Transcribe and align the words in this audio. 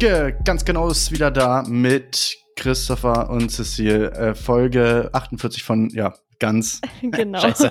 Sk 0.00 0.44
ganz 0.44 0.64
genau 0.64 0.88
ist 0.88 1.12
wieder 1.12 1.30
da 1.30 1.62
mit 1.66 2.38
Christopher 2.56 3.28
und 3.28 3.50
Cecile. 3.50 4.10
Äh, 4.12 4.34
Folge 4.34 5.10
48 5.12 5.62
von, 5.62 5.90
ja, 5.90 6.14
ganz. 6.38 6.80
Genau. 7.02 7.40
Scheiße. 7.40 7.70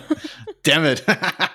Damn 0.63 0.85
it. 0.85 1.03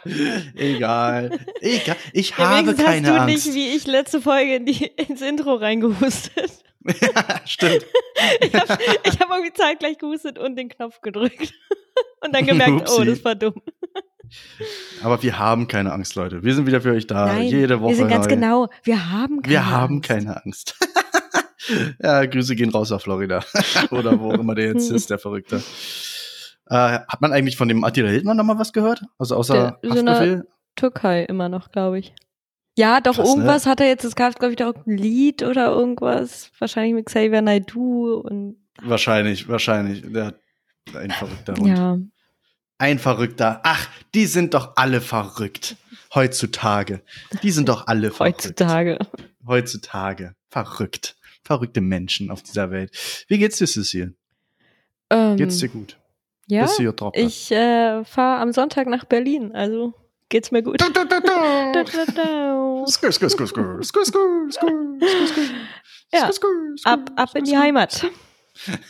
Egal. 0.56 1.38
Egal. 1.60 1.96
Ich 2.12 2.30
ja, 2.30 2.38
habe 2.38 2.74
keine 2.74 2.88
hast 2.88 3.06
du 3.06 3.20
Angst. 3.20 3.46
nicht, 3.46 3.54
wie 3.54 3.76
ich 3.76 3.86
letzte 3.86 4.20
Folge 4.20 4.56
in 4.56 4.66
die, 4.66 4.84
ins 4.86 5.22
Intro 5.22 5.54
reingehustet. 5.54 6.64
ja, 6.84 7.40
stimmt. 7.44 7.86
Ich 8.40 8.54
habe 8.54 8.72
hab 8.72 9.30
irgendwie 9.30 9.52
zeitgleich 9.52 9.98
gehustet 9.98 10.40
und 10.40 10.56
den 10.56 10.68
Knopf 10.70 11.00
gedrückt. 11.02 11.54
Und 12.20 12.34
dann 12.34 12.46
gemerkt, 12.46 12.80
Upsi. 12.82 13.00
oh, 13.00 13.04
das 13.04 13.24
war 13.24 13.36
dumm. 13.36 13.62
Aber 15.02 15.22
wir 15.22 15.38
haben 15.38 15.68
keine 15.68 15.92
Angst, 15.92 16.14
Leute. 16.14 16.42
Wir 16.44 16.54
sind 16.54 16.66
wieder 16.66 16.80
für 16.80 16.92
euch 16.92 17.06
da. 17.06 17.26
Nein, 17.26 17.48
Jede 17.48 17.80
Woche. 17.80 17.90
wir 17.90 17.96
sind 17.96 18.08
ganz 18.08 18.26
neu. 18.26 18.30
genau, 18.34 18.68
wir 18.82 19.10
haben 19.10 19.42
keine 19.42 19.50
Wir 19.52 19.70
haben 19.70 19.94
Angst. 19.96 20.08
keine 20.08 20.44
Angst. 20.44 20.76
ja, 22.02 22.24
Grüße 22.26 22.54
gehen 22.56 22.70
raus 22.70 22.90
nach 22.90 23.00
Florida. 23.00 23.44
Oder 23.90 24.18
wo 24.20 24.32
immer 24.32 24.54
der 24.54 24.66
jetzt 24.66 24.90
ist, 24.90 25.10
der 25.10 25.18
Verrückte. 25.18 25.62
Äh, 26.66 26.74
hat 27.08 27.20
man 27.20 27.32
eigentlich 27.32 27.56
von 27.56 27.68
dem 27.68 27.84
Attila 27.84 28.08
Hildmann 28.08 28.36
noch 28.36 28.44
mal 28.44 28.58
was 28.58 28.72
gehört? 28.72 29.02
Also 29.18 29.36
außer 29.36 29.78
Der- 29.82 29.90
Haftbefehl? 29.92 30.44
Türkei 30.76 31.24
immer 31.24 31.48
noch, 31.48 31.70
glaube 31.70 31.98
ich. 31.98 32.14
Ja, 32.76 33.00
doch, 33.00 33.14
Krass, 33.14 33.26
ne? 33.28 33.34
irgendwas 33.34 33.66
hat 33.66 33.80
er 33.80 33.86
jetzt, 33.86 34.04
es 34.04 34.16
gab, 34.16 34.36
glaube 34.38 34.52
ich, 34.52 34.56
doch 34.56 34.74
ein 34.86 34.96
Lied 34.96 35.42
oder 35.44 35.68
irgendwas. 35.68 36.50
Wahrscheinlich 36.58 36.94
mit 36.94 37.06
Xavier 37.06 37.42
Naidoo 37.42 38.14
und 38.16 38.56
Wahrscheinlich, 38.82 39.48
wahrscheinlich. 39.48 40.02
Der 40.10 40.24
hat 40.26 40.36
ein 40.96 41.10
verrückter 41.12 41.54
Hund. 41.54 41.68
ja 41.68 41.96
ein 42.78 42.98
Verrückter. 42.98 43.60
Ach, 43.62 43.88
die 44.14 44.26
sind 44.26 44.54
doch 44.54 44.72
alle 44.76 45.00
verrückt. 45.00 45.76
Heutzutage. 46.14 47.02
Die 47.42 47.50
sind 47.50 47.68
doch 47.68 47.86
alle 47.86 48.10
verrückt. 48.10 48.44
Heutzutage. 48.44 48.98
Heutzutage. 49.46 50.34
Verrückt. 50.48 51.16
Verrückte 51.44 51.80
Menschen 51.80 52.30
auf 52.30 52.42
dieser 52.42 52.70
Welt. 52.70 53.24
Wie 53.28 53.38
geht's 53.38 53.58
dir, 53.58 53.66
Cecile? 53.66 54.14
Ähm, 55.10 55.36
geht's 55.36 55.58
dir 55.58 55.68
gut? 55.68 55.98
Ja. 56.46 56.62
Bist 56.62 56.78
du 56.78 56.82
hier 56.82 56.92
drauf? 56.92 57.12
Ich 57.16 57.50
äh, 57.50 58.04
fahre 58.04 58.40
am 58.40 58.52
Sonntag 58.52 58.86
nach 58.86 59.04
Berlin, 59.04 59.52
also 59.54 59.94
geht's 60.28 60.50
mir 60.50 60.62
gut. 60.62 60.80
Ja, 66.12 66.30
ab, 66.84 67.10
ab 67.16 67.30
in 67.34 67.44
die 67.44 67.56
Heimat. 67.56 68.06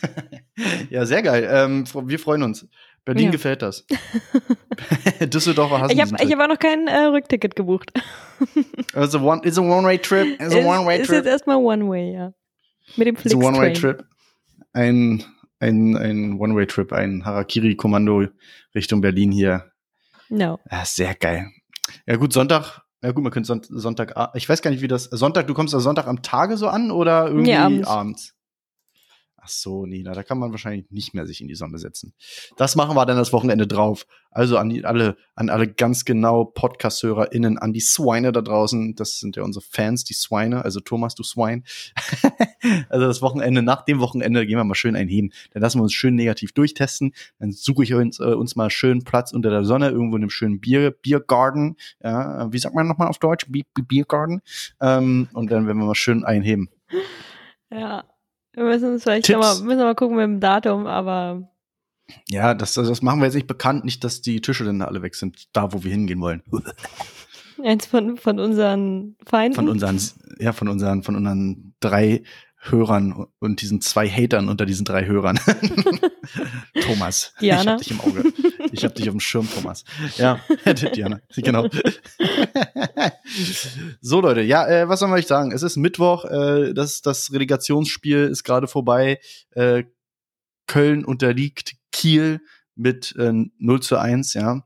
ja, 0.89 1.05
sehr 1.05 1.23
geil. 1.23 1.47
Ähm, 1.49 1.85
wir 1.93 2.19
freuen 2.19 2.43
uns. 2.43 2.67
Berlin 3.05 3.25
Ja. 3.25 3.31
gefällt 3.31 3.61
das. 3.61 3.85
Düsseldorfer 5.21 5.79
hassen 5.81 5.93
Ich 5.93 6.01
habe 6.01 6.11
hab 6.17 6.39
auch 6.43 6.47
noch 6.53 6.59
kein 6.59 6.87
äh, 6.87 7.05
Rückticket 7.05 7.55
gebucht. 7.55 7.91
Trip. 7.93 8.65
It's 8.95 9.15
a 9.15 9.19
one, 9.21 9.41
it's 9.45 9.57
a 9.57 9.61
one-way 9.61 9.97
trip. 9.99 10.39
It's 10.41 10.53
a 10.53 10.59
Ist- 10.59 10.65
one-way 10.65 11.01
Ist 11.01 11.11
jetzt 11.11 11.25
erstmal 11.27 11.57
One-Way, 11.57 12.13
ja. 12.13 12.33
Mit 12.97 13.07
dem 13.07 13.15
It's 13.15 13.33
a 13.33 13.37
one-way 13.37 13.73
Flix-Train. 13.75 13.97
trip. 13.97 14.05
Ein, 14.73 15.23
ein, 15.59 15.95
ein 15.97 16.39
One-way 16.39 16.65
trip, 16.67 16.91
ein 16.93 17.23
Harakiri-Kommando 17.25 18.25
Richtung 18.73 19.01
Berlin 19.01 19.31
hier. 19.31 19.71
No. 20.29 20.59
Ja, 20.71 20.83
sehr 20.85 21.15
geil. 21.15 21.47
Ja, 22.05 22.15
gut, 22.17 22.33
Sonntag. 22.33 22.81
Ja, 23.03 23.11
gut, 23.11 23.23
man 23.23 23.31
könnte 23.31 23.61
Sonntag, 23.69 24.17
ah, 24.17 24.31
ich 24.33 24.49
weiß 24.49 24.61
gar 24.63 24.71
nicht, 24.71 24.81
wie 24.81 24.87
das, 24.87 25.03
Sonntag, 25.05 25.45
du 25.47 25.53
kommst 25.53 25.73
da 25.75 25.79
Sonntag 25.79 26.07
am 26.07 26.23
Tage 26.23 26.57
so 26.57 26.67
an 26.67 26.89
oder 26.89 27.27
irgendwie 27.27 27.51
Nee, 27.51 27.57
abends. 27.57 27.87
abends? 27.87 28.34
Ach 29.45 29.49
so, 29.49 29.85
nee, 29.85 30.01
da 30.01 30.23
kann 30.23 30.39
man 30.39 30.49
wahrscheinlich 30.49 30.89
nicht 30.89 31.13
mehr 31.13 31.27
sich 31.27 31.39
in 31.39 31.47
die 31.47 31.53
Sonne 31.53 31.77
setzen. 31.77 32.15
Das 32.57 32.75
machen 32.75 32.95
wir 32.95 33.05
dann 33.05 33.15
das 33.15 33.31
Wochenende 33.31 33.67
drauf. 33.67 34.07
Also 34.31 34.57
an 34.57 34.69
die, 34.69 34.83
alle, 34.83 35.17
an 35.35 35.51
alle 35.51 35.71
ganz 35.71 36.03
genau 36.03 36.45
Podcast-HörerInnen, 36.45 37.59
an 37.59 37.71
die 37.71 37.79
Swine 37.79 38.31
da 38.31 38.41
draußen. 38.41 38.95
Das 38.95 39.19
sind 39.19 39.35
ja 39.35 39.43
unsere 39.43 39.63
Fans, 39.63 40.03
die 40.03 40.15
Swine. 40.15 40.65
Also 40.65 40.79
Thomas, 40.79 41.13
du 41.13 41.21
Swine. 41.21 41.61
also 42.89 43.05
das 43.05 43.21
Wochenende, 43.21 43.61
nach 43.61 43.85
dem 43.85 43.99
Wochenende 43.99 44.47
gehen 44.47 44.57
wir 44.57 44.63
mal 44.63 44.73
schön 44.73 44.95
einheben. 44.95 45.29
Dann 45.51 45.61
lassen 45.61 45.77
wir 45.77 45.83
uns 45.83 45.93
schön 45.93 46.15
negativ 46.15 46.51
durchtesten. 46.53 47.13
Dann 47.37 47.51
suche 47.51 47.83
ich 47.83 47.93
uns, 47.93 48.19
äh, 48.19 48.33
uns 48.33 48.55
mal 48.55 48.71
schön 48.71 49.03
Platz 49.03 49.31
unter 49.31 49.51
der 49.51 49.63
Sonne, 49.63 49.89
irgendwo 49.89 50.15
in 50.15 50.23
einem 50.23 50.31
schönen 50.31 50.59
Bier, 50.59 50.89
Biergarten. 50.89 51.75
Ja, 52.03 52.51
wie 52.51 52.57
sagt 52.57 52.73
man 52.73 52.87
nochmal 52.87 53.09
auf 53.09 53.19
Deutsch? 53.19 53.45
Bier, 53.47 53.65
Biergarten. 53.75 54.41
Ähm, 54.81 55.27
und 55.33 55.51
dann 55.51 55.67
werden 55.67 55.77
wir 55.77 55.85
mal 55.85 55.93
schön 55.93 56.25
einheben. 56.25 56.67
Ja. 57.69 58.05
Wir 58.55 58.63
müssen 58.63 58.93
uns 58.93 59.03
vielleicht 59.03 59.25
Tipps. 59.25 59.37
noch 59.37 59.59
mal, 59.59 59.63
müssen 59.65 59.79
wir 59.79 59.85
mal 59.85 59.95
gucken 59.95 60.15
mit 60.17 60.23
dem 60.23 60.39
Datum, 60.39 60.87
aber 60.87 61.49
Ja, 62.29 62.53
das, 62.53 62.73
das 62.73 63.01
machen 63.01 63.19
wir 63.19 63.25
jetzt 63.25 63.35
nicht 63.35 63.47
bekannt, 63.47 63.85
nicht, 63.85 64.03
dass 64.03 64.21
die 64.21 64.41
Tische 64.41 64.63
dann 64.63 64.81
alle 64.81 65.01
weg 65.01 65.15
sind, 65.15 65.47
da 65.53 65.73
wo 65.73 65.83
wir 65.83 65.91
hingehen 65.91 66.21
wollen. 66.21 66.41
eins 67.63 67.85
von, 67.85 68.17
von 68.17 68.39
unseren 68.39 69.15
Feinden. 69.25 69.55
Von 69.55 69.69
unseren, 69.69 69.99
ja, 70.39 70.53
von 70.53 70.67
unseren, 70.67 71.03
von 71.03 71.15
unseren 71.15 71.75
drei 71.79 72.23
Hörern 72.69 73.27
und 73.39 73.61
diesen 73.61 73.81
zwei 73.81 74.09
Hatern 74.09 74.49
unter 74.49 74.65
diesen 74.65 74.85
drei 74.85 75.05
Hörern. 75.05 75.39
Thomas. 76.81 77.33
Diana. 77.39 77.61
Ich 77.61 77.67
hab 77.67 77.77
dich 77.79 77.91
im 77.91 77.99
Auge. 78.01 78.33
Ich 78.71 78.83
hab 78.83 78.95
dich 78.95 79.07
auf 79.07 79.13
dem 79.13 79.19
Schirm, 79.19 79.47
Thomas. 79.49 79.85
Ja, 80.17 80.39
Diana, 80.95 81.21
genau. 81.35 81.67
so, 84.01 84.21
Leute, 84.21 84.41
ja, 84.41 84.67
äh, 84.67 84.89
was 84.89 84.99
soll 84.99 85.09
man 85.09 85.19
euch 85.19 85.27
sagen? 85.27 85.51
Es 85.51 85.63
ist 85.63 85.77
Mittwoch, 85.77 86.25
äh, 86.25 86.73
das, 86.73 87.01
das 87.01 87.31
Relegationsspiel 87.31 88.25
ist 88.25 88.43
gerade 88.43 88.67
vorbei. 88.67 89.19
Äh, 89.51 89.83
Köln 90.67 91.05
unterliegt 91.05 91.75
Kiel 91.91 92.41
mit 92.75 93.15
äh, 93.17 93.31
0 93.57 93.81
zu 93.81 93.97
1, 93.97 94.33
ja. 94.33 94.65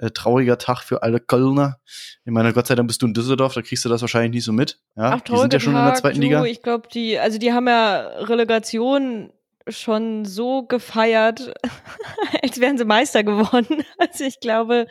Äh, 0.00 0.12
trauriger 0.12 0.56
Tag 0.56 0.82
für 0.82 1.02
alle 1.02 1.20
Kölner. 1.20 1.78
Ich 2.24 2.32
meine, 2.32 2.54
Gott 2.54 2.66
sei 2.66 2.74
Dank 2.74 2.88
bist 2.88 3.02
du 3.02 3.06
in 3.06 3.12
Düsseldorf, 3.12 3.52
da 3.52 3.60
kriegst 3.60 3.84
du 3.84 3.90
das 3.90 4.00
wahrscheinlich 4.00 4.32
nicht 4.32 4.44
so 4.44 4.52
mit. 4.52 4.80
Ja, 4.96 5.10
Ach, 5.16 5.20
die 5.20 5.36
sind 5.36 5.52
ja 5.52 5.60
schon 5.60 5.74
in 5.74 5.78
der 5.78 5.88
Tag, 5.88 5.98
zweiten 5.98 6.20
du, 6.20 6.22
Liga. 6.22 6.42
Ich 6.44 6.62
glaube, 6.62 6.88
die, 6.88 7.18
also 7.18 7.36
die 7.36 7.52
haben 7.52 7.68
ja 7.68 7.98
Relegation 8.20 9.30
schon 9.68 10.24
so 10.24 10.62
gefeiert, 10.62 11.52
als 12.42 12.60
wären 12.60 12.78
sie 12.78 12.86
Meister 12.86 13.22
geworden. 13.24 13.84
Also 13.98 14.24
ich 14.24 14.40
glaube, 14.40 14.86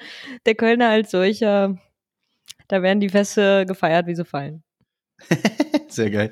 der 0.46 0.54
Kölner 0.54 0.90
als 0.90 1.10
solcher, 1.10 1.80
da 2.68 2.84
werden 2.84 3.00
die 3.00 3.10
Feste 3.10 3.66
gefeiert, 3.66 4.06
wie 4.06 4.14
sie 4.16 4.26
fallen. 4.26 4.64
Sehr 5.88 6.12
geil. 6.12 6.32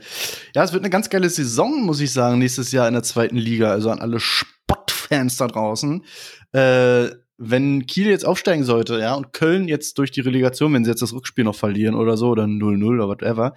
Ja, 0.54 0.64
es 0.64 0.72
wird 0.72 0.84
eine 0.84 0.92
ganz 0.92 1.10
geile 1.10 1.32
Saison, 1.32 1.84
muss 1.84 2.00
ich 2.00 2.14
sagen, 2.14 2.38
nächstes 2.38 2.72
Jahr 2.72 2.88
in 2.88 2.94
der 2.94 3.02
zweiten 3.02 3.38
Liga. 3.38 3.72
Also 3.72 3.90
an 3.90 4.00
alle 4.00 4.20
Spottfans 4.20 5.38
da 5.38 5.48
draußen. 5.48 6.06
Äh, 6.54 7.08
wenn 7.38 7.86
Kiel 7.86 8.08
jetzt 8.08 8.26
aufsteigen 8.26 8.64
sollte, 8.64 9.00
ja, 9.00 9.14
und 9.16 9.32
Köln 9.34 9.68
jetzt 9.68 9.98
durch 10.00 10.12
die 10.12 10.22
Relegation, 10.22 10.74
wenn 10.74 10.84
sie 10.84 10.90
jetzt 10.92 11.02
das 11.02 11.14
Rückspiel 11.14 11.44
noch 11.44 11.56
verlieren 11.56 11.96
oder 11.96 12.18
so, 12.18 12.30
oder 12.30 12.46
0-0 12.46 12.96
oder 12.96 13.08
whatever, 13.08 13.54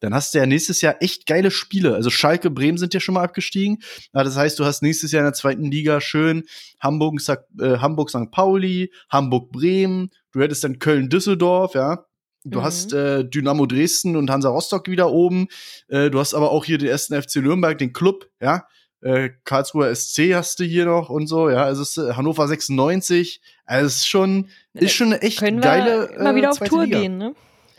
dann 0.00 0.14
hast 0.14 0.34
du 0.34 0.38
ja 0.38 0.46
nächstes 0.46 0.80
Jahr 0.80 0.96
echt 1.00 1.26
geile 1.26 1.50
Spiele. 1.50 1.94
Also 1.94 2.10
Schalke, 2.10 2.50
Bremen 2.50 2.78
sind 2.78 2.94
ja 2.94 3.00
schon 3.00 3.14
mal 3.14 3.22
abgestiegen. 3.22 3.78
Ja, 4.14 4.24
das 4.24 4.36
heißt, 4.36 4.58
du 4.58 4.64
hast 4.64 4.82
nächstes 4.82 5.12
Jahr 5.12 5.20
in 5.20 5.26
der 5.26 5.34
zweiten 5.34 5.70
Liga 5.70 6.00
schön 6.00 6.42
Hamburg, 6.80 7.20
äh, 7.60 7.76
Hamburg, 7.78 8.10
St. 8.10 8.30
Pauli, 8.30 8.90
Hamburg, 9.10 9.52
Bremen. 9.52 10.10
Du 10.32 10.40
hättest 10.40 10.64
dann 10.64 10.78
Köln, 10.78 11.08
Düsseldorf, 11.10 11.74
ja. 11.74 12.06
Du 12.44 12.60
Mhm. 12.60 12.62
hast 12.64 12.94
äh, 12.94 13.28
Dynamo 13.28 13.66
Dresden 13.66 14.16
und 14.16 14.30
Hansa 14.30 14.48
Rostock 14.48 14.88
wieder 14.88 15.12
oben. 15.12 15.48
Äh, 15.88 16.10
du 16.10 16.18
hast 16.18 16.32
aber 16.32 16.50
auch 16.50 16.64
hier 16.64 16.78
den 16.78 16.88
ersten 16.88 17.14
FC 17.14 17.36
Nürnberg, 17.36 17.76
den 17.76 17.92
Club, 17.92 18.26
ja. 18.40 18.64
Äh, 19.02 19.30
Karlsruher 19.44 19.94
SC 19.94 20.34
hast 20.34 20.60
du 20.60 20.64
hier 20.64 20.84
noch 20.84 21.08
und 21.08 21.26
so, 21.26 21.48
ja. 21.48 21.64
Also 21.64 21.82
es 21.82 21.96
ist 21.96 22.04
äh, 22.04 22.12
Hannover 22.14 22.46
96. 22.46 23.40
Also 23.64 23.86
es 23.86 23.96
ist 23.96 24.08
schon, 24.08 24.48
ist 24.74 24.94
schon 24.94 25.08
eine 25.08 25.22
echt 25.22 25.38
Können 25.38 25.58
wir 25.58 25.62
geile. 25.62 26.04
immer 26.18 26.34
wieder 26.34 26.48
äh, 26.48 26.50
auf 26.50 26.58
zweite 26.58 26.70
Tour 26.70 26.84
Liga. 26.84 27.00
gehen, 27.00 27.18
ne? 27.18 27.34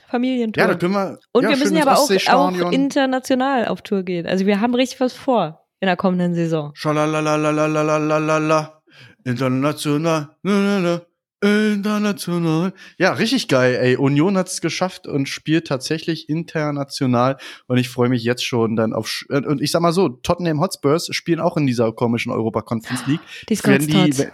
Familientour. 0.10 0.62
Ja, 0.62 0.68
da 0.68 0.76
können 0.76 0.94
wir. 0.94 1.20
Und 1.32 1.44
ja, 1.44 1.50
wir 1.50 1.58
müssen 1.58 1.76
ja 1.76 1.84
aber 1.88 2.00
auch, 2.00 2.10
auch 2.10 2.72
international 2.72 3.68
auf 3.68 3.82
Tour 3.82 4.04
gehen. 4.04 4.26
Also 4.28 4.46
wir 4.46 4.60
haben 4.60 4.76
richtig 4.76 5.00
was 5.00 5.14
vor 5.14 5.64
in 5.80 5.86
der 5.88 5.96
kommenden 5.96 6.36
Saison. 6.36 6.72
Schalalalalalalalala. 6.74 8.82
International. 9.24 10.30
Na, 10.42 10.60
na, 10.60 10.80
na. 10.80 11.02
International. 11.42 12.72
Ja, 12.98 13.14
richtig 13.14 13.48
geil, 13.48 13.76
ey. 13.82 13.96
Union 13.98 14.38
hat 14.38 14.48
es 14.48 14.62
geschafft 14.62 15.08
und 15.08 15.28
spielt 15.28 15.68
tatsächlich 15.68 16.30
international. 16.30 17.38
Und 17.68 17.78
ich 17.78 17.90
freue 17.90 18.10
mich 18.10 18.24
jetzt 18.24 18.46
schon 18.46 18.76
dann 18.76 18.94
auf. 18.94 19.08
Sch 19.08 19.26
und 19.30 19.60
ich 19.60 19.72
sag 19.72 19.82
mal 19.82 19.92
so, 19.92 20.10
Tottenham 20.10 20.62
Hotspurs 20.62 21.08
spielen 21.12 21.40
auch 21.40 21.58
in 21.58 21.66
dieser 21.66 21.92
komischen 21.94 22.32
Europa 22.32 22.62
Conference 22.62 23.08
League. 23.08 23.22
Die 23.50 23.58
Wenn 23.64 23.82
Scots 23.82 24.18
die, 24.18 24.28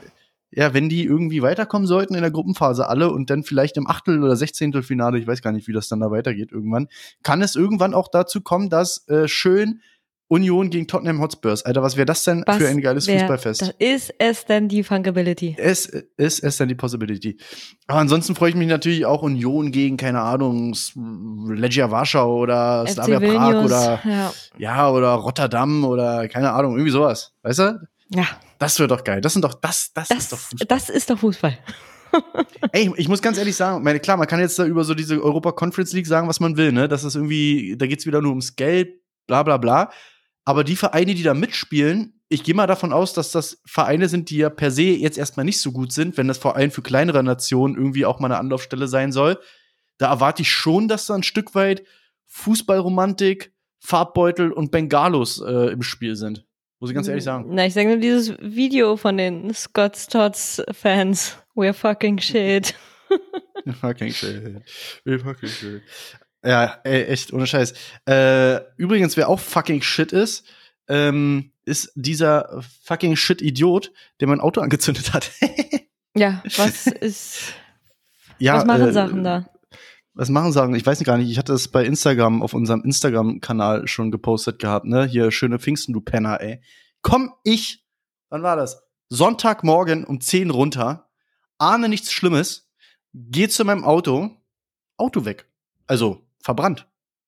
ja, 0.51 0.73
wenn 0.73 0.89
die 0.89 1.03
irgendwie 1.03 1.41
weiterkommen 1.41 1.87
sollten 1.87 2.15
in 2.15 2.21
der 2.21 2.31
Gruppenphase 2.31 2.89
alle 2.89 3.11
und 3.11 3.29
dann 3.29 3.43
vielleicht 3.43 3.77
im 3.77 3.87
Achtel- 3.87 4.23
oder 4.23 4.35
Sechzehntelfinale, 4.35 5.17
ich 5.17 5.27
weiß 5.27 5.41
gar 5.41 5.51
nicht, 5.51 5.67
wie 5.67 5.73
das 5.73 5.87
dann 5.87 6.01
da 6.01 6.11
weitergeht 6.11 6.51
irgendwann, 6.51 6.87
kann 7.23 7.41
es 7.41 7.55
irgendwann 7.55 7.93
auch 7.93 8.09
dazu 8.09 8.41
kommen, 8.41 8.69
dass 8.69 9.07
äh, 9.07 9.27
schön 9.27 9.81
Union 10.29 10.69
gegen 10.69 10.87
Tottenham 10.87 11.21
Hotspurs. 11.21 11.63
Alter, 11.63 11.81
was 11.81 11.95
wäre 11.95 12.05
das 12.05 12.23
denn 12.23 12.43
Was 12.45 12.57
für 12.57 12.67
ein 12.67 12.81
geiles 12.81 13.07
Fußballfest? 13.07 13.61
Das 13.61 13.73
ist 13.79 14.13
es 14.19 14.45
denn 14.45 14.67
die 14.67 14.83
Funkability? 14.83 15.55
Es 15.57 15.85
ist 15.85 16.43
es 16.43 16.57
dann 16.57 16.67
die 16.67 16.75
Possibility. 16.75 17.37
Aber 17.87 17.99
ansonsten 17.99 18.35
freue 18.35 18.49
ich 18.49 18.55
mich 18.55 18.67
natürlich 18.67 19.05
auch 19.05 19.21
Union 19.21 19.71
gegen, 19.71 19.95
keine 19.95 20.21
Ahnung, 20.21 20.75
Legia 21.47 21.91
Warschau 21.91 22.37
oder 22.39 22.85
FC 22.85 22.93
Slavia 22.93 23.19
Prag 23.19 23.53
Vilnius. 23.53 23.65
oder 23.65 24.01
ja. 24.03 24.33
ja, 24.57 24.89
oder 24.89 25.09
Rotterdam 25.13 25.85
oder 25.85 26.27
keine 26.27 26.51
Ahnung, 26.51 26.73
irgendwie 26.73 26.91
sowas. 26.91 27.33
Weißt 27.43 27.59
du? 27.59 27.87
ja, 28.09 28.25
Das 28.59 28.79
wird 28.79 28.91
doch 28.91 29.03
geil. 29.03 29.21
Das 29.21 29.33
sind 29.33 29.43
doch, 29.43 29.53
das, 29.53 29.91
das, 29.93 30.09
das, 30.09 30.17
ist 30.17 30.31
doch 30.33 30.39
Fußball. 30.39 30.67
das 30.67 30.89
ist 30.89 31.09
doch 31.09 31.19
Fußball. 31.19 31.57
Ey, 32.71 32.91
ich 32.97 33.07
muss 33.07 33.21
ganz 33.21 33.37
ehrlich 33.37 33.55
sagen, 33.55 33.83
meine, 33.83 33.99
klar, 33.99 34.17
man 34.17 34.27
kann 34.27 34.39
jetzt 34.39 34.57
da 34.59 34.65
über 34.65 34.83
so 34.83 34.93
diese 34.93 35.21
Europa 35.21 35.51
Conference 35.51 35.93
League 35.93 36.07
sagen, 36.07 36.27
was 36.27 36.39
man 36.39 36.57
will, 36.57 36.71
ne? 36.71 36.87
Das 36.87 37.03
ist 37.03 37.15
irgendwie, 37.15 37.75
da 37.77 37.85
geht's 37.85 38.05
wieder 38.05 38.21
nur 38.21 38.31
ums 38.31 38.55
Geld, 38.55 39.01
bla 39.27 39.43
bla 39.43 39.57
bla. 39.57 39.89
Aber 40.47 40.63
die 40.63 40.77
Vereine, 40.77 41.13
die 41.13 41.23
da 41.23 41.33
mitspielen, 41.33 42.13
ich 42.29 42.41
gehe 42.41 42.55
mal 42.55 42.67
davon 42.67 42.93
aus, 42.93 43.13
dass 43.13 43.31
das 43.31 43.61
Vereine 43.65 44.07
sind, 44.07 44.29
die 44.29 44.37
ja 44.37 44.49
per 44.49 44.71
se 44.71 44.83
jetzt 44.83 45.17
erstmal 45.17 45.45
nicht 45.45 45.59
so 45.59 45.73
gut 45.73 45.91
sind, 45.91 46.15
wenn 46.15 46.29
das 46.29 46.37
Verein 46.37 46.71
für 46.71 46.81
kleinere 46.81 47.21
Nationen 47.21 47.75
irgendwie 47.75 48.05
auch 48.05 48.21
mal 48.21 48.27
eine 48.27 48.37
Anlaufstelle 48.37 48.87
sein 48.87 49.11
soll. 49.11 49.37
Da 49.97 50.09
erwarte 50.09 50.43
ich 50.43 50.49
schon, 50.49 50.87
dass 50.87 51.05
da 51.05 51.15
ein 51.15 51.23
Stück 51.23 51.53
weit 51.53 51.83
Fußballromantik, 52.27 53.51
Farbbeutel 53.79 54.53
und 54.53 54.71
Bengalos 54.71 55.41
äh, 55.41 55.69
im 55.73 55.81
Spiel 55.81 56.15
sind. 56.15 56.45
Muss 56.79 56.91
ich 56.91 56.95
ganz 56.95 57.09
ehrlich 57.09 57.25
sagen. 57.25 57.47
Na, 57.49 57.65
ich 57.65 57.73
sage 57.73 57.89
nur 57.89 57.97
dieses 57.97 58.37
Video 58.39 58.95
von 58.95 59.17
den 59.17 59.53
Scott's 59.53 60.07
Tots 60.07 60.63
Fans. 60.71 61.37
We're 61.57 61.73
fucking 61.73 62.19
shit. 62.19 62.73
We're 63.65 63.73
fucking 63.73 64.13
shit. 64.13 64.63
We're 65.03 65.19
fucking 65.19 65.49
shit. 65.49 65.81
Ja, 66.43 66.79
ey, 66.83 67.05
echt, 67.05 67.33
ohne 67.33 67.47
Scheiß. 67.47 67.73
Äh, 68.07 68.61
übrigens, 68.77 69.17
wer 69.17 69.29
auch 69.29 69.39
fucking 69.39 69.81
shit 69.81 70.11
ist, 70.11 70.45
ähm, 70.87 71.51
ist 71.65 71.91
dieser 71.95 72.63
fucking 72.83 73.15
Shit-Idiot, 73.15 73.91
der 74.19 74.27
mein 74.27 74.39
Auto 74.39 74.61
angezündet 74.61 75.13
hat. 75.13 75.31
ja, 76.15 76.41
was 76.55 76.87
ist. 76.87 77.53
Ja, 78.39 78.57
was 78.57 78.65
machen 78.65 78.87
äh, 78.87 78.93
Sachen 78.93 79.23
da? 79.23 79.49
Was 80.13 80.29
machen 80.29 80.51
Sachen? 80.51 80.73
Ich 80.75 80.85
weiß 80.85 81.03
gar 81.03 81.17
nicht. 81.17 81.29
Ich 81.29 81.37
hatte 81.37 81.51
das 81.51 81.67
bei 81.67 81.85
Instagram, 81.85 82.41
auf 82.41 82.53
unserem 82.53 82.81
Instagram-Kanal 82.81 83.87
schon 83.87 84.11
gepostet 84.11 84.59
gehabt, 84.59 84.85
ne? 84.85 85.05
Hier, 85.05 85.31
schöne 85.31 85.59
Pfingsten, 85.59 85.93
du 85.93 86.01
Penner, 86.01 86.41
ey. 86.41 86.61
Komm 87.01 87.33
ich, 87.43 87.85
wann 88.29 88.41
war 88.43 88.55
das? 88.55 88.83
Sonntagmorgen 89.09 90.03
um 90.03 90.19
10 90.19 90.49
runter, 90.49 91.09
ahne 91.59 91.87
nichts 91.87 92.11
Schlimmes, 92.11 92.69
geh 93.13 93.47
zu 93.47 93.63
meinem 93.63 93.83
Auto, 93.83 94.31
Auto 94.97 95.23
weg. 95.25 95.49
Also, 95.85 96.26
verbrannt. 96.47 96.87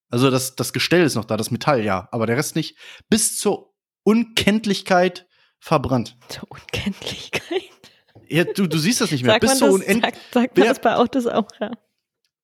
Also, 0.10 0.32
das, 0.32 0.56
das 0.56 0.72
Gestell 0.74 1.04
ist 1.04 1.16
noch 1.16 1.26
da, 1.26 1.36
das 1.38 1.52
Metall, 1.52 1.84
ja, 1.84 2.08
aber 2.12 2.26
der 2.26 2.38
Rest 2.38 2.56
nicht. 2.56 2.78
Bis 3.10 3.38
zur 3.38 3.74
Unkenntlichkeit 4.04 5.28
verbrannt. 5.60 6.16
Zur 6.30 6.50
Unkenntlichkeit. 6.50 7.62
Ja, 8.30 8.46
du, 8.46 8.66
du 8.68 8.78
siehst 8.78 9.02
das 9.02 9.12
nicht 9.12 9.24
mehr. 9.24 9.34
Sagt 9.34 9.42
Bis 9.42 9.50
man 9.50 9.58
zur 9.58 9.68
das, 9.68 9.76
Unend 9.88 10.04
sagt, 10.06 10.18
sagt 10.32 10.58
man 10.58 10.66
Ja. 10.66 10.72
das 10.74 10.82
bei 10.82 10.96
Autos 10.96 11.28
auch, 11.28 11.48
ja. 11.60 11.72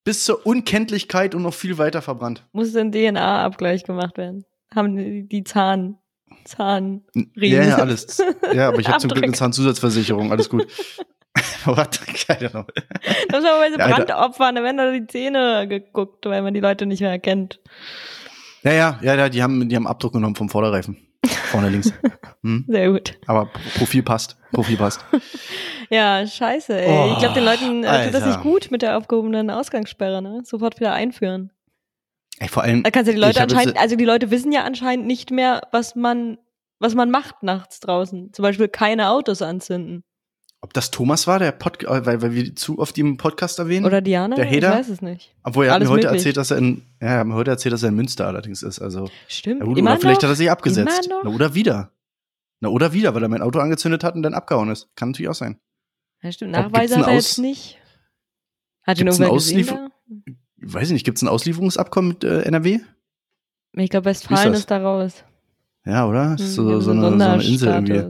bis 0.03 0.25
zur 0.25 0.45
Unkenntlichkeit 0.45 1.33
und 1.33 1.43
noch 1.43 1.53
viel 1.53 1.77
weiter 1.77 2.01
verbrannt. 2.01 2.45
Muss 2.51 2.75
ein 2.75 2.91
DNA-Abgleich 2.91 3.83
gemacht 3.85 4.17
werden. 4.17 4.45
Haben 4.75 4.95
die, 4.97 5.27
die 5.27 5.43
Zahn, 5.43 5.97
Zahn, 6.43 7.05
Ja, 7.35 7.63
ja, 7.63 7.75
alles. 7.77 8.21
Ja, 8.53 8.67
aber 8.67 8.79
ich 8.79 8.87
habe 8.89 8.99
zum 8.99 9.09
Glück 9.11 9.23
eine. 9.23 9.33
Zahnzusatzversicherung, 9.33 10.31
alles 10.31 10.49
gut. 10.49 10.67
What? 11.65 11.99
Keine 12.27 12.53
Ahnung. 12.53 12.67
Das 13.29 13.43
war 13.43 13.59
bei 13.59 13.71
so 13.71 13.77
Ja. 13.79 13.87
Brandopfern, 13.87 14.55
da 14.55 14.63
werden 14.63 14.77
da 14.77 14.91
die 14.91 15.07
Zähne 15.07 15.67
geguckt, 15.67 16.25
weil 16.25 16.41
man 16.41 16.53
die 16.53 16.59
Leute 16.59 16.85
nicht 16.85 17.01
mehr 17.01 17.11
erkennt. 17.11 17.59
Ja, 18.63 18.73
ja, 18.73 18.99
ja, 19.01 19.15
ja, 19.15 19.29
die 19.29 19.43
haben, 19.43 19.67
die 19.69 19.75
haben 19.75 19.87
Abdruck 19.87 20.13
genommen 20.13 20.35
vom 20.35 20.49
Vorderreifen. 20.49 20.97
Vorne 21.51 21.69
links. 21.69 21.93
Hm? 22.43 22.63
Sehr 22.67 22.91
gut. 22.91 23.17
Aber 23.25 23.49
Profil 23.75 24.03
passt. 24.03 24.37
Profil 24.51 24.77
passt. 24.77 25.03
Ja, 25.89 26.27
scheiße, 26.27 26.79
ey. 26.79 26.87
Oh, 26.87 27.13
ich 27.13 27.17
glaube, 27.17 27.33
den 27.33 27.43
Leuten 27.43 27.83
äh, 27.83 28.05
tut 28.05 28.13
das 28.13 28.23
nicht 28.23 28.41
gut 28.41 28.69
mit 28.69 28.83
der 28.83 28.97
aufgehobenen 28.97 29.49
Ausgangssperre, 29.49 30.21
ne? 30.21 30.41
Sofort 30.43 30.79
wieder 30.79 30.93
einführen. 30.93 31.51
Ey, 32.37 32.47
vor 32.47 32.61
allem. 32.61 32.83
Da 32.83 32.91
kannst 32.91 33.07
du 33.07 33.13
die 33.13 33.19
Leute 33.19 33.41
anscheinend, 33.41 33.79
also 33.79 33.95
die 33.95 34.05
Leute 34.05 34.29
wissen 34.29 34.51
ja 34.51 34.63
anscheinend 34.63 35.07
nicht 35.07 35.31
mehr, 35.31 35.61
was 35.71 35.95
man, 35.95 36.37
was 36.77 36.93
man 36.93 37.09
macht 37.09 37.41
nachts 37.41 37.79
draußen. 37.79 38.31
Zum 38.31 38.43
Beispiel 38.43 38.67
keine 38.67 39.09
Autos 39.09 39.41
anzünden. 39.41 40.03
Ob 40.61 40.73
das 40.73 40.89
Thomas 40.89 41.27
war, 41.27 41.37
der 41.39 41.51
Podcast, 41.51 42.05
weil, 42.05 42.21
weil 42.21 42.33
wir 42.33 42.55
zu 42.55 42.79
oft 42.79 42.97
ihn 42.97 43.05
im 43.05 43.17
Podcast 43.17 43.59
erwähnen? 43.59 43.85
Oder 43.85 44.01
Diana? 44.01 44.35
Der 44.35 44.45
Ich 44.45 44.51
Heder? 44.51 44.71
weiß 44.71 44.89
es 44.89 45.01
nicht. 45.01 45.35
Obwohl 45.43 45.65
er 45.65 45.73
hat 45.73 45.83
mir 45.83 45.89
heute 45.89 46.07
möglich. 46.07 46.19
erzählt, 46.21 46.37
dass 46.37 46.49
er 46.51 46.57
in, 46.57 46.81
ja, 46.99 47.07
er 47.07 47.19
hat 47.19 47.27
mir 47.27 47.35
heute 47.35 47.51
erzählt, 47.51 47.73
dass 47.73 47.83
er 47.83 47.89
in 47.89 47.95
Münster 47.95 48.25
allerdings 48.25 48.63
ist. 48.63 48.79
Also, 48.79 49.09
Stimmt. 49.27 49.59
ja, 49.59 49.65
gut, 49.65 49.77
oder 49.79 49.97
vielleicht 49.97 50.21
noch? 50.21 50.29
hat 50.29 50.33
er 50.33 50.35
sich 50.35 50.49
abgesetzt. 50.49 51.09
Na, 51.23 51.29
oder 51.29 51.53
wieder. 51.53 51.91
Na, 52.61 52.69
oder 52.69 52.93
wieder, 52.93 53.13
weil 53.13 53.21
er 53.21 53.29
mein 53.29 53.41
Auto 53.43 53.59
angezündet 53.59 54.03
hat 54.03 54.15
und 54.15 54.23
dann 54.23 54.33
abgehauen 54.33 54.69
ist. 54.71 54.89
Kann 54.95 55.09
natürlich 55.09 55.29
auch 55.29 55.35
sein. 55.35 55.59
Ja, 56.23 56.31
stimmt. 56.31 56.53
Nachweise 56.53 56.97
hat 56.97 57.07
er 57.07 57.13
jetzt 57.13 57.37
nicht. 57.37 57.77
Hat 58.83 58.99
ihn 58.99 59.07
irgendwer 59.07 59.31
gesehen 59.33 59.67
da? 59.67 59.89
Weiß 60.57 60.87
ich 60.87 60.93
nicht, 60.93 61.05
gibt's 61.05 61.21
ein 61.21 61.27
Auslieferungsabkommen 61.27 62.09
mit 62.09 62.23
äh, 62.23 62.41
NRW? 62.41 62.79
Ich 63.73 63.89
glaube, 63.89 64.05
Westfalen 64.05 64.51
das? 64.53 64.61
ist 64.61 64.71
da 64.71 64.77
raus. 64.81 65.23
Ja, 65.85 66.07
oder? 66.07 66.29
Hm, 66.31 66.37
so, 66.37 66.71
haben 66.71 66.81
so, 66.81 66.91
eine, 66.91 67.01
so 67.01 67.07
eine 67.23 67.43
Insel 67.43 67.67
irgendwie. 67.67 68.09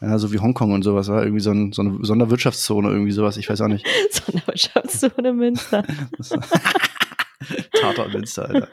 Ja, 0.00 0.18
so 0.18 0.32
wie 0.32 0.38
Hongkong 0.38 0.72
und 0.72 0.82
sowas, 0.82 1.08
war 1.08 1.22
irgendwie 1.22 1.40
so, 1.40 1.50
ein, 1.50 1.72
so 1.72 1.82
eine 1.82 1.98
Sonderwirtschaftszone, 2.02 2.88
irgendwie 2.90 3.10
sowas, 3.12 3.36
ich 3.36 3.48
weiß 3.48 3.60
auch 3.62 3.68
nicht. 3.68 3.86
Sonderwirtschaftszone 4.10 5.32
Münster. 5.32 5.84
Tater 7.80 8.08
Münster, 8.08 8.48
Alter. 8.48 8.68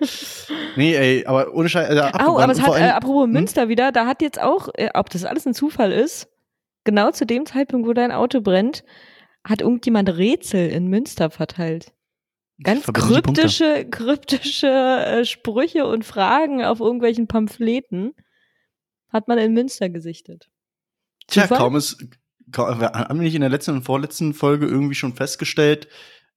Nee, 0.76 0.96
ey, 0.96 1.26
aber 1.26 1.54
ohne 1.54 1.70
Scheiß. 1.70 1.90
Äh, 1.90 2.12
Oh, 2.26 2.40
aber 2.40 2.52
es 2.52 2.62
hat, 2.62 2.78
äh, 2.78 2.90
apropos 2.90 3.26
Hm? 3.26 3.32
Münster 3.32 3.70
wieder, 3.70 3.92
da 3.92 4.06
hat 4.06 4.22
jetzt 4.22 4.42
auch, 4.42 4.70
äh, 4.74 4.90
ob 4.94 5.10
das 5.10 5.24
alles 5.24 5.46
ein 5.46 5.54
Zufall 5.54 5.92
ist, 5.92 6.28
genau 6.84 7.12
zu 7.12 7.26
dem 7.26 7.46
Zeitpunkt, 7.46 7.88
wo 7.88 7.94
dein 7.94 8.12
Auto 8.12 8.42
brennt, 8.42 8.84
hat 9.44 9.62
irgendjemand 9.62 10.10
Rätsel 10.10 10.70
in 10.70 10.88
Münster 10.88 11.30
verteilt. 11.30 11.94
Ganz 12.64 12.86
kryptische, 12.92 13.86
kryptische 13.90 14.68
äh, 14.68 15.26
Sprüche 15.26 15.86
und 15.86 16.04
Fragen 16.06 16.64
auf 16.64 16.80
irgendwelchen 16.80 17.28
Pamphleten 17.28 18.14
hat 19.10 19.28
man 19.28 19.38
in 19.38 19.54
Münster 19.54 19.90
gesichtet. 19.90 20.50
Tja, 21.28 21.44
Zufall? 21.44 21.58
kaum 21.58 21.76
ist, 21.76 21.98
kaum, 22.52 22.80
haben 22.82 23.20
wir 23.20 23.24
nicht 23.24 23.36
in 23.36 23.42
der 23.42 23.50
letzten 23.50 23.72
und 23.72 23.84
vorletzten 23.84 24.34
Folge 24.34 24.68
irgendwie 24.68 24.96
schon 24.96 25.14
festgestellt, 25.16 25.88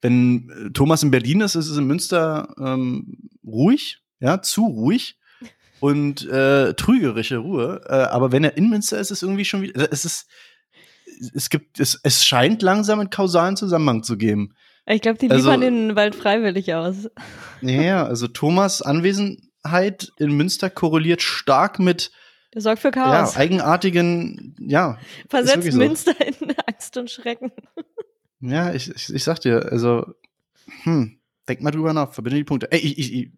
wenn 0.01 0.51
äh, 0.51 0.71
Thomas 0.73 1.03
in 1.03 1.11
Berlin 1.11 1.41
ist, 1.41 1.55
ist 1.55 1.69
es 1.69 1.77
in 1.77 1.87
Münster 1.87 2.55
ähm, 2.59 3.19
ruhig, 3.45 3.99
ja, 4.21 4.41
zu 4.43 4.65
ruhig 4.67 5.19
und 5.81 6.27
äh, 6.29 6.75
trügerische 6.75 7.39
Ruhe. 7.39 7.83
Äh, 7.89 7.95
aber 7.95 8.33
wenn 8.33 8.45
er 8.45 8.57
in 8.57 8.69
Münster 8.71 8.99
ist, 8.99 9.11
ist 9.11 9.19
es 9.19 9.23
irgendwie 9.23 9.45
schon 9.45 9.63
wieder, 9.63 9.93
es 9.93 10.05
ist, 10.05 10.27
es 11.35 11.51
gibt, 11.51 11.81
es, 11.81 11.99
es 12.03 12.25
scheint 12.25 12.63
langsam 12.63 13.01
einen 13.01 13.11
kausalen 13.11 13.57
Zusammenhang 13.57 14.03
zu 14.03 14.17
geben. 14.17 14.55
Ich 14.87 15.03
glaube, 15.03 15.19
die 15.19 15.31
Also- 15.31 15.45
liefern 15.51 15.61
den 15.61 15.97
Wald 15.97 16.15
freiwillig 16.15 16.73
aus. 16.75 17.09
Ja, 17.61 18.07
also 18.07 18.27
Thomas 18.29 18.81
Anwesenheit 18.83 20.13
in 20.19 20.33
Münster 20.37 20.71
korreliert 20.71 21.23
stark 21.23 21.79
mit 21.79 22.11
Der 22.55 22.63
sorgt 22.63 22.81
für 22.81 22.89
ja, 22.89 22.93
Chaos. 22.93 23.37
eigenartigen, 23.37 24.57
ja, 24.59 24.99
Versetzt 25.29 25.71
so. 25.71 25.79
Münster 25.79 26.15
in 26.27 26.55
Angst 26.67 26.97
und 26.97 27.11
Schrecken. 27.11 27.53
Ja, 28.41 28.73
ich, 28.73 28.89
ich, 28.89 29.13
ich 29.13 29.25
sag 29.25 29.41
dir, 29.41 29.73
also, 29.73 30.07
hm, 30.85 31.19
denk 31.49 31.61
mal 31.61 31.73
drüber 31.73 31.93
nach, 31.93 32.13
verbinde 32.13 32.37
die 32.37 32.45
Punkte. 32.45 32.71
Ey, 32.71 32.79
ich, 32.79 32.97
ich, 32.97 33.33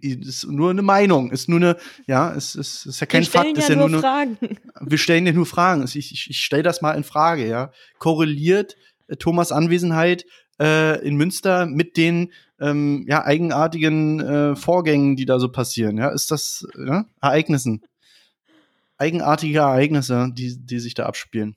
ich 0.00 0.20
ist 0.20 0.46
nur 0.46 0.70
eine 0.70 0.82
Meinung, 0.82 1.32
ist 1.32 1.48
nur 1.48 1.58
eine, 1.58 1.76
ja, 2.06 2.32
es 2.32 2.54
ist, 2.54 2.86
ist 2.86 3.00
ja 3.00 3.06
kein 3.06 3.22
Wir 3.22 3.26
stellen 3.26 3.44
Fakt, 3.46 3.56
ja 3.56 3.62
ist 3.64 3.68
ja 3.68 3.74
nur 3.74 3.88
nur 3.88 4.04
eine, 4.04 4.36
Fragen. 4.36 4.58
wir 4.80 4.98
stellen 4.98 5.24
dir 5.24 5.32
nur 5.32 5.46
Fragen. 5.46 5.82
Ich, 5.84 5.96
ich, 5.96 6.30
ich 6.30 6.40
stelle 6.40 6.62
das 6.62 6.82
mal 6.82 6.92
in 6.92 7.02
Frage, 7.02 7.48
ja. 7.48 7.72
Korreliert 7.98 8.76
äh, 9.08 9.16
Thomas 9.16 9.50
Anwesenheit 9.50 10.24
äh, 10.60 11.04
in 11.04 11.16
Münster 11.16 11.66
mit 11.66 11.96
den 11.96 12.32
ähm, 12.60 13.04
ja, 13.08 13.24
eigenartigen 13.24 14.20
äh, 14.20 14.56
Vorgängen, 14.56 15.16
die 15.16 15.26
da 15.26 15.38
so 15.40 15.50
passieren, 15.50 15.98
ja? 15.98 16.10
Ist 16.10 16.30
das 16.30 16.66
ja? 16.76 17.06
Ereignissen? 17.20 17.82
Eigenartige 18.98 19.60
Ereignisse, 19.60 20.28
die, 20.32 20.58
die 20.58 20.78
sich 20.80 20.94
da 20.94 21.06
abspielen. 21.06 21.56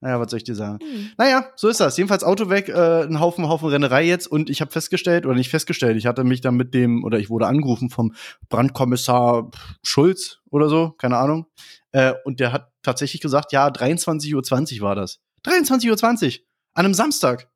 Naja, 0.00 0.20
was 0.20 0.30
soll 0.30 0.36
ich 0.36 0.44
dir 0.44 0.54
sagen? 0.54 0.78
Hm. 0.80 1.10
Naja, 1.16 1.48
so 1.56 1.68
ist 1.68 1.80
das. 1.80 1.96
Jedenfalls 1.96 2.24
Auto 2.24 2.50
weg, 2.50 2.68
äh, 2.68 3.04
ein 3.04 3.20
Haufen, 3.20 3.48
Haufen 3.48 3.70
Rennerei 3.70 4.04
jetzt 4.04 4.26
und 4.26 4.50
ich 4.50 4.60
habe 4.60 4.70
festgestellt, 4.70 5.24
oder 5.24 5.34
nicht 5.34 5.48
festgestellt, 5.48 5.96
ich 5.96 6.04
hatte 6.04 6.24
mich 6.24 6.42
dann 6.42 6.56
mit 6.56 6.74
dem, 6.74 7.04
oder 7.04 7.18
ich 7.18 7.30
wurde 7.30 7.46
angerufen 7.46 7.88
vom 7.88 8.14
Brandkommissar 8.50 9.50
Schulz 9.82 10.40
oder 10.50 10.68
so, 10.68 10.90
keine 10.90 11.16
Ahnung. 11.16 11.46
Äh, 11.92 12.12
und 12.24 12.38
der 12.38 12.52
hat 12.52 12.70
tatsächlich 12.82 13.22
gesagt, 13.22 13.52
ja, 13.52 13.66
23.20 13.68 14.34
Uhr 14.76 14.82
war 14.82 14.94
das. 14.94 15.20
23.20 15.46 15.88
Uhr 15.88 16.44
an 16.74 16.84
einem 16.84 16.94
Samstag. 16.94 17.48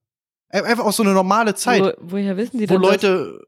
Einfach 0.49 0.87
auch 0.87 0.93
so 0.93 1.03
eine 1.03 1.13
normale 1.13 1.55
Zeit, 1.55 1.83
Wo, 1.83 2.13
woher 2.13 2.39
wissen 2.39 2.57
die 2.57 2.71
wo 2.71 2.75
denn 2.75 2.83
das? 2.83 2.91
Leute, 2.93 3.45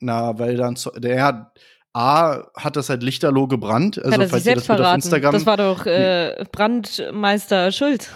na, 0.00 0.36
weil 0.38 0.56
dann, 0.56 0.76
der 0.96 1.22
hat, 1.22 1.58
A, 1.98 2.46
hat 2.54 2.76
das 2.76 2.90
halt 2.90 3.02
lichterloh 3.02 3.48
gebrannt. 3.48 3.98
Also, 3.98 4.12
hat 4.12 4.20
er 4.20 4.26
sich 4.26 4.30
falls 4.30 4.44
selbst 4.44 4.68
das 4.68 4.76
bitte 4.76 4.82
auf 4.82 4.86
verraten. 4.86 5.02
Instagram 5.02 5.32
Das 5.32 5.46
war 5.46 5.56
doch 5.56 5.86
äh, 5.86 6.44
Brandmeister 6.52 7.72
Schulz. 7.72 8.08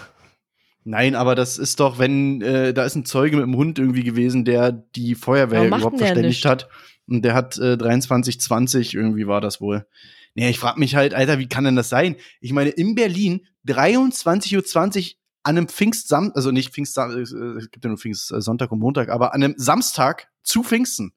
Nein, 0.85 1.15
aber 1.15 1.35
das 1.35 1.57
ist 1.57 1.81
doch, 1.81 1.99
wenn 1.99 2.41
äh, 2.41 2.73
da 2.73 2.85
ist 2.85 2.95
ein 2.95 3.03
Zeuge 3.03 3.35
mit 3.35 3.45
dem 3.45 3.57
Hund 3.57 3.79
irgendwie 3.79 4.03
gewesen, 4.03 4.45
der 4.45 4.71
die 4.71 5.15
Feuerwehr 5.15 5.67
überhaupt 5.67 5.97
verständigt 5.97 6.45
hat. 6.45 6.69
Und 7.07 7.25
der 7.25 7.33
hat 7.33 7.57
äh, 7.57 7.77
2320 7.77 8.93
irgendwie 8.93 9.27
war 9.27 9.41
das 9.41 9.59
wohl. 9.59 9.85
Nee, 10.33 10.49
ich 10.49 10.59
frag 10.59 10.77
mich 10.77 10.95
halt, 10.95 11.13
Alter, 11.13 11.37
wie 11.39 11.47
kann 11.47 11.65
denn 11.65 11.75
das 11.75 11.89
sein? 11.89 12.15
Ich 12.39 12.53
meine, 12.53 12.69
in 12.69 12.95
Berlin 12.95 13.45
23.20 13.67 14.55
Uhr 14.55 15.11
an 15.43 15.57
einem 15.57 15.67
Pfingstsam, 15.67 16.31
also 16.35 16.51
nicht 16.51 16.73
Pfingstsam, 16.73 17.11
äh, 17.11 17.21
es 17.21 17.69
gibt 17.69 17.83
ja 17.83 17.89
nur 17.89 17.97
Pfingstsonntag 17.97 18.71
und 18.71 18.79
Montag, 18.79 19.09
aber 19.09 19.33
an 19.33 19.43
einem 19.43 19.55
Samstag 19.57 20.29
zu 20.41 20.63
Pfingsten. 20.63 21.11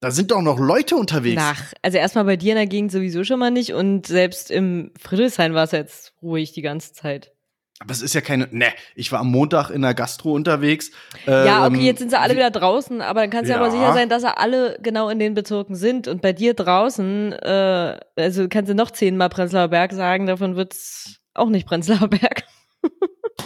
Da 0.00 0.10
sind 0.10 0.30
doch 0.30 0.40
noch 0.40 0.58
Leute 0.58 0.96
unterwegs. 0.96 1.36
Nach. 1.36 1.62
Also 1.82 1.98
erstmal 1.98 2.24
bei 2.24 2.36
dir 2.36 2.52
in 2.52 2.56
der 2.56 2.66
Gegend 2.66 2.90
sowieso 2.90 3.22
schon 3.22 3.38
mal 3.38 3.50
nicht 3.50 3.74
und 3.74 4.06
selbst 4.06 4.50
im 4.50 4.92
Friedrichshain 4.98 5.52
war 5.52 5.64
es 5.64 5.72
jetzt 5.72 6.14
ruhig 6.22 6.52
die 6.52 6.62
ganze 6.62 6.94
Zeit. 6.94 7.32
Aber 7.80 7.92
es 7.92 8.02
ist 8.02 8.14
ja 8.14 8.20
keine. 8.20 8.46
Ne, 8.50 8.66
ich 8.94 9.10
war 9.10 9.20
am 9.20 9.30
Montag 9.30 9.70
in 9.70 9.80
der 9.80 9.94
Gastro 9.94 10.34
unterwegs. 10.34 10.90
Ja, 11.26 11.66
okay, 11.66 11.76
ähm, 11.76 11.80
jetzt 11.80 11.98
sind 11.98 12.10
sie 12.10 12.18
alle 12.18 12.34
wieder 12.34 12.50
draußen, 12.50 13.00
aber 13.00 13.22
dann 13.22 13.30
kannst 13.30 13.48
du 13.48 13.54
ja. 13.54 13.58
aber 13.58 13.70
sicher 13.70 13.94
sein, 13.94 14.10
dass 14.10 14.20
sie 14.20 14.36
alle 14.36 14.78
genau 14.82 15.08
in 15.08 15.18
den 15.18 15.32
Bezirken 15.32 15.74
sind. 15.74 16.06
Und 16.06 16.20
bei 16.20 16.34
dir 16.34 16.52
draußen, 16.52 17.32
äh, 17.32 17.98
also 18.16 18.48
kannst 18.50 18.70
du 18.70 18.74
noch 18.74 18.90
zehnmal 18.90 19.30
Prenzlauer 19.30 19.68
Berg 19.68 19.92
sagen, 19.92 20.26
davon 20.26 20.56
wird's 20.56 21.20
auch 21.32 21.48
nicht 21.48 21.66
Prenzlauer 21.66 22.08
Berg. 22.08 22.44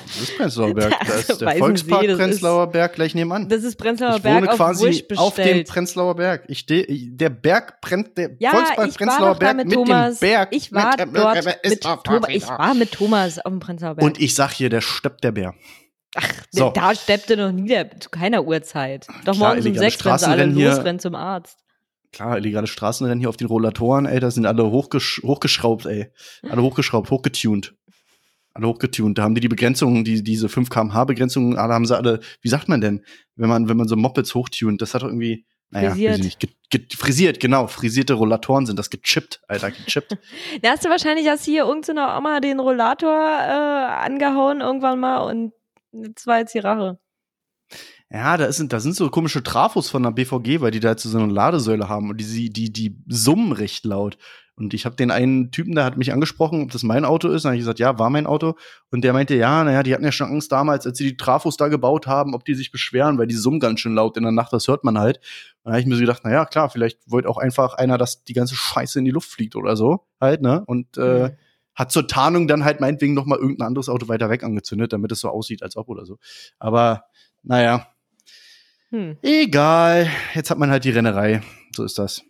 Das 0.06 0.20
ist 0.20 0.37
Prenzlauer 0.37 0.75
Berg. 0.75 0.92
Da 1.06 1.14
ist 1.14 1.40
der 1.40 1.56
Volkspark 1.56 2.02
Sie, 2.06 2.14
Prenzlauer 2.14 2.66
Berg 2.68 2.92
gleich 2.94 3.14
nebenan. 3.14 3.49
Das 3.49 3.62
ist 3.64 3.76
Prenzlauer 3.76 4.16
ich 4.16 4.23
Berg 4.23 4.37
wohne 4.42 4.50
auf 4.50 4.56
quasi 4.56 4.87
Wurscht 4.87 5.18
auf 5.18 5.34
dem. 5.34 5.64
Prenzlauer 5.64 6.14
Berg. 6.16 6.44
Ich 6.49 6.61
steh, 6.61 6.87
der 7.11 7.30
Berg 7.30 7.80
brennt, 7.80 8.16
der 8.16 8.30
Ja, 8.38 8.50
Volkspark 8.50 8.88
ich 8.88 9.00
war 9.00 9.06
Prenzlauer 9.06 9.34
Berg 9.37 9.56
mit 9.56 9.66
mit 9.66 9.75
Thomas. 9.75 10.18
dem 10.18 10.28
Berg. 10.28 10.49
Ich 10.52 10.73
war 10.73 10.96
mit, 10.99 11.16
dort 11.16 11.37
ist 11.62 11.70
mit 11.70 11.87
auf 11.87 12.02
Thomas. 12.02 12.28
Ich 12.30 12.49
war 12.49 12.75
mit 12.75 12.92
Thomas 12.92 13.38
auf 13.38 13.50
dem 13.52 13.61
Prenzlauer 13.61 13.94
Berg. 13.94 14.04
Und 14.06 14.20
ich 14.20 14.34
sag 14.34 14.52
hier, 14.52 14.68
der 14.70 14.80
steppt 14.80 15.25
der 15.25 15.32
Bär. 15.32 15.54
Ach, 16.16 16.28
So. 16.50 16.70
da 16.70 16.94
steppte 16.94 17.37
noch 17.37 17.50
nie 17.50 17.66
der, 17.68 17.99
zu 17.99 18.08
keiner 18.08 18.44
Uhrzeit. 18.44 19.06
Doch 19.25 19.34
Klar, 19.34 19.49
morgens 19.54 19.66
um 19.66 19.75
sechs, 19.75 20.04
wenn 20.04 20.18
sie 20.18 20.26
alle 20.26 20.46
losrennen 20.46 21.00
zum 21.00 21.14
Arzt. 21.16 21.58
Klar, 22.12 22.37
illegale 22.38 22.68
Straßenrennen 22.68 23.18
hier 23.18 23.28
auf 23.28 23.37
den 23.37 23.49
Rollatoren, 23.49 24.06
ey, 24.06 24.20
da 24.20 24.30
sind 24.30 24.46
alle 24.46 24.70
hochgesch 24.70 25.20
hochgeschraubt, 25.25 25.87
ey. 25.87 26.12
Alle 26.49 26.62
hochgeschraubt, 26.62 27.11
hochgetunt. 27.11 27.75
Alle 28.54 28.68
hochgetunt. 28.68 29.18
Da 29.18 29.25
haben 29.25 29.34
die 29.34 29.40
die 29.40 29.49
Begrenzungen, 29.49 30.04
die, 30.04 30.23
diese 30.23 30.49
5 30.49 30.70
kmh 30.70 31.04
Begrenzungen, 31.04 31.58
alle 31.58 31.75
haben 31.75 31.87
sie 31.87 31.96
alle, 31.96 32.20
wie 32.40 32.49
sagt 32.49 32.68
man 32.68 32.80
denn, 32.80 33.04
wenn 33.34 33.49
man, 33.49 33.68
wenn 33.68 33.76
man 33.76 33.88
so 33.88 33.96
Mopeds 33.96 34.34
hochtunt, 34.34 34.80
das 34.80 34.94
hat 34.94 35.02
doch 35.02 35.08
irgendwie, 35.08 35.44
naja, 35.70 35.90
Frisiert. 35.90 36.18
nicht, 36.20 36.38
ge, 36.38 36.50
ge, 36.70 36.87
frisiert, 36.96 37.40
genau, 37.40 37.66
frisierte 37.66 38.14
Rollatoren 38.14 38.64
sind 38.64 38.78
das 38.78 38.90
gechippt, 38.90 39.42
Alter, 39.49 39.73
gechippt. 39.73 40.16
Da 40.62 40.70
hast 40.70 40.84
du 40.84 40.88
wahrscheinlich 40.88 41.28
hast 41.28 41.44
hier 41.44 41.64
irgendeiner 41.64 42.16
Oma 42.16 42.38
den 42.38 42.61
Rollator 42.61 43.11
äh, 43.11 44.04
angehauen 44.06 44.61
irgendwann 44.61 45.00
mal 45.00 45.18
und 45.28 45.52
das 45.90 46.26
war 46.26 46.38
jetzt 46.38 46.54
die 46.54 46.61
Rache. 46.61 46.99
Ja, 48.11 48.37
da, 48.37 48.44
ist, 48.44 48.64
da 48.68 48.78
sind 48.78 48.94
so 48.94 49.11
komische 49.11 49.42
Trafos 49.42 49.90
von 49.90 50.04
der 50.04 50.12
BVG, 50.12 50.61
weil 50.61 50.70
die 50.70 50.78
da 50.78 50.90
jetzt 50.90 51.02
so 51.02 51.18
eine 51.18 51.32
Ladesäule 51.32 51.88
haben 51.88 52.11
und 52.11 52.20
die, 52.20 52.50
die, 52.50 52.73
die 52.73 52.96
summen 53.08 53.50
recht 53.50 53.84
laut. 53.84 54.16
Und 54.56 54.73
ich 54.73 54.84
habe 54.87 54.94
den 54.94 55.11
einen 55.11 55.50
Typen, 55.50 55.75
der 55.75 55.84
hat 55.84 55.96
mich 55.96 56.12
angesprochen, 56.12 56.62
ob 56.62 56.70
das 56.70 56.84
mein 56.84 57.04
Auto 57.04 57.28
ist. 57.28 57.44
Dann 57.44 57.50
habe 57.50 57.56
ich 57.56 57.62
gesagt, 57.62 57.80
ja, 57.80 57.99
war 57.99 58.08
mein 58.08 58.26
Auto. 58.26 58.54
Und 58.92 59.02
der 59.02 59.12
meinte, 59.12 59.34
ja, 59.34 59.64
naja, 59.64 59.82
die 59.82 59.92
hatten 59.92 60.04
ja 60.04 60.12
schon 60.12 60.28
Angst 60.28 60.52
damals, 60.52 60.87
als 60.87 60.96
sie 60.96 61.04
die 61.04 61.16
Trafos 61.16 61.56
da 61.56 61.66
gebaut 61.68 62.06
haben, 62.06 62.34
ob 62.34 62.44
die 62.44 62.54
sich 62.54 62.70
beschweren, 62.70 63.18
weil 63.18 63.26
die 63.26 63.34
summen 63.34 63.58
ganz 63.58 63.80
schön 63.80 63.94
laut 63.94 64.16
in 64.16 64.23
der 64.23 64.30
Nacht, 64.32 64.52
das 64.52 64.68
hört 64.68 64.84
man 64.84 64.96
halt. 64.99 65.16
Und 65.18 65.25
dann 65.64 65.73
habe 65.73 65.80
ich 65.80 65.87
mir 65.87 65.96
so 65.96 66.00
gedacht, 66.02 66.23
naja, 66.25 66.44
klar, 66.44 66.70
vielleicht 66.70 67.00
wollte 67.11 67.28
auch 67.28 67.38
einfach 67.38 67.75
einer, 67.75 67.99
dass 67.99 68.23
die 68.23 68.32
ganze 68.32 68.54
Scheiße 68.54 68.99
in 69.00 69.04
die 69.04 69.11
Luft 69.11 69.28
fliegt 69.28 69.56
oder 69.56 69.75
so, 69.76 70.06
halt, 70.20 70.40
ne? 70.40 70.62
Und 70.66 70.96
äh, 70.99 71.30
Mhm. 71.30 71.37
hat 71.75 71.90
zur 71.90 72.06
Tarnung 72.06 72.46
dann 72.46 72.64
halt 72.64 72.78
meinetwegen 72.80 73.14
noch 73.14 73.26
mal 73.26 73.38
irgendein 73.38 73.66
anderes 73.66 73.88
Auto 73.88 74.06
weiter 74.06 74.30
weg 74.30 74.44
angezündet, 74.44 74.92
damit 74.92 75.11
es 75.11 75.18
so 75.18 75.28
aussieht, 75.30 75.64
als 75.64 75.76
ob 75.76 75.88
oder 75.88 76.06
so. 76.06 76.18
Aber 76.61 77.06
naja, 77.42 77.88
Hm. 78.90 79.16
Egal, 79.23 80.08
jetzt 80.34 80.50
hat 80.50 80.58
man 80.58 80.70
halt 80.70 80.84
die 80.84 80.90
Rennerei. 80.90 81.42
So 81.75 81.82
ist 81.82 81.99
das. 81.99 82.23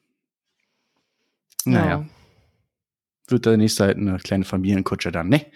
Naja, 1.66 1.86
Ja. 1.98 2.06
Wird 3.28 3.46
der 3.46 3.56
nächste 3.56 3.84
halt 3.84 3.96
eine 3.96 4.16
kleine 4.18 4.44
Familienkutsche 4.44 5.12
dann, 5.12 5.28
ne? 5.28 5.46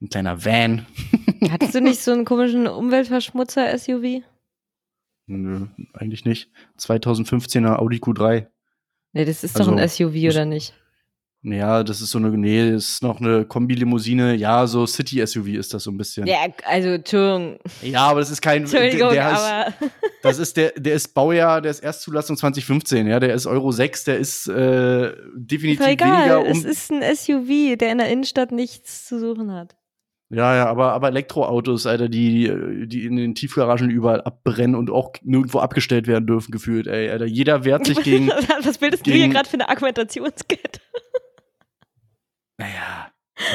Ein 0.00 0.08
kleiner 0.08 0.44
Van. 0.44 0.86
Hattest 1.50 1.74
du 1.74 1.80
nicht 1.80 2.00
so 2.00 2.12
einen 2.12 2.24
komischen 2.24 2.66
Umweltverschmutzer-SUV? 2.66 4.22
Nö, 5.26 5.66
eigentlich 5.94 6.24
nicht. 6.24 6.50
2015er 6.78 7.76
Audi 7.78 7.96
Q3. 7.98 8.46
Nee, 9.12 9.24
das 9.24 9.44
ist 9.44 9.56
Also, 9.58 9.70
doch 9.70 9.78
ein 9.78 9.88
SUV, 9.88 10.12
das- 10.26 10.34
oder 10.34 10.44
nicht? 10.44 10.74
Ja, 11.46 11.84
das 11.84 12.00
ist 12.00 12.10
so 12.10 12.16
eine, 12.18 12.30
nee, 12.30 12.70
das 12.72 12.88
ist 12.88 13.02
noch 13.02 13.20
eine 13.20 13.44
Kombi-Limousine. 13.44 14.34
Ja, 14.34 14.66
so 14.66 14.86
City-SUV 14.86 15.48
ist 15.48 15.74
das 15.74 15.82
so 15.84 15.90
ein 15.90 15.98
bisschen. 15.98 16.26
Ja, 16.26 16.38
also, 16.64 16.88
Entschuldigung. 16.88 17.58
Ja, 17.82 18.06
aber 18.06 18.20
das 18.20 18.30
ist 18.30 18.40
kein, 18.40 18.62
Entschuldigung, 18.62 19.10
der 19.12 19.30
ist, 19.32 19.38
aber. 19.38 19.72
das 20.22 20.38
ist 20.38 20.56
der, 20.56 20.72
der 20.72 20.94
ist 20.94 21.08
Baujahr, 21.12 21.60
der 21.60 21.70
ist 21.72 21.80
Erstzulassung 21.80 22.38
2015, 22.38 23.06
ja, 23.06 23.20
der 23.20 23.34
ist 23.34 23.44
Euro 23.46 23.72
6, 23.72 24.04
der 24.04 24.16
ist 24.18 24.48
äh, 24.48 25.12
definitiv 25.34 25.80
Ist 25.80 25.86
egal. 25.88 26.18
weniger 26.18 26.40
um, 26.40 26.46
Es 26.50 26.64
ist 26.64 26.90
ein 26.90 27.02
SUV, 27.14 27.76
der 27.78 27.92
in 27.92 27.98
der 27.98 28.08
Innenstadt 28.08 28.50
nichts 28.50 29.04
zu 29.06 29.20
suchen 29.20 29.52
hat. 29.52 29.76
Ja, 30.30 30.56
ja, 30.56 30.66
aber, 30.66 30.94
aber 30.94 31.08
Elektroautos, 31.08 31.86
Alter, 31.86 32.08
die, 32.08 32.50
die 32.86 33.04
in 33.04 33.16
den 33.16 33.34
Tiefgaragen 33.34 33.90
überall 33.90 34.22
abbrennen 34.22 34.74
und 34.74 34.90
auch 34.90 35.12
nirgendwo 35.22 35.58
abgestellt 35.58 36.06
werden 36.06 36.26
dürfen, 36.26 36.50
gefühlt, 36.50 36.86
ey, 36.86 37.10
Alter. 37.10 37.26
Jeder 37.26 37.64
wehrt 37.66 37.84
sich 37.84 37.98
gegen, 38.02 38.28
Was 38.62 38.78
bildest 38.78 39.06
du 39.06 39.10
hier 39.10 39.20
gegen- 39.20 39.34
gerade 39.34 39.48
für 39.48 39.54
eine 39.54 39.68
Argumentationskette? 39.68 40.80
Naja. 42.58 43.10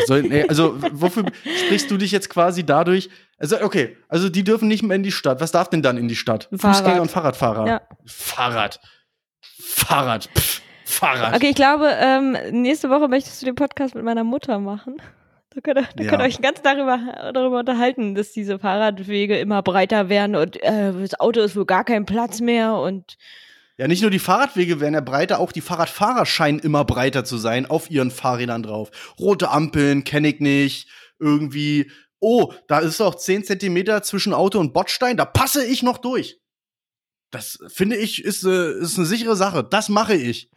nee, 0.10 0.46
also, 0.48 0.76
wofür 0.92 1.26
sprichst 1.66 1.90
du 1.90 1.98
dich 1.98 2.12
jetzt 2.12 2.30
quasi 2.30 2.66
dadurch? 2.66 3.10
Also, 3.38 3.62
okay, 3.62 3.96
also 4.10 4.30
die 4.30 4.44
dürfen 4.44 4.68
nicht 4.68 4.84
mehr 4.84 4.96
in 4.96 5.04
die 5.04 5.12
Stadt. 5.12 5.40
Was 5.40 5.52
darf 5.52 5.70
denn 5.70 5.82
dann 5.82 5.98
in 5.98 6.08
die 6.08 6.16
Stadt? 6.18 6.50
Fahrrad. 6.58 6.76
Fußgänger 6.78 7.02
und 7.02 7.10
Fahrradfahrer. 7.12 7.68
Ja. 7.68 7.82
Fahrrad. 8.06 8.80
Fahrrad. 9.42 10.30
Pff, 10.38 10.62
Fahrrad. 10.86 11.36
Okay, 11.36 11.50
ich 11.50 11.56
glaube, 11.56 11.90
ähm, 11.98 12.36
nächste 12.52 12.90
Woche 12.90 13.08
möchtest 13.08 13.42
du 13.42 13.46
den 13.46 13.56
Podcast 13.56 13.96
mit 13.96 14.04
meiner 14.04 14.24
Mutter 14.24 14.60
machen. 14.60 14.98
Da 15.52 15.62
könnt 15.62 15.78
ihr, 15.80 15.88
da 15.96 16.04
Ja. 16.04 16.10
könnt 16.10 16.22
ihr 16.22 16.26
euch 16.26 16.42
ganz 16.42 16.62
darüber, 16.62 17.00
darüber 17.34 17.60
unterhalten, 17.60 18.16
dass 18.16 18.32
diese 18.34 18.60
Fahrradwege 18.60 19.40
immer 19.40 19.62
breiter 19.64 20.10
werden 20.10 20.36
und 20.36 20.62
äh, 20.62 20.92
das 20.94 21.20
Auto 21.20 21.40
ist 21.42 21.56
wohl 21.56 21.66
gar 21.66 21.84
kein 21.86 22.06
Platz 22.06 22.42
mehr 22.42 22.74
und 22.76 23.18
Ja, 23.80 23.88
nicht 23.88 24.02
nur 24.02 24.12
die 24.12 24.20
Fahrradwege 24.20 24.82
werden 24.82 24.94
ja 24.94 25.00
breiter, 25.00 25.40
auch 25.40 25.54
die 25.54 25.62
Fahrradfahrer 25.62 26.26
scheinen 26.26 26.60
immer 26.60 26.84
breiter 26.84 27.24
zu 27.24 27.38
sein 27.38 27.66
auf 27.66 27.90
ihren 27.90 28.12
Fahrrädern 28.12 28.62
drauf. 28.62 28.92
Rote 29.18 29.52
Ampeln 29.52 30.04
kenne 30.04 30.28
ich 30.28 30.42
nicht. 30.42 30.90
Irgendwie, 31.18 31.90
oh, 32.20 32.52
da 32.68 32.80
ist 32.80 33.00
doch 33.00 33.16
10 33.16 33.46
Zentimeter 33.46 34.04
zwischen 34.04 34.34
Auto 34.34 34.60
und 34.60 34.74
Bordstein, 34.74 35.16
da 35.16 35.24
passe 35.24 35.66
ich 35.66 35.82
noch 35.82 35.98
durch. 35.98 36.42
Das 37.32 37.60
finde 37.70 37.96
ich 37.96 38.22
ist, 38.22 38.44
äh, 38.44 38.74
ist 38.74 38.98
eine 38.98 39.06
sichere 39.08 39.38
Sache. 39.38 39.64
Das 39.64 39.88
mache 39.88 40.16
ich. 40.16 40.52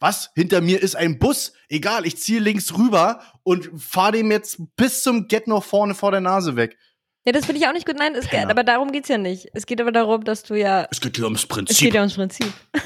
Was? 0.00 0.30
Hinter 0.34 0.60
mir 0.60 0.82
ist 0.82 0.96
ein 0.96 1.20
Bus. 1.20 1.52
Egal, 1.68 2.04
ich 2.04 2.16
ziehe 2.16 2.40
links 2.40 2.76
rüber 2.76 3.22
und 3.44 3.70
fahre 3.80 4.10
dem 4.10 4.32
jetzt 4.32 4.58
bis 4.74 5.04
zum 5.04 5.28
Get 5.28 5.46
noch 5.46 5.62
vorne 5.62 5.94
vor 5.94 6.10
der 6.10 6.20
Nase 6.20 6.56
weg. 6.56 6.76
Ja, 7.24 7.32
das 7.32 7.46
finde 7.46 7.60
ich 7.60 7.66
auch 7.66 7.72
nicht 7.72 7.86
gut. 7.86 7.96
Nein, 7.98 8.14
es 8.14 8.28
geht, 8.28 8.46
aber 8.50 8.64
darum 8.64 8.92
geht's 8.92 9.08
ja 9.08 9.18
nicht. 9.18 9.48
Es 9.54 9.66
geht 9.66 9.80
aber 9.80 9.92
darum, 9.92 10.24
dass 10.24 10.42
du 10.42 10.54
ja 10.54 10.86
Es 10.90 11.00
geht 11.00 11.16
hier 11.16 11.24
ums 11.24 11.42
Es 11.42 11.46
Prinzip. 11.48 11.78
geht 11.78 11.94
ja 11.94 12.00
ums 12.00 12.14
Prinzip. 12.14 12.52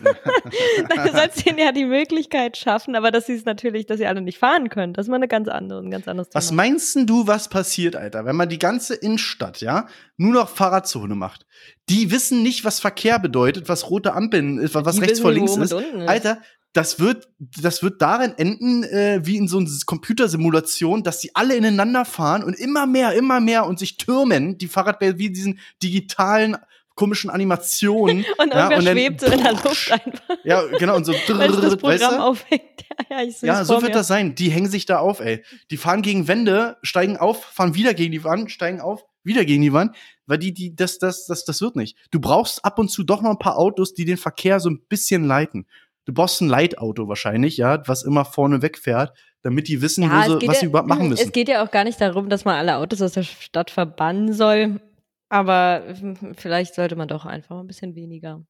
Nein, 0.00 1.06
du 1.06 1.12
sollst 1.12 1.44
ihnen 1.44 1.58
ja 1.58 1.72
die 1.72 1.84
Möglichkeit 1.84 2.56
schaffen, 2.56 2.94
aber 2.94 3.10
dass 3.10 3.26
sie 3.26 3.34
es 3.34 3.44
natürlich, 3.44 3.86
dass 3.86 3.98
sie 3.98 4.06
alle 4.06 4.20
nicht 4.20 4.38
fahren 4.38 4.68
können. 4.68 4.92
Das 4.92 5.06
ist 5.06 5.10
mal 5.10 5.16
eine 5.16 5.26
ganz 5.26 5.48
andere, 5.48 5.80
ein 5.80 5.90
ganz 5.90 6.06
anderes 6.06 6.28
Was 6.32 6.48
Thema. 6.50 6.62
meinst 6.62 6.94
denn 6.94 7.06
du, 7.06 7.26
was 7.26 7.48
passiert, 7.48 7.96
Alter, 7.96 8.24
wenn 8.24 8.36
man 8.36 8.48
die 8.48 8.60
ganze 8.60 8.94
Innenstadt, 8.94 9.60
ja, 9.60 9.88
nur 10.16 10.32
noch 10.34 10.48
Fahrradzone 10.50 11.16
macht? 11.16 11.46
Die 11.88 12.12
wissen 12.12 12.44
nicht, 12.44 12.64
was 12.64 12.78
Verkehr 12.78 13.18
bedeutet, 13.18 13.68
was 13.68 13.90
rote 13.90 14.12
Ampeln 14.14 14.58
ist, 14.58 14.74
was 14.74 14.94
Die 14.94 15.00
rechts 15.00 15.14
wissen 15.14 15.22
vor 15.22 15.32
links 15.32 15.56
ist. 15.56 15.72
ist. 15.72 16.08
Alter, 16.08 16.38
das 16.78 17.00
wird, 17.00 17.28
das 17.40 17.82
wird 17.82 18.00
darin 18.00 18.34
enden, 18.36 18.84
äh, 18.84 19.20
wie 19.24 19.36
in 19.36 19.48
so 19.48 19.58
einer 19.58 19.68
Computersimulation, 19.84 21.02
dass 21.02 21.18
die 21.18 21.34
alle 21.34 21.56
ineinander 21.56 22.04
fahren 22.04 22.44
und 22.44 22.54
immer 22.54 22.86
mehr, 22.86 23.12
immer 23.14 23.40
mehr 23.40 23.66
und 23.66 23.78
sich 23.80 23.96
türmen, 23.96 24.58
die 24.58 24.68
Fahrradbälle, 24.68 25.18
wie 25.18 25.30
diesen 25.30 25.58
digitalen, 25.82 26.56
komischen 26.94 27.30
Animationen. 27.30 28.24
Und 28.38 28.52
ja, 28.52 28.70
irgendwer 28.70 28.82
dann- 28.82 28.86
schwebt 28.96 29.20
so 29.20 29.26
in 29.26 29.40
der 29.44 29.52
Luft 29.52 29.92
einfach, 29.92 30.20
Ja, 30.42 30.62
genau, 30.80 30.96
und 30.96 31.04
so, 31.04 31.12
sich 31.12 31.26
das 31.26 31.38
weißt 31.38 31.78
Programm 31.78 32.14
du? 32.14 32.22
aufhängt. 32.22 32.62
Ja, 33.10 33.20
ja, 33.22 33.32
Ja, 33.42 33.64
so 33.64 33.74
wird 33.74 33.84
mir. 33.84 33.90
das 33.92 34.08
sein. 34.08 34.34
Die 34.34 34.50
hängen 34.50 34.68
sich 34.68 34.84
da 34.84 34.98
auf, 34.98 35.20
ey. 35.20 35.44
Die 35.70 35.76
fahren 35.76 36.02
gegen 36.02 36.26
Wände, 36.26 36.76
steigen 36.82 37.16
auf, 37.16 37.44
fahren 37.44 37.76
wieder 37.76 37.94
gegen 37.94 38.10
die 38.10 38.24
Wand, 38.24 38.50
steigen 38.50 38.80
auf, 38.80 39.04
wieder 39.22 39.44
gegen 39.44 39.62
die 39.62 39.72
Wand, 39.72 39.94
weil 40.26 40.38
die, 40.38 40.52
die, 40.52 40.74
das, 40.74 40.98
das, 40.98 41.26
das, 41.26 41.44
das 41.44 41.60
wird 41.60 41.76
nicht. 41.76 41.96
Du 42.10 42.18
brauchst 42.18 42.64
ab 42.64 42.80
und 42.80 42.90
zu 42.90 43.04
doch 43.04 43.22
noch 43.22 43.30
ein 43.30 43.38
paar 43.38 43.56
Autos, 43.58 43.94
die 43.94 44.04
den 44.04 44.16
Verkehr 44.16 44.58
so 44.58 44.68
ein 44.68 44.80
bisschen 44.88 45.24
leiten. 45.24 45.66
Du 46.08 46.14
brauchst 46.14 46.40
ein 46.40 46.48
Leitauto 46.48 47.06
wahrscheinlich, 47.06 47.58
ja, 47.58 47.86
was 47.86 48.02
immer 48.02 48.24
vorne 48.24 48.62
wegfährt, 48.62 49.12
damit 49.42 49.68
die 49.68 49.82
wissen, 49.82 50.04
Ja, 50.04 50.22
sie, 50.22 50.36
was 50.36 50.42
ja, 50.42 50.54
sie 50.54 50.66
überhaupt 50.66 50.88
machen 50.88 51.10
müssen. 51.10 51.22
Es 51.22 51.32
geht 51.32 51.50
ja 51.50 51.62
auch 51.62 51.70
gar 51.70 51.84
nicht 51.84 52.00
darum, 52.00 52.30
dass 52.30 52.46
man 52.46 52.54
alle 52.54 52.76
Autos 52.78 53.02
aus 53.02 53.12
der 53.12 53.24
Stadt 53.24 53.70
verbannen 53.70 54.32
soll. 54.32 54.80
Aber 55.28 55.82
hm, 55.86 56.34
vielleicht 56.34 56.74
sollte 56.74 56.96
man 56.96 57.08
doch 57.08 57.26
einfach 57.26 57.60
ein 57.60 57.66
bisschen 57.66 57.94
weniger 57.94 58.42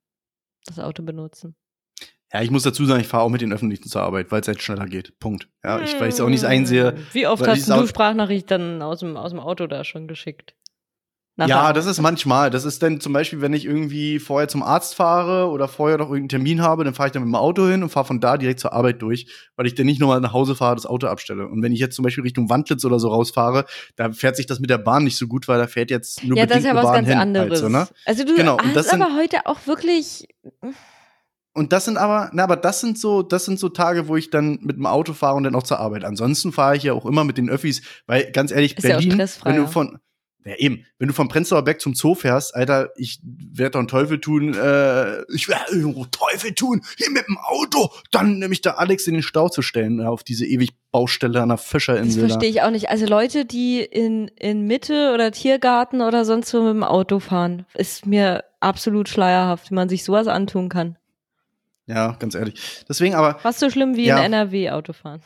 das 0.67 0.79
Auto 0.79 1.03
benutzen. 1.03 1.57
Ja, 2.33 2.43
ich 2.43 2.53
muss 2.53 2.63
dazu 2.63 2.85
sagen, 2.85 3.01
ich 3.01 3.09
fahre 3.09 3.25
auch 3.25 3.29
mit 3.29 3.41
den 3.41 3.53
Öffentlichen 3.53 3.89
zur 3.89 4.03
Arbeit, 4.03 4.31
weil 4.31 4.41
es 4.41 4.47
halt 4.47 4.63
schneller 4.63 4.87
geht. 4.87 5.19
Punkt. 5.19 5.49
Ja, 5.65 5.81
ich, 5.81 6.01
es 6.01 6.21
auch 6.21 6.29
nicht 6.29 6.45
einsehe. 6.45 6.97
Wie 7.11 7.27
oft 7.27 7.45
hast 7.45 7.69
du 7.69 7.87
Sprachnachrichten 7.89 8.83
aus 8.83 9.01
dem, 9.01 9.17
aus 9.17 9.33
dem 9.33 9.41
Auto 9.41 9.67
da 9.67 9.83
schon 9.83 10.07
geschickt? 10.07 10.55
Ja, 11.47 11.73
das 11.73 11.87
ist 11.87 12.01
manchmal. 12.01 12.51
Das 12.51 12.65
ist 12.65 12.83
dann 12.83 13.01
zum 13.01 13.13
Beispiel, 13.13 13.41
wenn 13.41 13.53
ich 13.53 13.65
irgendwie 13.65 14.19
vorher 14.19 14.49
zum 14.49 14.63
Arzt 14.65 14.97
fahre 14.97 15.49
oder 15.51 15.69
vorher 15.69 15.97
noch 15.97 16.07
irgendeinen 16.09 16.29
Termin 16.31 16.63
habe, 16.63 16.83
dann 16.83 16.95
fahre 16.95 17.09
ich 17.09 17.13
dann 17.13 17.23
mit 17.23 17.29
dem 17.31 17.37
Auto 17.37 17.67
hin 17.69 17.85
und 17.85 17.91
fahre 17.91 18.07
von 18.07 18.19
da 18.21 18.37
direkt 18.37 18.59
zur 18.59 18.73
Arbeit 18.73 19.01
durch, 19.03 19.29
weil 19.55 19.67
ich 19.67 19.77
dann 19.77 19.87
nicht 19.87 20.01
nochmal 20.01 20.21
nach 20.21 20.33
Hause 20.33 20.57
fahre, 20.57 20.75
das 20.75 20.85
Auto 20.87 21.07
abstelle. 21.07 21.47
Und 21.47 21.63
wenn 21.63 21.73
ich 21.73 21.79
jetzt 21.79 21.95
zum 21.95 22.03
Beispiel 22.03 22.23
Richtung 22.25 22.51
Wandlitz 22.51 22.85
oder 22.85 22.99
so 22.99 23.09
rausfahre, 23.09 23.67
da 23.95 24.11
fährt 24.11 24.37
sich 24.37 24.47
das 24.47 24.59
mit 24.59 24.69
der 24.71 24.79
Bahn 24.79 25.05
nicht 25.05 25.17
so 25.17 25.29
gut, 25.29 25.47
weil 25.47 25.59
da 25.59 25.69
fährt 25.69 25.91
jetzt 25.91 26.25
nur 26.25 26.37
ja, 26.37 26.45
das 26.47 26.59
ist 26.59 26.65
ja 26.65 26.75
was 26.75 26.83
Bahn 26.83 26.95
ganz 26.95 27.09
hin. 27.09 27.19
anderes. 27.19 27.51
Halt 27.51 27.59
so, 27.61 27.69
ne? 27.69 27.87
Also 28.05 28.25
du 28.25 28.35
Genau, 28.35 28.59
hast 28.59 28.75
das 28.75 28.89
aber 28.89 29.15
heute 29.17 29.47
auch 29.47 29.67
wirklich. 29.67 30.27
und 31.55 31.73
das 31.73 31.85
sind 31.85 31.99
aber, 31.99 32.31
na, 32.33 32.45
aber 32.45 32.57
das 32.57 32.81
sind 32.81 32.99
so, 32.99 33.23
das 33.23 33.45
sind 33.45 33.59
so 33.61 33.69
Tage, 33.69 34.09
wo 34.09 34.17
ich 34.17 34.31
dann 34.31 34.59
mit 34.63 34.77
dem 34.77 34.87
Auto 34.87 35.13
fahre 35.13 35.37
und 35.37 35.45
dann 35.45 35.55
auch 35.55 35.63
zur 35.63 35.79
Arbeit. 35.79 36.05
Ansonsten 36.05 36.53
fahre 36.53 36.77
ich 36.77 36.83
ja 36.83 36.93
auch 36.95 37.07
immer 37.07 37.23
mit 37.25 37.39
den 37.39 37.49
Öffis, 37.49 37.83
weil 38.07 38.31
ganz 38.33 38.51
ehrlich, 38.51 38.77
Ist 38.77 38.85
ja 38.85 38.97
Berlin, 38.97 39.13
stressfrei, 39.13 39.51
wenn 39.51 39.57
du 39.57 39.63
ja. 39.63 39.69
von, 39.69 39.99
ja 40.49 40.57
eben, 40.57 40.85
wenn 40.99 41.09
du 41.09 41.15
vom 41.15 41.29
Prenzlauer 41.29 41.63
Berg 41.63 41.81
zum 41.81 41.95
Zoo 41.95 42.15
fährst, 42.15 42.55
Alter, 42.55 42.91
ich 42.97 43.21
werde 43.23 43.73
doch 43.73 43.79
einen 43.79 43.89
Teufel 43.89 44.21
tun, 44.21 44.55
äh, 44.55 45.23
ich 45.33 45.49
werde 45.49 45.73
irgendwo 45.73 46.05
Teufel 46.07 46.55
tun, 46.55 46.83
hier 46.97 47.11
mit 47.11 47.27
dem 47.29 47.39
Auto, 47.39 47.91
dann 48.11 48.39
nämlich 48.39 48.61
da 48.63 48.73
Alex 48.73 49.07
in 49.07 49.15
den 49.15 49.23
Stau 49.23 49.49
zu 49.49 49.63
stellen, 49.63 50.01
ja, 50.01 50.09
auf 50.09 50.25
diese 50.25 50.47
ewig 50.47 50.71
Baustelle 50.91 51.43
an 51.43 51.49
der 51.51 51.57
Das 51.59 51.67
Fischerinsel. 51.67 52.23
da. 52.23 52.29
verstehe 52.29 52.51
ich 52.51 52.63
auch 52.63 52.71
nicht. 52.71 52.89
Also 52.89 53.07
Leute, 53.07 53.45
die 53.45 53.81
in, 53.81 54.29
in 54.39 54.67
Mitte 54.67 55.13
oder 55.15 55.31
Tiergarten 55.33 56.01
oder 56.01 56.25
sonst 56.25 56.53
wo 56.55 56.61
mit 56.63 56.71
dem 56.75 56.83
Auto 56.85 57.19
fahren, 57.21 57.67
ist 57.75 58.07
mir 58.07 58.45
absolut 58.61 59.09
schleierhaft, 59.09 59.71
wie 59.71 59.75
man 59.75 59.89
sich 59.89 60.03
sowas 60.05 60.27
antun 60.27 60.69
kann. 60.69 60.97
Ja, 61.87 62.13
ganz 62.19 62.35
ehrlich. 62.35 62.85
Deswegen 62.89 63.15
aber, 63.15 63.39
Fast 63.39 63.61
so 63.61 63.71
schlimm 63.71 63.97
wie 63.97 64.07
Ja. 64.07 64.19
in 64.19 64.25
NRW 64.33 64.71
Autofahren. 64.71 65.21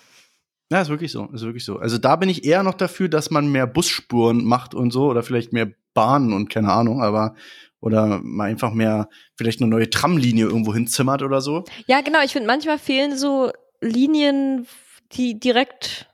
Ja, 0.72 0.80
ist 0.80 0.88
wirklich 0.88 1.12
so, 1.12 1.26
ist 1.34 1.42
wirklich 1.42 1.66
so. 1.66 1.76
Also 1.76 1.98
da 1.98 2.16
bin 2.16 2.30
ich 2.30 2.46
eher 2.46 2.62
noch 2.62 2.72
dafür, 2.72 3.10
dass 3.10 3.30
man 3.30 3.52
mehr 3.52 3.66
Busspuren 3.66 4.42
macht 4.42 4.74
und 4.74 4.90
so 4.90 5.04
oder 5.04 5.22
vielleicht 5.22 5.52
mehr 5.52 5.70
Bahnen 5.92 6.32
und 6.32 6.48
keine 6.48 6.72
Ahnung, 6.72 7.02
aber 7.02 7.34
oder 7.80 8.20
mal 8.22 8.48
einfach 8.48 8.72
mehr 8.72 9.10
vielleicht 9.36 9.60
eine 9.60 9.68
neue 9.68 9.90
Tramlinie 9.90 10.46
irgendwo 10.46 10.72
hinzimmert 10.72 11.22
oder 11.22 11.42
so. 11.42 11.64
Ja, 11.88 12.00
genau. 12.00 12.22
Ich 12.24 12.32
finde, 12.32 12.46
manchmal 12.46 12.78
fehlen 12.78 13.18
so 13.18 13.50
Linien, 13.82 14.66
die 15.12 15.38
direkt. 15.38 16.08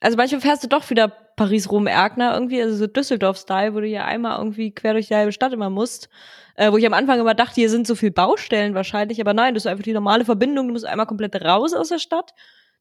Also 0.00 0.16
manchmal 0.16 0.40
fährst 0.40 0.64
du 0.64 0.68
doch 0.68 0.90
wieder 0.90 1.06
Paris-Rom-Erkner 1.36 2.34
irgendwie, 2.34 2.60
also 2.60 2.74
so 2.74 2.88
Düsseldorf-Style, 2.88 3.72
wo 3.72 3.78
du 3.78 3.86
ja 3.86 4.04
einmal 4.04 4.36
irgendwie 4.38 4.72
quer 4.72 4.94
durch 4.94 5.06
die 5.06 5.14
halbe 5.14 5.30
Stadt 5.30 5.52
immer 5.52 5.70
musst. 5.70 6.08
Äh, 6.56 6.72
wo 6.72 6.76
ich 6.76 6.86
am 6.86 6.94
Anfang 6.94 7.20
immer 7.20 7.34
dachte, 7.34 7.54
hier 7.54 7.70
sind 7.70 7.86
so 7.86 7.94
viel 7.94 8.10
Baustellen 8.10 8.74
wahrscheinlich, 8.74 9.20
aber 9.20 9.32
nein, 9.32 9.54
das 9.54 9.64
ist 9.64 9.70
einfach 9.70 9.84
die 9.84 9.92
normale 9.92 10.24
Verbindung. 10.24 10.66
Du 10.66 10.72
musst 10.72 10.86
einmal 10.86 11.06
komplett 11.06 11.36
raus 11.36 11.72
aus 11.72 11.90
der 11.90 12.00
Stadt, 12.00 12.32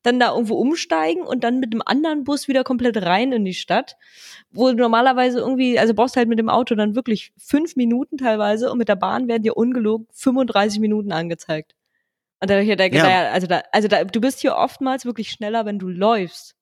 dann 0.06 0.20
da 0.20 0.34
irgendwo 0.34 0.56
umsteigen 0.56 1.24
und 1.24 1.44
dann 1.44 1.60
mit 1.60 1.74
dem 1.74 1.82
anderen 1.86 2.24
Bus 2.24 2.48
wieder 2.48 2.64
komplett 2.64 2.98
rein 3.02 3.32
in 3.32 3.46
die 3.46 3.54
Stadt. 3.54 3.96
Wo 4.52 4.70
du 4.70 4.76
normalerweise 4.76 5.40
irgendwie, 5.40 5.78
also 5.80 5.94
brauchst 5.94 6.16
halt 6.18 6.28
mit 6.30 6.40
dem 6.40 6.50
Auto 6.50 6.76
dann 6.76 6.96
wirklich 6.96 7.34
fünf 7.38 7.76
Minuten 7.76 8.18
teilweise 8.18 8.72
und 8.72 8.78
mit 8.78 8.88
der 8.90 8.96
Bahn 8.96 9.28
werden 9.28 9.44
dir 9.44 9.58
ungelogen 9.58 10.08
35 10.14 10.80
Minuten 10.80 11.12
angezeigt. 11.12 11.76
Und 12.42 12.50
da 12.50 12.60
ich 12.60 12.76
denke, 12.76 12.98
Ja. 12.98 13.30
also 13.32 13.48
da, 13.48 13.64
also 13.72 13.88
da, 13.88 14.04
du 14.04 14.22
bist 14.22 14.40
hier 14.42 14.56
oftmals 14.56 15.06
wirklich 15.06 15.30
schneller, 15.32 15.66
wenn 15.66 15.80
du 15.80 15.88
läufst. 15.88 16.56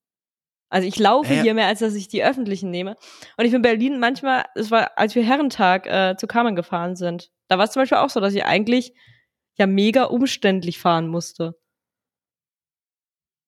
Also 0.70 0.88
ich 0.88 0.98
laufe 0.98 1.34
Ja. 1.34 1.42
hier 1.42 1.54
mehr, 1.54 1.68
als 1.68 1.80
dass 1.80 1.94
ich 1.94 2.08
die 2.08 2.24
öffentlichen 2.24 2.72
nehme. 2.72 2.96
Und 3.38 3.46
ich 3.46 3.52
bin 3.52 3.58
in 3.58 3.62
Berlin 3.62 4.00
manchmal, 4.00 4.46
es 4.56 4.72
war, 4.72 4.92
als 4.98 5.14
wir 5.14 5.24
Herrentag 5.24 5.86
äh, 5.88 6.16
zu 6.18 6.26
Kamen 6.26 6.56
gefahren 6.56 6.96
sind, 6.96 7.30
da 7.48 7.58
war 7.58 7.66
es 7.66 7.72
zum 7.72 7.82
Beispiel 7.82 8.00
auch 8.00 8.10
so, 8.10 8.20
dass 8.20 8.34
ich 8.34 8.46
eigentlich 8.46 8.94
ja 9.56 9.68
mega 9.68 10.06
umständlich 10.06 10.80
fahren 10.80 11.08
musste. 11.08 11.56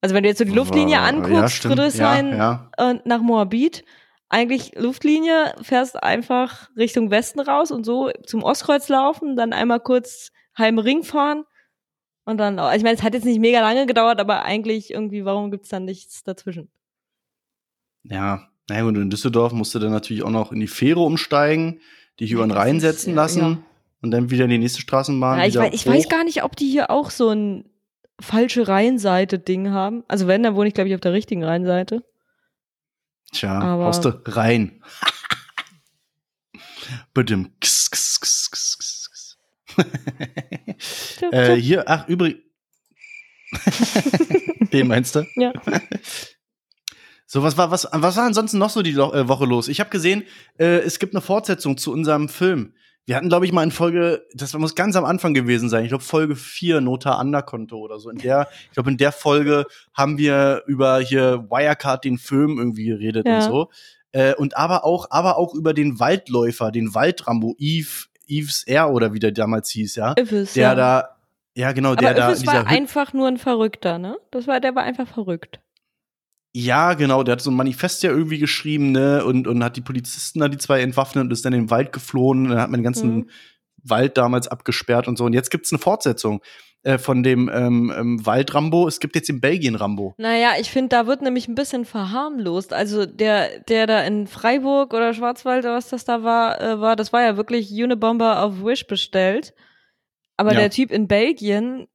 Also 0.06 0.14
wenn 0.14 0.22
du 0.22 0.30
jetzt 0.30 0.38
so 0.38 0.46
die 0.46 0.52
Luftlinie 0.52 0.98
War- 0.98 1.08
anguckst, 1.08 1.64
ja. 1.64 1.70
Friedrichshain 1.72 2.30
Ja, 2.30 2.70
und 2.78 3.08
nach 3.08 3.22
Moabit, 3.22 3.84
eigentlich 4.30 4.74
Luftlinie, 4.76 5.56
fährst 5.64 6.04
einfach 6.04 6.70
Richtung 6.78 7.10
Westen 7.10 7.40
raus 7.40 7.72
und 7.72 7.88
so 7.88 8.12
zum 8.24 8.44
Ostkreuz 8.44 8.88
laufen, 8.88 9.36
dann 9.36 9.52
einmal 9.52 9.80
kurz 9.80 10.32
Heimring 10.56 11.02
fahren 11.04 11.46
und 12.24 12.38
dann, 12.38 12.60
also 12.60 12.78
ich 12.78 12.84
meine, 12.84 12.98
es 12.98 13.02
hat 13.02 13.16
jetzt 13.16 13.26
nicht 13.26 13.40
mega 13.40 13.62
lange 13.62 13.88
gedauert, 13.88 14.20
aber 14.20 14.44
eigentlich 14.44 14.92
irgendwie, 14.92 15.26
warum 15.26 15.50
gibt's 15.50 15.70
dann 15.70 15.86
nichts 15.86 16.22
dazwischen? 16.22 16.70
ja. 18.04 18.16
ja. 18.16 18.50
Naja, 18.70 18.84
und 18.84 18.96
in 18.96 19.10
Düsseldorf 19.10 19.54
musst 19.54 19.74
du 19.74 19.80
dann 19.80 19.91
natürlich 19.91 20.22
auch 20.22 20.30
noch 20.30 20.52
in 20.52 20.60
die 20.60 20.68
Fähre 20.68 21.00
umsteigen, 21.00 21.82
dich 22.20 22.32
über 22.32 22.46
den 22.46 22.52
Rhein 22.52 22.80
setzen 22.80 23.12
ja, 23.12 23.15
lassen 23.15 23.39
ja. 23.39 23.58
und 24.02 24.12
dann 24.12 24.30
wieder 24.30 24.44
in 24.46 24.52
die 24.52 24.58
nächste 24.60 24.82
Straßenbahn. 24.82 25.39
Ja, 25.39 25.46
ich, 25.46 25.56
weiß, 25.56 25.74
ich 25.74 25.88
weiß 25.88 26.10
gar 26.10 26.24
nicht, 26.24 26.44
ob 26.44 26.56
die 26.56 26.70
hier 26.70 26.91
auch 26.91 27.10
so 27.10 27.30
ein 27.30 27.65
falsche 28.19 28.67
Rheinseite-Ding 28.67 29.71
haben. 29.71 30.04
Also 30.08 30.28
wenn, 30.28 30.43
dann 30.43 30.56
wohne 30.56 30.67
ich, 30.67 30.73
glaube 30.73 30.89
ich, 30.89 30.95
auf 30.95 31.01
der 31.01 31.13
richtigen 31.13 31.43
Rheinseite. 31.43 32.04
Tja, 33.32 33.60
Aber- 33.60 33.86
haust 33.86 34.06
du 34.06 34.10
rein. 34.25 34.82
Bitte. 37.13 37.49
Äh, 41.32 41.56
hier, 41.56 41.84
ach, 41.88 42.08
übrig. 42.08 42.43
Den 44.71 44.88
meinst 44.88 45.15
du? 45.15 45.25
Ja. 45.36 45.54
So, 47.28 47.41
was 47.41 47.58
war, 47.58 47.71
was, 47.71 47.88
was 47.91 48.15
war 48.17 48.25
ansonsten 48.25 48.60
noch 48.60 48.69
so 48.69 48.84
die 48.84 48.91
äh, 48.91 49.28
Woche 49.28 49.45
los? 49.45 49.67
Ich 49.67 49.80
habe 49.80 49.89
gesehen, 49.89 50.23
äh, 50.60 50.78
es 50.82 50.99
gibt 50.99 51.15
eine 51.15 51.21
Fortsetzung 51.21 51.75
zu 51.75 51.91
unserem 51.91 52.30
Film. 52.30 52.75
Wir 53.08 53.15
hatten, 53.15 53.30
glaube 53.30 53.46
ich, 53.46 53.52
mal 53.52 53.62
in 53.63 53.72
Folge, 53.72 54.26
das 54.34 54.54
muss 54.56 54.74
ganz 54.74 54.96
am 54.96 55.06
Anfang 55.06 55.34
gewesen 55.36 55.70
sein, 55.70 55.84
ich 55.84 55.89
glaube 55.89 56.04
Folge 56.04 56.36
4, 56.36 56.82
Nota 56.82 57.20
Underkonto 57.22 57.78
oder 57.78 58.00
so. 58.00 58.10
In 58.10 58.18
der, 58.18 58.48
ich 58.65 58.72
glaube, 58.72 58.89
in 58.89 58.98
der 58.98 59.12
Folge 59.12 59.65
haben 59.94 60.18
wir 60.18 60.63
über 60.65 61.00
hier 61.00 61.46
Wirecard 61.50 62.04
den 62.04 62.18
Film 62.18 62.58
irgendwie 62.58 62.86
geredet 62.86 63.28
Ja. 63.28 63.36
und 63.38 63.41
so. 63.44 63.70
Äh, 64.12 64.34
und 64.36 64.58
aber 64.58 64.86
auch, 64.86 65.08
aber 65.12 65.38
auch 65.38 65.54
über 65.54 65.74
den 65.74 66.00
Waldläufer, 66.00 66.72
den 66.72 66.96
Waldrambo, 66.96 67.56
Yves, 67.60 68.10
Yves 68.28 68.63
R. 68.65 68.89
oder 68.91 69.13
wie 69.13 69.20
der 69.20 69.32
damals 69.32 69.70
hieß, 69.70 69.96
ja. 69.98 70.13
Öffis, 70.18 70.54
Der 70.54 70.63
ja. 70.70 70.76
da, 70.76 71.10
ja 71.54 71.74
genau, 71.74 71.94
der 71.96 72.10
aber 72.10 72.20
da 72.20 72.34
dieser 72.34 72.48
war 72.48 72.60
Hütte 72.62 72.68
einfach 72.70 73.13
nur 73.13 73.28
ein 73.28 73.38
Verrückter, 73.38 74.00
ne? 74.00 74.18
Das 74.32 74.48
war, 74.48 74.60
der 74.60 74.74
war 74.74 74.84
einfach 74.84 75.08
verrückt. 75.08 75.60
Ja, 76.58 76.94
genau, 76.94 77.22
der 77.24 77.34
hat 77.34 77.41
so 77.41 77.52
ein 77.52 77.56
Manifest 77.58 78.02
ja 78.04 78.12
irgendwie 78.12 78.39
geschrieben, 78.39 78.94
ne, 78.94 79.26
und, 79.26 79.46
und 79.46 79.62
hat 79.62 79.76
die 79.76 79.82
Polizisten 79.82 80.39
da 80.39 80.48
die 80.48 80.58
zwei 80.58 80.80
entwaffnet 80.82 81.26
und 81.26 81.32
ist 81.34 81.44
dann 81.44 81.52
in 81.52 81.63
den 81.63 81.70
Wald 81.70 81.91
geflohen, 81.91 82.44
und 82.46 82.50
dann 82.52 82.62
hat 82.62 82.70
man 82.70 82.80
den 82.80 82.86
ganzen 82.86 83.15
Mhm. 83.15 83.30
Wald 83.84 84.18
damals 84.18 84.48
abgesperrt 84.48 85.08
und 85.10 85.18
so. 85.18 85.26
Und 85.26 85.34
jetzt 85.34 85.52
gibt's 85.52 85.72
eine 85.74 85.80
Fortsetzung 85.80 86.41
äh, 86.84 86.98
von 86.98 87.24
dem 87.24 87.52
ähm, 87.54 87.94
ähm, 87.96 88.26
Wald-Rambo. 88.26 88.88
Es 88.88 89.02
gibt 89.02 89.15
jetzt 89.15 89.28
den 89.28 89.41
Belgien-Rambo. 89.41 90.15
Naja, 90.18 90.54
ich 90.60 90.72
finde, 90.72 90.89
da 90.96 91.08
wird 91.08 91.22
nämlich 91.22 91.48
ein 91.50 91.56
bisschen 91.56 91.84
verharmlost. 91.84 92.72
Also 92.74 93.06
der, 93.06 93.60
der 93.60 93.86
da 93.86 94.02
in 94.04 94.26
Freiburg 94.28 94.94
oder 94.94 95.13
Schwarzwald 95.13 95.65
oder 95.65 95.76
was 95.76 95.89
das 95.89 96.06
da 96.06 96.24
war, 96.24 96.62
äh, 96.62 96.80
war, 96.80 96.96
das 96.96 97.12
war 97.12 97.22
ja 97.22 97.36
wirklich 97.38 97.70
Unibomber 97.72 98.41
auf 98.41 98.63
Wish 98.63 98.88
bestellt. 98.88 99.54
Aber 100.38 100.54
Ja. 100.54 100.62
der 100.62 100.70
Typ 100.72 100.89
in 100.89 101.08
Belgien, 101.08 101.88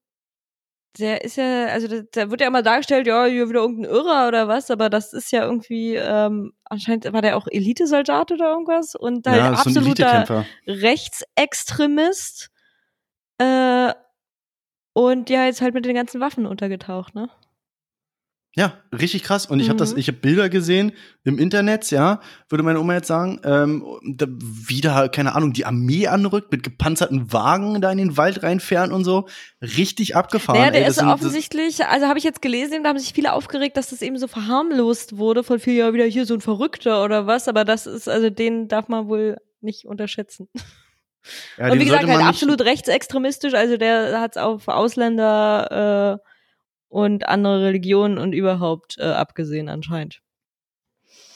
der 0.98 1.24
ist 1.24 1.36
ja, 1.36 1.66
also 1.66 1.86
da, 1.88 2.02
da 2.12 2.30
wird 2.30 2.40
ja 2.40 2.48
immer 2.48 2.62
dargestellt, 2.62 3.06
ja, 3.06 3.24
hier 3.26 3.48
wieder 3.48 3.60
irgendein 3.60 3.90
Irrer 3.90 4.28
oder 4.28 4.48
was, 4.48 4.70
aber 4.70 4.90
das 4.90 5.12
ist 5.12 5.30
ja 5.30 5.44
irgendwie, 5.44 5.94
ähm, 5.94 6.52
anscheinend 6.64 7.12
war 7.12 7.22
der 7.22 7.36
auch 7.36 7.46
Elitesoldat 7.46 8.32
oder 8.32 8.50
irgendwas 8.50 8.94
und 8.94 9.26
halt 9.26 9.36
ja, 9.38 9.52
ist 9.52 9.64
so 9.64 9.70
ein 9.70 9.76
absoluter 9.76 10.06
Elitekämpfer. 10.06 10.46
Rechtsextremist. 10.66 12.50
Äh, 13.38 13.94
und 14.92 15.30
ja, 15.30 15.46
jetzt 15.46 15.60
halt 15.60 15.74
mit 15.74 15.84
den 15.84 15.94
ganzen 15.94 16.20
Waffen 16.20 16.46
untergetaucht, 16.46 17.14
ne? 17.14 17.30
Ja, 18.56 18.72
richtig 18.92 19.22
krass. 19.22 19.46
Und 19.46 19.60
ich 19.60 19.68
habe 19.68 19.78
das, 19.78 19.92
Mhm. 19.92 19.98
ich 19.98 20.08
habe 20.08 20.18
Bilder 20.18 20.48
gesehen 20.48 20.90
im 21.22 21.38
Internet, 21.38 21.88
ja, 21.92 22.20
würde 22.48 22.64
meine 22.64 22.80
Oma 22.80 22.94
jetzt 22.94 23.06
sagen, 23.06 23.40
ähm, 23.44 23.84
da 24.02 24.26
wieder, 24.28 25.08
keine 25.08 25.36
Ahnung, 25.36 25.52
die 25.52 25.64
Armee 25.66 26.08
anrückt 26.08 26.50
mit 26.50 26.64
gepanzerten 26.64 27.32
Wagen 27.32 27.80
da 27.80 27.92
in 27.92 27.98
den 27.98 28.16
Wald 28.16 28.42
reinfahren 28.42 28.90
und 28.90 29.04
so. 29.04 29.28
Richtig 29.62 30.16
abgefahren. 30.16 30.58
Naja, 30.58 30.72
der 30.72 30.82
ey, 30.82 30.88
ist 30.88 30.96
sind- 30.96 31.06
offensichtlich, 31.08 31.84
also 31.86 32.06
habe 32.08 32.18
ich 32.18 32.24
jetzt 32.24 32.42
gelesen, 32.42 32.82
da 32.82 32.88
haben 32.88 32.98
sich 32.98 33.12
viele 33.12 33.34
aufgeregt, 33.34 33.76
dass 33.76 33.90
das 33.90 34.02
eben 34.02 34.18
so 34.18 34.26
verharmlost 34.26 35.16
wurde 35.16 35.44
von 35.44 35.60
viel 35.60 35.74
ja 35.74 35.92
wieder 35.94 36.04
hier 36.06 36.26
so 36.26 36.34
ein 36.34 36.40
Verrückter 36.40 37.04
oder 37.04 37.28
was, 37.28 37.46
aber 37.46 37.64
das 37.64 37.86
ist, 37.86 38.08
also 38.08 38.30
den 38.30 38.66
darf 38.66 38.88
man 38.88 39.06
wohl 39.06 39.36
nicht 39.60 39.84
unterschätzen. 39.84 40.48
Ja, 41.58 41.70
Und 41.70 41.78
wie 41.78 41.84
gesagt, 41.84 42.08
halt 42.08 42.24
absolut 42.24 42.62
rechtsextremistisch, 42.62 43.54
also 43.54 43.76
der 43.76 44.20
hat 44.20 44.32
es 44.36 44.42
auf 44.42 44.66
Ausländer 44.68 46.18
äh, 46.24 46.29
und 46.90 47.26
andere 47.26 47.62
Religionen 47.62 48.18
und 48.18 48.34
überhaupt 48.34 48.98
äh, 48.98 49.04
abgesehen 49.04 49.70
anscheinend. 49.70 50.20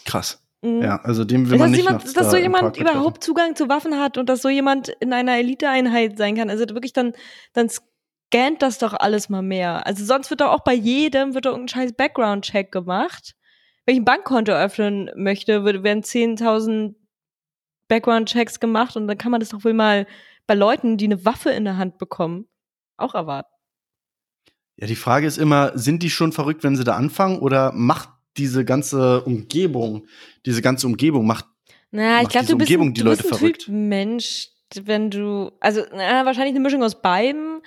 Krass. 0.05 0.43
Mhm. 0.61 0.83
Ja, 0.83 0.97
also 1.03 1.25
dem 1.25 1.45
will 1.47 1.53
dass 1.53 1.61
man 1.61 1.71
nicht 1.71 1.79
jemand, 1.79 1.97
nachts 1.99 2.13
dass 2.13 2.25
da 2.25 2.31
so 2.31 2.37
jemand 2.37 2.77
überhaupt 2.77 3.25
Zugang 3.25 3.57
zu 3.57 3.69
Waffen 3.69 3.99
hat 3.99 4.19
und 4.19 4.29
dass 4.29 4.43
so 4.43 4.49
jemand 4.49 4.89
in 5.01 5.13
einer 5.13 5.37
Eliteeinheit 5.39 6.19
sein 6.19 6.37
kann. 6.37 6.51
Also 6.51 6.65
wirklich 6.71 6.93
dann, 6.93 7.13
dann 7.53 7.69
scannt 7.69 8.61
das 8.63 8.79
doch 8.79 8.93
alles 8.95 9.29
mal 9.29 9.43
mehr. 9.43 9.87
Also 9.87 10.05
sonst 10.05 10.29
wird 10.31 10.41
doch 10.41 10.51
auch 10.51 10.65
bei 10.65 10.75
jedem 10.75 11.35
wird 11.35 11.47
doch 11.47 11.53
irgendein 11.53 11.69
scheiß 11.69 11.93
Background-Check 11.95 12.73
gemacht. 12.73 13.35
Wenn 13.87 13.95
ich 13.95 14.01
ein 14.01 14.05
Bankkonto 14.07 14.53
öffnen 14.53 15.11
möchte, 15.15 15.65
wird- 15.65 15.83
werden 15.85 16.03
10.000 16.03 16.95
Background-Checks 17.89 18.61
gemacht 18.61 18.97
und 18.97 19.07
dann 19.07 19.19
kann 19.19 19.31
man 19.31 19.41
das 19.41 19.51
doch 19.51 19.65
wohl 19.65 19.75
mal 19.75 20.07
bei 20.47 20.55
Leuten, 20.55 20.97
die 20.97 21.05
eine 21.05 21.25
Waffe 21.25 21.51
in 21.51 21.65
der 21.65 21.77
Hand 21.77 21.99
bekommen, 21.99 22.49
auch 22.97 23.15
erwarten. 23.15 23.51
Ja, 24.77 24.87
die 24.87 24.97
Frage 24.97 25.27
ist 25.27 25.39
immer, 25.39 25.73
sind 25.77 26.03
die 26.03 26.11
schon 26.11 26.33
verrückt, 26.33 26.65
wenn 26.65 26.77
sie 26.77 26.85
da 26.85 26.97
anfangen 26.97 27.39
oder 27.39 27.73
macht 27.73 28.09
diese 28.37 28.65
ganze 28.65 29.23
Umgebung, 29.23 30.07
diese 30.45 30.63
ganze 30.63 30.87
Umgebung 30.87 31.27
macht 31.27 31.47
ich 31.95 32.01
Macht 32.01 32.31
glaube, 32.31 32.47
diese 32.47 32.53
du 32.53 32.59
bist, 32.59 32.71
Umgebung 32.71 32.89
ein, 32.89 32.95
die 32.95 33.03
du 33.03 33.11
bist 33.11 33.23
Leute 33.23 33.35
ein 33.35 33.39
verrückt? 33.39 33.61
Typ 33.63 33.75
Mensch, 33.75 34.49
wenn 34.83 35.11
du, 35.11 35.53
also 35.61 35.83
na, 35.93 36.27
wahrscheinlich 36.27 36.55
eine 36.55 36.61
Mischung 36.61 36.83
aus 36.83 37.01
beidem. 37.01 37.63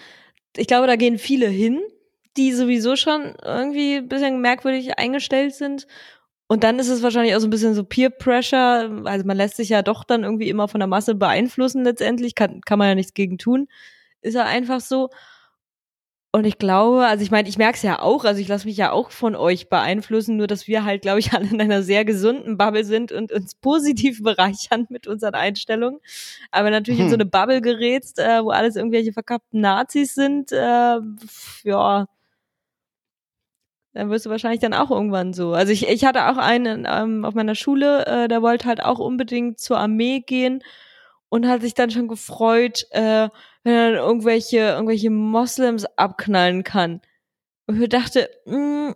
Ich 0.58 0.68
glaube, 0.68 0.88
da 0.88 0.98
gehen 0.98 1.18
viele 1.18 1.48
hin, 1.48 1.80
die 2.36 2.52
sowieso 2.52 2.98
schon 2.98 3.36
irgendwie 3.42 3.96
ein 3.98 4.10
bisschen 4.10 4.42
merkwürdig 4.42 5.00
eingestellt 5.00 5.56
sind. 5.56 5.88
Und 6.48 6.64
dann 6.64 6.80
ist 6.80 6.90
es 6.90 7.04
wahrscheinlich 7.04 7.36
auch 7.36 7.40
so 7.40 7.48
ein 7.48 7.52
bisschen 7.52 7.74
so 7.74 7.84
Peer 7.84 8.10
Pressure. 8.10 9.02
Also 9.06 9.26
man 9.26 9.38
lässt 9.38 9.56
sich 9.56 9.70
ja 9.70 9.82
doch 9.82 10.04
dann 10.04 10.24
irgendwie 10.24 10.50
immer 10.50 10.68
von 10.68 10.80
der 10.80 10.88
Masse 10.88 11.16
beeinflussen 11.16 11.84
letztendlich. 11.84 12.36
Kann, 12.36 12.62
kann 12.62 12.80
man 12.80 12.90
ja 12.90 12.96
nichts 12.96 13.14
gegen 13.14 13.38
tun. 13.38 13.68
Ist 14.22 14.36
ja 14.36 14.46
einfach 14.46 14.82
so. 14.82 15.10
Und 16.32 16.46
ich 16.46 16.58
glaube, 16.58 17.06
also 17.06 17.24
ich 17.24 17.32
meine, 17.32 17.48
ich 17.48 17.58
merke 17.58 17.78
es 17.78 17.84
ja 17.84 18.00
auch, 18.00 18.26
also 18.26 18.42
ich 18.42 18.48
lasse 18.48 18.68
mich 18.68 18.78
ja 18.78 18.92
auch 18.92 19.12
von 19.12 19.36
euch 19.36 19.70
beeinflussen, 19.70 20.36
nur 20.36 20.48
dass 20.48 20.68
wir 20.68 20.84
halt, 20.84 21.02
glaube 21.02 21.20
ich, 21.20 21.32
alle 21.34 21.48
in 21.50 21.62
einer 21.62 21.84
sehr 21.84 22.06
gesunden 22.06 22.58
Bubble 22.58 22.84
sind 22.84 23.12
und 23.12 23.32
uns 23.32 23.56
positiv 23.56 24.22
bereichern 24.24 24.86
mit 24.90 25.08
unseren 25.08 25.36
Einstellungen. 25.36 26.00
Aber 26.52 26.70
natürlich 26.70 27.00
hm. 27.00 27.06
in 27.06 27.12
so 27.12 27.16
hm. 27.16 27.22
eine 27.22 27.30
Bubble 27.30 27.62
gerätst, 27.62 28.20
äh, 28.20 28.44
wo 28.44 28.50
alles 28.50 28.76
irgendwelche 28.76 29.14
verkappten 29.14 29.62
Nazis 29.62 30.16
sind, 30.16 30.52
äh, 30.52 31.00
ja, 31.64 32.08
dann 33.98 34.12
wirst 34.12 34.28
du 34.28 34.30
wahrscheinlich 34.30 34.60
dann 34.60 34.76
auch 34.76 34.92
irgendwann 34.92 35.34
so. 35.34 35.54
Also 35.54 35.72
ich, 35.72 35.88
ich 35.88 36.06
hatte 36.06 36.30
auch 36.30 36.38
einen 36.38 36.88
ähm, 36.88 37.26
auf 37.26 37.34
meiner 37.34 37.56
Schule, 37.56 38.06
äh, 38.06 38.28
der 38.28 38.44
wollte 38.44 38.68
halt 38.68 38.84
auch 38.84 39.00
unbedingt 39.00 39.60
zur 39.60 39.80
Armee 39.80 40.20
gehen 40.20 40.62
und 41.30 41.48
hat 41.48 41.62
sich 41.62 41.74
dann 41.74 41.90
schon 41.90 42.08
gefreut, 42.08 42.86
äh, 42.92 43.30
wenn 43.68 43.76
er 43.76 43.92
dann 43.92 44.00
irgendwelche, 44.00 44.60
irgendwelche 44.60 45.10
Moslems 45.10 45.86
abknallen 45.98 46.64
kann. 46.64 47.02
Und 47.66 47.82
ich 47.82 47.90
dachte, 47.90 48.30
mh, 48.46 48.96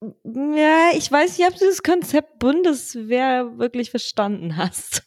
mm, 0.00 0.56
ja, 0.56 0.90
ich 0.96 1.12
weiß 1.12 1.36
nicht, 1.36 1.46
ob 1.46 1.58
du 1.58 1.66
das 1.66 1.82
Konzept 1.82 2.38
Bundeswehr 2.38 3.58
wirklich 3.58 3.90
verstanden 3.90 4.56
hast. 4.56 5.02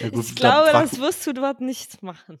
Ja 0.00 0.08
gut, 0.08 0.24
ich 0.24 0.36
glaube, 0.36 0.70
das 0.72 1.00
wirst 1.00 1.26
du 1.26 1.32
dort 1.32 1.60
nicht 1.60 2.00
machen. 2.00 2.38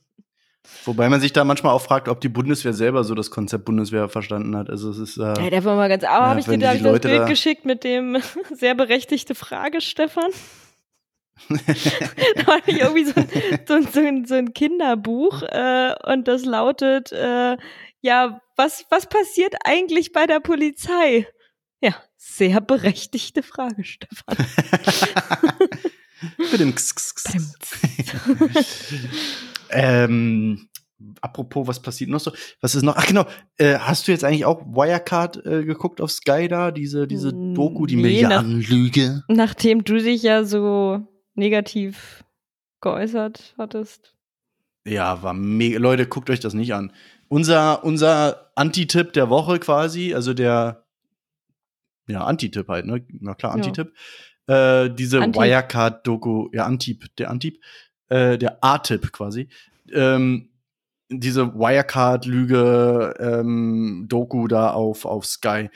Wobei 0.84 1.08
man 1.08 1.20
sich 1.20 1.32
da 1.32 1.42
manchmal 1.42 1.74
auch 1.74 1.82
fragt, 1.82 2.08
ob 2.08 2.20
die 2.20 2.28
Bundeswehr 2.28 2.72
selber 2.72 3.02
so 3.02 3.16
das 3.16 3.32
Konzept 3.32 3.64
Bundeswehr 3.64 4.08
verstanden 4.08 4.56
hat. 4.56 4.70
Also 4.70 4.88
es 4.90 4.98
ist 4.98 5.16
äh, 5.18 5.22
ja, 5.22 5.50
der 5.50 5.64
war 5.64 5.74
mal 5.74 5.88
ganz. 5.88 6.04
Aber 6.04 6.26
ja, 6.26 6.30
habe 6.30 6.40
ich 6.40 6.46
dir 6.46 6.58
da 6.58 6.74
das 6.74 6.82
Bild 6.82 7.04
da 7.04 7.24
geschickt 7.26 7.64
mit 7.64 7.82
dem 7.82 8.22
sehr 8.54 8.76
berechtigte 8.76 9.34
Frage, 9.34 9.80
Stefan? 9.80 10.30
Da 11.48 12.46
war 12.46 12.60
ich 12.66 12.80
irgendwie 12.80 13.04
so 13.04 13.12
ein, 13.16 13.88
so, 13.92 14.00
ein, 14.00 14.24
so 14.24 14.34
ein 14.34 14.54
Kinderbuch 14.54 15.42
äh, 15.42 15.94
und 16.06 16.28
das 16.28 16.44
lautet, 16.44 17.12
äh, 17.12 17.56
ja, 18.00 18.40
was, 18.56 18.86
was 18.90 19.08
passiert 19.08 19.54
eigentlich 19.64 20.12
bei 20.12 20.26
der 20.26 20.40
Polizei? 20.40 21.26
Ja, 21.80 21.94
sehr 22.16 22.60
berechtigte 22.60 23.42
Frage, 23.42 23.84
Stefan. 23.84 24.36
ähm, 29.70 30.68
apropos, 31.20 31.66
was 31.66 31.80
passiert 31.80 32.10
noch 32.10 32.20
so? 32.20 32.32
Was 32.60 32.74
ist 32.74 32.82
noch? 32.82 32.96
Ach 32.96 33.06
genau, 33.06 33.26
äh, 33.56 33.78
hast 33.78 34.06
du 34.06 34.12
jetzt 34.12 34.24
eigentlich 34.24 34.44
auch 34.44 34.64
Wirecard 34.64 35.44
äh, 35.44 35.64
geguckt 35.64 36.00
auf 36.00 36.10
Sky 36.10 36.48
da? 36.48 36.70
Diese, 36.70 37.06
diese 37.06 37.32
Doku, 37.32 37.86
die 37.86 37.96
nee, 37.96 38.02
Milliardenlüge? 38.02 39.22
Nach, 39.28 39.36
nachdem 39.36 39.84
du 39.84 39.96
dich 39.96 40.22
ja 40.22 40.44
so 40.44 41.06
negativ 41.34 42.24
geäußert 42.80 43.54
hattest. 43.58 44.14
Ja, 44.86 45.22
war 45.22 45.32
mega. 45.32 45.78
Leute, 45.78 46.06
guckt 46.06 46.30
euch 46.30 46.40
das 46.40 46.54
nicht 46.54 46.74
an. 46.74 46.92
Unser, 47.28 47.84
unser 47.84 48.50
Anti-Tipp 48.54 49.12
der 49.14 49.30
Woche 49.30 49.58
quasi, 49.58 50.14
also 50.14 50.34
der, 50.34 50.84
ja, 52.06 52.24
Anti-Tipp 52.24 52.68
halt, 52.68 52.86
ne? 52.86 53.06
Na 53.08 53.34
klar, 53.34 53.52
Anti-Tipp. 53.52 53.92
Ja. 54.46 54.84
Äh, 54.84 54.94
diese 54.94 55.20
Wirecard-Doku, 55.20 56.50
ja, 56.52 56.66
Antip, 56.66 57.06
der 57.16 57.30
Antip, 57.30 57.62
äh, 58.08 58.36
der 58.36 58.62
A-Tipp 58.62 59.10
quasi. 59.10 59.48
Ähm, 59.90 60.50
diese 61.08 61.54
Wirecard-Lüge, 61.54 63.14
ähm, 63.18 64.04
Doku 64.06 64.46
da 64.46 64.70
auf, 64.70 65.06
auf 65.06 65.24
Sky. 65.24 65.70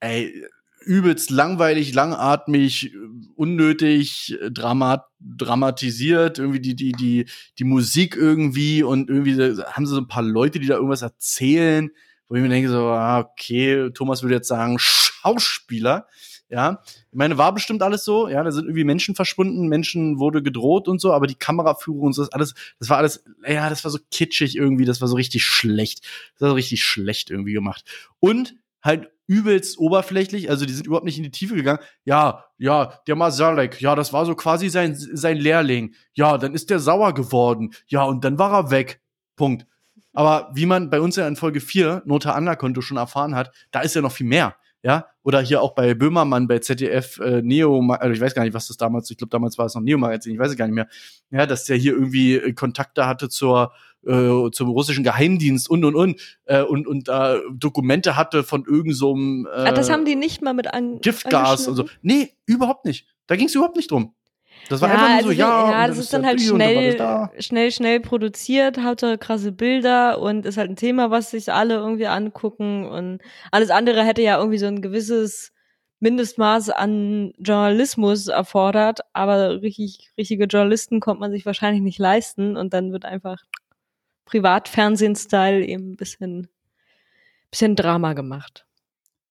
Ey, 0.00 0.44
übelst 0.80 1.30
langweilig, 1.30 1.94
langatmig, 1.94 2.94
unnötig, 3.36 4.36
dramat 4.50 5.04
dramatisiert, 5.20 6.38
irgendwie 6.38 6.60
die, 6.60 6.74
die, 6.74 6.92
die, 6.92 7.26
die 7.58 7.64
Musik 7.64 8.16
irgendwie 8.16 8.82
und 8.82 9.10
irgendwie 9.10 9.62
haben 9.64 9.86
sie 9.86 9.94
so 9.94 10.00
ein 10.00 10.08
paar 10.08 10.22
Leute, 10.22 10.58
die 10.58 10.66
da 10.66 10.76
irgendwas 10.76 11.02
erzählen, 11.02 11.90
wo 12.28 12.36
ich 12.36 12.42
mir 12.42 12.48
denke, 12.48 12.70
so, 12.70 12.86
ah, 12.86 13.18
okay, 13.18 13.90
Thomas 13.92 14.22
würde 14.22 14.36
jetzt 14.36 14.48
sagen, 14.48 14.78
Schauspieler. 14.78 16.06
Ja, 16.48 16.82
ich 16.84 17.16
meine, 17.16 17.38
war 17.38 17.54
bestimmt 17.54 17.80
alles 17.80 18.04
so. 18.04 18.28
Ja, 18.28 18.42
da 18.42 18.50
sind 18.50 18.64
irgendwie 18.64 18.82
Menschen 18.82 19.14
verschwunden, 19.14 19.68
Menschen 19.68 20.18
wurde 20.18 20.42
gedroht 20.42 20.88
und 20.88 21.00
so, 21.00 21.12
aber 21.12 21.28
die 21.28 21.36
Kameraführung 21.36 22.06
und 22.06 22.12
so, 22.12 22.22
das 22.22 22.32
alles, 22.32 22.54
das 22.80 22.88
war 22.88 22.98
alles, 22.98 23.24
ja, 23.46 23.68
das 23.68 23.84
war 23.84 23.90
so 23.92 23.98
kitschig 24.10 24.56
irgendwie, 24.56 24.84
das 24.84 25.00
war 25.00 25.06
so 25.06 25.14
richtig 25.14 25.44
schlecht. 25.44 26.04
Das 26.34 26.42
war 26.42 26.48
so 26.48 26.54
richtig 26.54 26.82
schlecht 26.82 27.30
irgendwie 27.30 27.52
gemacht. 27.52 27.84
Und 28.18 28.56
halt 28.82 29.10
übelst 29.30 29.78
oberflächlich, 29.78 30.50
also 30.50 30.66
die 30.66 30.72
sind 30.72 30.88
überhaupt 30.88 31.04
nicht 31.04 31.16
in 31.16 31.22
die 31.22 31.30
Tiefe 31.30 31.54
gegangen. 31.54 31.78
Ja, 32.04 32.46
ja, 32.58 32.98
der 33.06 33.14
Masalek, 33.14 33.80
ja, 33.80 33.94
das 33.94 34.12
war 34.12 34.26
so 34.26 34.34
quasi 34.34 34.68
sein, 34.68 34.96
sein 34.96 35.36
Lehrling. 35.36 35.94
Ja, 36.14 36.36
dann 36.36 36.52
ist 36.52 36.68
der 36.68 36.80
sauer 36.80 37.14
geworden. 37.14 37.72
Ja, 37.86 38.02
und 38.02 38.24
dann 38.24 38.40
war 38.40 38.52
er 38.52 38.70
weg. 38.72 39.00
Punkt. 39.36 39.66
Aber 40.12 40.50
wie 40.54 40.66
man 40.66 40.90
bei 40.90 41.00
uns 41.00 41.14
ja 41.14 41.28
in 41.28 41.36
Folge 41.36 41.60
4, 41.60 42.02
Nota 42.06 42.32
Anna-Konto 42.32 42.80
schon 42.80 42.96
erfahren 42.96 43.36
hat, 43.36 43.52
da 43.70 43.82
ist 43.82 43.94
ja 43.94 44.02
noch 44.02 44.10
viel 44.10 44.26
mehr. 44.26 44.56
Ja, 44.82 45.06
oder 45.22 45.40
hier 45.42 45.60
auch 45.60 45.74
bei 45.74 45.92
Böhmermann 45.92 46.48
bei 46.48 46.58
ZDF 46.58 47.18
äh, 47.18 47.42
Neo, 47.42 47.78
also 47.92 48.12
ich 48.14 48.20
weiß 48.20 48.34
gar 48.34 48.44
nicht, 48.44 48.54
was 48.54 48.68
das 48.68 48.78
damals, 48.78 49.10
ich 49.10 49.18
glaube 49.18 49.30
damals 49.30 49.58
war 49.58 49.66
es 49.66 49.74
noch 49.74 49.82
Neo 49.82 49.98
Magazin, 49.98 50.32
ich 50.32 50.38
weiß 50.38 50.50
es 50.50 50.56
gar 50.56 50.66
nicht 50.66 50.74
mehr. 50.74 50.88
Ja, 51.30 51.44
dass 51.44 51.64
der 51.64 51.76
hier 51.76 51.92
irgendwie 51.92 52.36
äh, 52.36 52.52
Kontakte 52.54 53.06
hatte 53.06 53.28
zur 53.28 53.72
äh, 54.06 54.50
zum 54.52 54.70
russischen 54.70 55.04
Geheimdienst 55.04 55.68
und 55.68 55.84
und 55.84 55.94
und 55.94 56.38
äh, 56.46 56.62
und 56.62 56.86
und 56.86 57.08
da 57.08 57.36
äh, 57.36 57.40
Dokumente 57.52 58.16
hatte 58.16 58.42
von 58.42 58.64
irgend 58.64 58.96
so 58.96 59.14
einem 59.14 59.46
äh, 59.46 59.50
ah, 59.50 59.72
das 59.72 59.90
haben 59.90 60.06
die 60.06 60.16
nicht 60.16 60.40
mal 60.40 60.54
mit 60.54 60.72
an 60.72 61.00
Giftgas 61.00 61.68
und 61.68 61.76
so. 61.76 61.86
Nee, 62.00 62.30
überhaupt 62.46 62.86
nicht. 62.86 63.06
Da 63.26 63.36
ging 63.36 63.46
es 63.46 63.54
überhaupt 63.54 63.76
nicht 63.76 63.90
drum. 63.90 64.14
Das 64.68 64.80
war 64.80 64.88
ja, 64.88 64.94
einfach 64.94 65.08
nur 65.08 65.22
so, 65.22 65.28
also, 65.28 65.40
ja. 65.40 65.70
Ja, 65.70 65.86
das 65.88 65.98
ist 65.98 66.12
dann 66.12 66.26
halt 66.26 66.40
schnell, 66.40 67.30
schnell, 67.38 67.72
schnell 67.72 68.00
produziert, 68.00 68.78
hatte 68.78 69.18
krasse 69.18 69.52
Bilder 69.52 70.20
und 70.20 70.46
ist 70.46 70.56
halt 70.56 70.70
ein 70.70 70.76
Thema, 70.76 71.10
was 71.10 71.30
sich 71.30 71.52
alle 71.52 71.74
irgendwie 71.74 72.06
angucken 72.06 72.86
und 72.86 73.20
alles 73.50 73.70
andere 73.70 74.04
hätte 74.04 74.22
ja 74.22 74.38
irgendwie 74.38 74.58
so 74.58 74.66
ein 74.66 74.82
gewisses 74.82 75.52
Mindestmaß 76.00 76.70
an 76.70 77.32
Journalismus 77.38 78.28
erfordert, 78.28 79.00
aber 79.12 79.60
richtig, 79.60 80.10
richtige 80.16 80.44
Journalisten 80.44 81.00
kommt 81.00 81.20
man 81.20 81.30
sich 81.30 81.44
wahrscheinlich 81.44 81.82
nicht 81.82 81.98
leisten 81.98 82.56
und 82.56 82.72
dann 82.72 82.92
wird 82.92 83.04
einfach 83.04 83.44
Privatfernsehen-Style 84.24 85.64
eben 85.64 85.92
ein 85.92 85.96
bisschen, 85.96 86.48
bisschen 87.50 87.76
Drama 87.76 88.14
gemacht. 88.14 88.64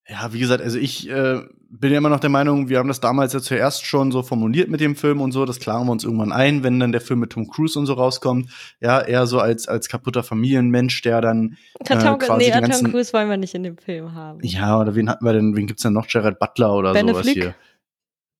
Ja, 0.09 0.33
wie 0.33 0.39
gesagt, 0.39 0.63
also 0.63 0.79
ich 0.79 1.07
äh, 1.09 1.41
bin 1.69 1.91
ja 1.91 1.99
immer 1.99 2.09
noch 2.09 2.19
der 2.19 2.31
Meinung, 2.31 2.67
wir 2.67 2.79
haben 2.79 2.87
das 2.87 2.99
damals 2.99 3.33
ja 3.33 3.41
zuerst 3.41 3.85
schon 3.85 4.11
so 4.11 4.23
formuliert 4.23 4.69
mit 4.69 4.81
dem 4.81 4.95
Film 4.95 5.21
und 5.21 5.31
so, 5.31 5.45
das 5.45 5.59
klaren 5.59 5.85
wir 5.87 5.91
uns 5.91 6.03
irgendwann 6.03 6.31
ein, 6.31 6.63
wenn 6.63 6.79
dann 6.79 6.91
der 6.91 7.01
Film 7.01 7.19
mit 7.19 7.31
Tom 7.31 7.47
Cruise 7.47 7.77
und 7.77 7.85
so 7.85 7.93
rauskommt. 7.93 8.49
Ja, 8.81 9.01
eher 9.01 9.27
so 9.27 9.39
als 9.39 9.67
als 9.67 9.87
kaputter 9.87 10.23
Familienmensch, 10.23 11.01
der 11.03 11.21
dann 11.21 11.57
äh, 11.79 11.95
quasi 11.95 12.45
nee, 12.45 12.49
ganzen, 12.49 12.85
Tom 12.85 12.91
Cruise 12.91 13.13
wollen 13.13 13.29
wir 13.29 13.37
nicht 13.37 13.53
in 13.53 13.61
dem 13.61 13.77
Film 13.77 14.13
haben. 14.13 14.39
Ja, 14.41 14.79
oder 14.79 14.95
wen 14.95 15.09
hatten 15.09 15.23
wir 15.23 15.33
denn, 15.33 15.55
wen 15.55 15.67
gibt's 15.67 15.83
denn 15.83 15.93
noch? 15.93 16.07
Jared 16.09 16.39
Butler 16.39 16.73
oder 16.73 16.93
Bene 16.93 17.11
sowas 17.11 17.27
Flück? 17.27 17.35
hier. 17.35 17.55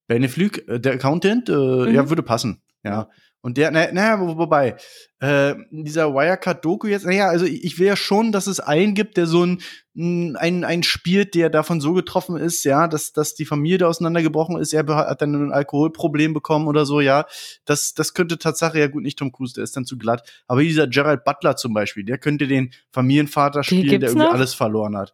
Beneflüg, 0.07 0.67
äh, 0.67 0.79
der 0.79 0.93
Accountant, 0.93 1.49
äh, 1.49 1.53
mhm. 1.53 1.93
ja, 1.93 2.09
würde 2.09 2.23
passen. 2.23 2.61
Ja. 2.83 3.09
Und 3.41 3.57
der, 3.57 3.71
naja, 3.71 3.89
na, 3.93 4.19
wobei, 4.19 4.75
äh, 5.19 5.55
dieser 5.71 6.13
Wirecard-Doku 6.13 6.87
jetzt, 6.87 7.05
naja, 7.05 7.29
also 7.29 7.45
ich 7.45 7.79
will 7.79 7.87
ja 7.87 7.95
schon, 7.95 8.33
dass 8.33 8.47
es 8.47 8.59
einen 8.59 8.95
gibt, 8.95 9.15
der 9.15 9.27
so 9.27 9.45
ein, 9.45 9.61
ein, 9.95 10.65
ein 10.65 10.83
spielt, 10.83 11.35
der 11.35 11.49
davon 11.49 11.79
so 11.79 11.93
getroffen 11.93 12.35
ist, 12.35 12.65
ja, 12.65 12.89
dass, 12.89 13.13
dass 13.13 13.35
die 13.35 13.45
Familie 13.45 13.77
da 13.79 13.87
auseinandergebrochen 13.87 14.57
ist, 14.57 14.73
er 14.73 14.85
hat 14.87 15.21
dann 15.21 15.35
ein 15.35 15.53
Alkoholproblem 15.53 16.33
bekommen 16.33 16.67
oder 16.67 16.85
so, 16.85 16.99
ja. 16.99 17.25
Das, 17.63 17.93
das 17.93 18.13
könnte 18.13 18.37
Tatsache 18.39 18.77
ja 18.77 18.87
gut 18.87 19.03
nicht 19.03 19.19
Tom 19.19 19.31
Cruise, 19.31 19.53
der 19.53 19.63
ist 19.63 19.75
dann 19.75 19.85
zu 19.85 19.97
glatt. 19.97 20.29
Aber 20.47 20.61
dieser 20.61 20.87
Gerald 20.87 21.23
Butler 21.23 21.55
zum 21.55 21.73
Beispiel, 21.73 22.03
der 22.03 22.17
könnte 22.17 22.45
den 22.45 22.71
Familienvater 22.91 23.63
spielen, 23.63 24.01
der 24.01 24.09
irgendwie 24.09 24.25
noch? 24.25 24.33
alles 24.33 24.53
verloren 24.53 24.97
hat. 24.97 25.13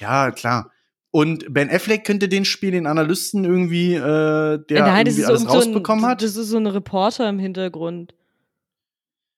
Ja, 0.00 0.30
klar. 0.30 0.70
Und 1.14 1.54
Ben 1.54 1.70
Affleck 1.70 2.02
könnte 2.02 2.28
den 2.28 2.44
spielen, 2.44 2.72
den 2.72 2.86
Analysten 2.88 3.44
irgendwie, 3.44 3.94
äh, 3.94 4.00
der 4.00 4.82
Nein, 4.82 5.06
irgendwie 5.06 5.24
alles 5.24 5.42
so 5.42 5.48
rausbekommen 5.48 6.00
so 6.00 6.06
ein, 6.06 6.10
hat. 6.10 6.22
Das 6.22 6.34
ist 6.34 6.48
so 6.48 6.56
ein 6.56 6.66
Reporter 6.66 7.28
im 7.28 7.38
Hintergrund. 7.38 8.16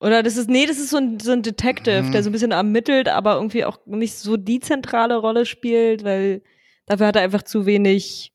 Oder 0.01 0.23
das 0.23 0.39
ist, 0.39 0.49
nee, 0.49 0.65
das 0.65 0.79
ist 0.79 0.89
so 0.89 0.97
ein, 0.97 1.21
so 1.21 1.33
ein 1.33 1.43
Detective, 1.43 2.05
mhm. 2.05 2.13
der 2.13 2.23
so 2.23 2.31
ein 2.31 2.33
bisschen 2.33 2.53
ermittelt, 2.53 3.11
aber 3.11 3.35
irgendwie 3.35 3.67
auch 3.67 3.79
nicht 3.85 4.15
so 4.15 4.39
die 4.39 4.61
zentrale 4.61 5.17
Rolle 5.17 5.45
spielt, 5.45 6.03
weil 6.03 6.41
dafür 6.87 7.09
hat 7.09 7.17
er 7.17 7.23
einfach 7.23 7.43
zu 7.43 7.67
wenig, 7.67 8.33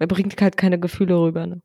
er 0.00 0.08
bringt 0.08 0.40
halt 0.42 0.56
keine 0.56 0.80
Gefühle 0.80 1.14
rüber, 1.14 1.46
ne? 1.46 1.62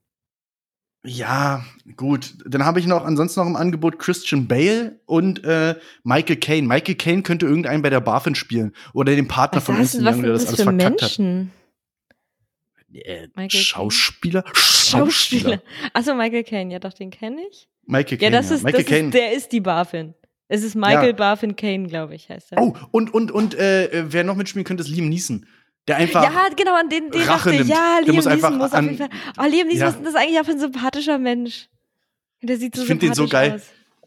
Ja, 1.03 1.65
gut. 1.95 2.35
Dann 2.45 2.63
habe 2.63 2.79
ich 2.79 2.85
noch 2.85 3.03
ansonsten 3.03 3.39
noch 3.39 3.47
im 3.47 3.55
Angebot 3.55 3.97
Christian 3.97 4.47
Bale 4.47 4.99
und 5.05 5.43
äh, 5.43 5.75
Michael 6.03 6.35
Caine. 6.35 6.67
Michael 6.67 6.95
Caine 6.95 7.23
könnte 7.23 7.47
irgendeinen 7.47 7.81
bei 7.81 7.89
der 7.89 8.01
BaFin 8.01 8.35
spielen 8.35 8.73
oder 8.93 9.15
den 9.15 9.27
Partner 9.27 9.57
was 9.57 9.65
von 9.65 9.75
Young, 9.77 10.21
der 10.21 10.33
das 10.33 10.47
alles 10.47 10.61
verkackt 10.61 11.01
Menschen? 11.01 11.51
hat. 11.51 11.61
Äh, 12.93 13.49
Schauspieler? 13.49 14.43
Schauspieler. 14.53 15.61
Achso, 15.93 16.13
Michael 16.13 16.43
Caine, 16.43 16.73
ja 16.73 16.79
doch, 16.79 16.93
den 16.93 17.09
kenne 17.09 17.41
ich. 17.49 17.67
Michael 17.85 18.17
Caine. 18.17 18.35
Ja, 18.35 18.41
das 18.41 18.51
ist, 18.51 18.63
Michael 18.63 18.83
das 18.83 18.91
Ist, 18.91 19.13
der 19.13 19.33
ist 19.33 19.51
die 19.51 19.61
BaFin. 19.61 20.13
Es 20.49 20.63
ist 20.63 20.75
Michael 20.75 21.11
ja. 21.11 21.13
BaFin 21.13 21.55
Caine, 21.55 21.87
glaube 21.87 22.13
ich, 22.13 22.29
heißt 22.29 22.51
er. 22.51 22.61
Oh, 22.61 22.75
und, 22.91 23.11
und, 23.13 23.31
und 23.31 23.55
äh, 23.55 24.03
wer 24.07 24.23
noch 24.23 24.35
mitspielen 24.35 24.65
könnte, 24.65 24.83
ist 24.83 24.89
Liam 24.89 25.09
Neeson 25.09 25.47
der 25.87 25.97
einfach 25.97 26.23
ja 26.23 26.47
genau 26.55 26.75
an 26.75 26.89
den, 26.89 27.09
den 27.09 27.21
Rache 27.21 27.49
dachte, 27.49 27.49
nimmt. 27.51 27.69
ja 27.69 27.99
Liam 27.99 28.05
der 28.05 28.13
muss 28.13 28.25
Neeson 28.25 28.31
einfach 28.31 28.51
muss 28.51 28.73
auf 28.73 28.81
jeden 28.81 28.97
Fall 28.97 29.09
oh 29.39 29.45
Liam 29.45 29.67
Neeson 29.67 29.87
ja. 29.87 29.91
das 29.91 30.13
ist 30.13 30.15
eigentlich 30.15 30.39
auch 30.39 30.47
ein 30.47 30.59
sympathischer 30.59 31.17
Mensch 31.17 31.69
der 32.41 32.57
sieht 32.57 32.75
so 32.75 32.81
ich 32.81 32.87
finde 32.87 33.07
den 33.07 33.13
so 33.13 33.27
geil 33.27 33.55
aus. 33.55 33.61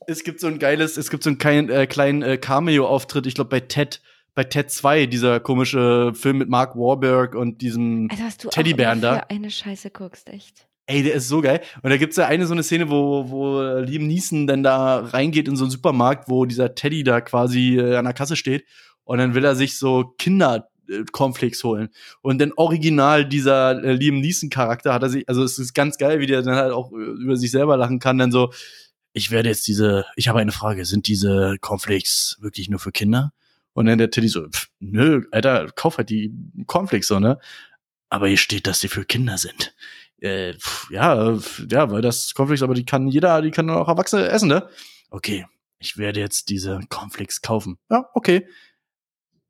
Es 0.06 0.24
gibt 0.24 0.40
so 0.40 0.46
ein 0.46 0.58
geiles, 0.58 0.96
es 0.96 1.10
gibt 1.10 1.22
so 1.22 1.30
einen 1.30 1.38
kleinen, 1.38 1.70
äh, 1.70 1.86
kleinen 1.86 2.22
äh, 2.22 2.36
Cameo-Auftritt, 2.36 3.26
ich 3.26 3.34
glaube 3.34 3.50
bei 3.50 3.60
Ted, 3.60 4.02
bei 4.34 4.44
Ted 4.44 4.70
2, 4.70 5.06
dieser 5.06 5.40
komische 5.40 6.12
Film 6.14 6.38
mit 6.38 6.48
Mark 6.48 6.76
Warburg 6.76 7.34
und 7.34 7.62
diesem 7.62 8.08
Also 8.10 8.24
was 8.24 8.36
du 8.36 8.48
Teddybären 8.48 8.98
auch 8.98 9.02
da. 9.02 9.26
eine 9.28 9.50
Scheiße 9.50 9.90
guckst, 9.90 10.28
echt. 10.28 10.66
Ey, 10.86 11.02
der 11.02 11.14
ist 11.14 11.28
so 11.28 11.40
geil. 11.40 11.62
Und 11.82 11.90
da 11.90 11.96
gibt's 11.96 12.16
ja 12.16 12.26
eine 12.26 12.46
so 12.46 12.52
eine 12.52 12.62
Szene, 12.62 12.90
wo, 12.90 13.30
wo 13.30 13.80
Liam 13.80 14.06
Neeson 14.06 14.46
dann 14.46 14.62
da 14.62 14.98
reingeht 14.98 15.48
in 15.48 15.56
so 15.56 15.64
einen 15.64 15.70
Supermarkt, 15.70 16.28
wo 16.28 16.44
dieser 16.44 16.74
Teddy 16.74 17.04
da 17.04 17.22
quasi 17.22 17.78
äh, 17.78 17.96
an 17.96 18.04
der 18.04 18.12
Kasse 18.12 18.36
steht. 18.36 18.66
Und 19.04 19.18
dann 19.18 19.34
will 19.34 19.44
er 19.44 19.54
sich 19.54 19.78
so 19.78 20.14
Kinder 20.18 20.68
äh, 20.88 21.04
Cornflakes 21.10 21.64
holen. 21.64 21.88
Und 22.22 22.40
dann 22.40 22.52
original 22.56 23.26
dieser 23.26 23.82
äh, 23.82 23.92
Liam 23.92 24.20
Neeson 24.20 24.50
Charakter 24.50 24.94
hat 24.94 25.02
er 25.02 25.08
sich, 25.08 25.28
also 25.28 25.42
es 25.42 25.58
ist 25.58 25.74
ganz 25.74 25.98
geil, 25.98 26.20
wie 26.20 26.26
der 26.26 26.42
dann 26.42 26.56
halt 26.56 26.72
auch 26.72 26.92
äh, 26.92 26.96
über 26.96 27.36
sich 27.36 27.50
selber 27.50 27.76
lachen 27.76 27.98
kann, 27.98 28.18
dann 28.18 28.32
so, 28.32 28.52
ich 29.12 29.30
werde 29.30 29.48
jetzt 29.48 29.66
diese, 29.68 30.06
ich 30.16 30.28
habe 30.28 30.40
eine 30.40 30.52
Frage, 30.52 30.84
sind 30.84 31.06
diese 31.06 31.56
Cornflakes 31.60 32.38
wirklich 32.40 32.68
nur 32.68 32.80
für 32.80 32.92
Kinder? 32.92 33.32
Und 33.72 33.86
dann 33.86 33.98
der 33.98 34.10
Teddy 34.10 34.28
so, 34.28 34.48
pff, 34.48 34.68
nö, 34.80 35.24
Alter, 35.32 35.70
kauf 35.74 35.98
halt 35.98 36.10
die 36.10 36.32
Cornflakes 36.66 37.08
so, 37.08 37.18
ne? 37.18 37.38
Aber 38.08 38.28
hier 38.28 38.36
steht, 38.36 38.66
dass 38.66 38.80
die 38.80 38.88
für 38.88 39.04
Kinder 39.04 39.38
sind. 39.38 39.74
Äh, 40.18 40.54
pff, 40.54 40.90
ja, 40.90 41.36
pff, 41.36 41.66
ja, 41.70 41.90
weil 41.90 42.02
das 42.02 42.34
Cornflakes, 42.34 42.62
aber 42.62 42.74
die 42.74 42.84
kann 42.84 43.08
jeder, 43.08 43.42
die 43.42 43.50
kann 43.50 43.68
auch 43.70 43.88
Erwachsene 43.88 44.28
essen, 44.28 44.48
ne? 44.48 44.68
Okay, 45.10 45.46
ich 45.78 45.96
werde 45.96 46.20
jetzt 46.20 46.48
diese 46.48 46.80
Cornflakes 46.88 47.42
kaufen. 47.42 47.78
Ja, 47.90 48.08
okay. 48.14 48.46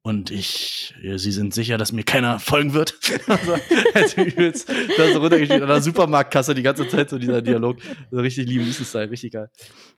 Und 0.07 0.31
ich, 0.31 0.95
Sie 1.17 1.33
sind 1.33 1.55
sicher, 1.55 1.79
dass 1.79 1.91
mir 1.91 2.03
keiner 2.05 2.39
folgen 2.39 2.75
wird? 2.75 2.95
also, 3.27 3.55
also 3.95 4.21
übelst, 4.21 4.69
da 4.99 5.11
so 5.11 5.19
runtergeschrieben 5.19 5.63
an 5.63 5.69
der 5.71 5.81
Supermarktkasse 5.81 6.55
die 6.55 6.63
ganze 6.63 6.87
Zeit 6.89 7.09
so 7.09 7.17
dieser 7.19 7.41
Dialog. 7.41 7.79
So 8.11 8.19
richtig 8.21 8.47
lieben 8.47 8.71
Style, 8.71 9.11
richtig 9.11 9.33
geil. 9.33 9.49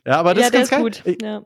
Ja, 0.06 0.18
aber 0.20 0.34
das 0.34 0.42
ja, 0.52 0.60
ist 0.60 0.70
ganz 0.70 0.86
ist 0.94 1.04
gut. 1.04 1.12
Ich- 1.12 1.20
Ja. 1.20 1.42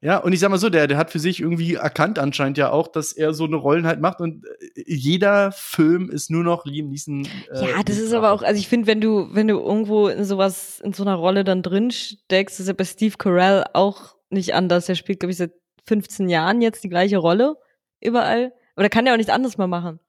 ja, 0.00 0.18
und 0.18 0.32
ich 0.32 0.38
sag 0.38 0.48
mal 0.50 0.58
so, 0.58 0.68
der, 0.70 0.86
der 0.86 0.96
hat 0.96 1.10
für 1.10 1.18
sich 1.18 1.40
irgendwie 1.40 1.74
erkannt 1.74 2.20
anscheinend 2.20 2.56
ja 2.56 2.70
auch, 2.70 2.86
dass 2.86 3.12
er 3.12 3.34
so 3.34 3.46
eine 3.46 3.56
Rollen 3.56 3.84
halt 3.84 4.00
macht 4.00 4.20
und 4.20 4.44
äh, 4.76 4.84
jeder 4.86 5.50
Film 5.50 6.08
ist 6.08 6.30
nur 6.30 6.44
noch 6.44 6.66
Liam 6.66 6.90
Neeson. 6.90 7.26
Äh, 7.52 7.70
Ja, 7.72 7.82
das 7.84 7.98
ist 7.98 8.12
aber 8.12 8.30
auch, 8.30 8.42
also 8.44 8.60
ich 8.60 8.68
finde, 8.68 8.86
wenn 8.86 9.00
du, 9.00 9.28
wenn 9.34 9.48
du 9.48 9.58
irgendwo 9.58 10.06
in 10.06 10.22
sowas, 10.24 10.78
in 10.84 10.92
so 10.92 11.02
einer 11.02 11.16
Rolle 11.16 11.42
dann 11.42 11.62
drin 11.64 11.90
steckst, 11.90 12.60
ist 12.60 12.68
ja 12.68 12.74
bei 12.74 12.84
Steve 12.84 13.16
Carell 13.18 13.64
auch 13.72 14.14
nicht 14.30 14.54
anders. 14.54 14.86
Der 14.86 14.94
spielt, 14.94 15.18
glaube 15.18 15.32
ich, 15.32 15.38
seit 15.38 15.50
15 15.88 16.28
Jahren 16.28 16.62
jetzt 16.62 16.84
die 16.84 16.88
gleiche 16.88 17.16
Rolle 17.16 17.56
überall. 18.00 18.52
Aber 18.74 18.84
da 18.84 18.88
kann 18.88 19.06
er 19.06 19.12
auch 19.12 19.16
nichts 19.16 19.32
anderes 19.32 19.58
mehr 19.58 19.66
machen. 19.66 20.00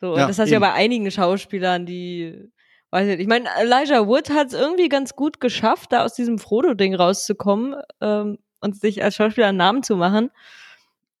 So, 0.00 0.12
und 0.12 0.18
Ja, 0.18 0.26
das 0.26 0.38
hast 0.38 0.48
du 0.48 0.54
ja 0.54 0.60
bei 0.60 0.72
einigen 0.72 1.10
Schauspielern, 1.10 1.86
die, 1.86 2.50
weiß 2.90 3.02
ich 3.02 3.16
nicht. 3.16 3.20
Ich 3.20 3.28
meine, 3.28 3.48
Elijah 3.58 4.06
Wood 4.06 4.30
hat 4.30 4.48
es 4.48 4.52
irgendwie 4.54 4.88
ganz 4.88 5.14
gut 5.16 5.40
geschafft, 5.40 5.92
da 5.92 6.04
aus 6.04 6.14
diesem 6.14 6.38
Frodo-Ding 6.38 6.94
rauszukommen 6.94 7.76
ähm, 8.00 8.38
und 8.60 8.80
sich 8.80 9.02
als 9.02 9.14
Schauspieler 9.16 9.48
einen 9.48 9.58
Namen 9.58 9.82
zu 9.82 9.96
machen. 9.96 10.30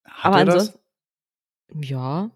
Hat 0.04 0.24
aber 0.32 0.38
er 0.38 0.44
das? 0.44 0.54
ansonsten, 0.54 0.80
ja, 1.82 2.30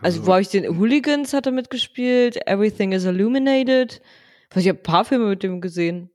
also, 0.00 0.26
wo 0.26 0.32
habe 0.32 0.42
ich 0.42 0.48
den 0.48 0.78
Hooligans 0.78 1.32
hat 1.32 1.46
er 1.46 1.52
mitgespielt, 1.52 2.46
Everything 2.46 2.92
is 2.92 3.04
Illuminated. 3.04 4.00
Ich 4.54 4.68
habe 4.68 4.78
ein 4.78 4.82
paar 4.82 5.04
Filme 5.04 5.26
mit 5.26 5.42
dem 5.42 5.60
gesehen. 5.60 6.10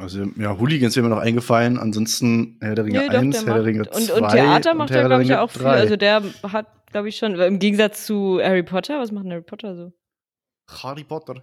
Also, 0.00 0.24
ja, 0.36 0.58
Hooligans 0.58 0.96
wäre 0.96 1.08
mir 1.08 1.14
noch 1.14 1.22
eingefallen. 1.22 1.78
Ansonsten 1.78 2.58
Herr 2.60 2.74
der 2.74 2.84
Ringe 2.84 2.98
Nee, 3.00 3.08
doch, 3.08 3.18
1, 3.18 3.44
der 3.44 3.46
Herr 3.46 3.54
der 3.54 3.64
Ringe 3.64 3.78
macht, 3.80 3.94
2 3.94 4.14
und, 4.14 4.22
und 4.22 4.30
Theater 4.30 4.74
macht 4.74 4.90
er, 4.90 5.04
glaube 5.06 5.22
ich, 5.22 5.34
auch 5.34 5.50
viel. 5.50 5.62
3. 5.62 5.70
Also 5.70 5.96
der 5.96 6.22
hat, 6.44 6.66
glaube 6.90 7.08
ich, 7.08 7.16
schon, 7.16 7.34
im 7.34 7.58
Gegensatz 7.58 8.06
zu 8.06 8.40
Harry 8.42 8.62
Potter, 8.62 9.00
was 9.00 9.12
macht 9.12 9.26
Harry 9.26 9.42
Potter 9.42 9.74
so? 9.74 9.92
Harry 10.82 11.04
Potter. 11.04 11.42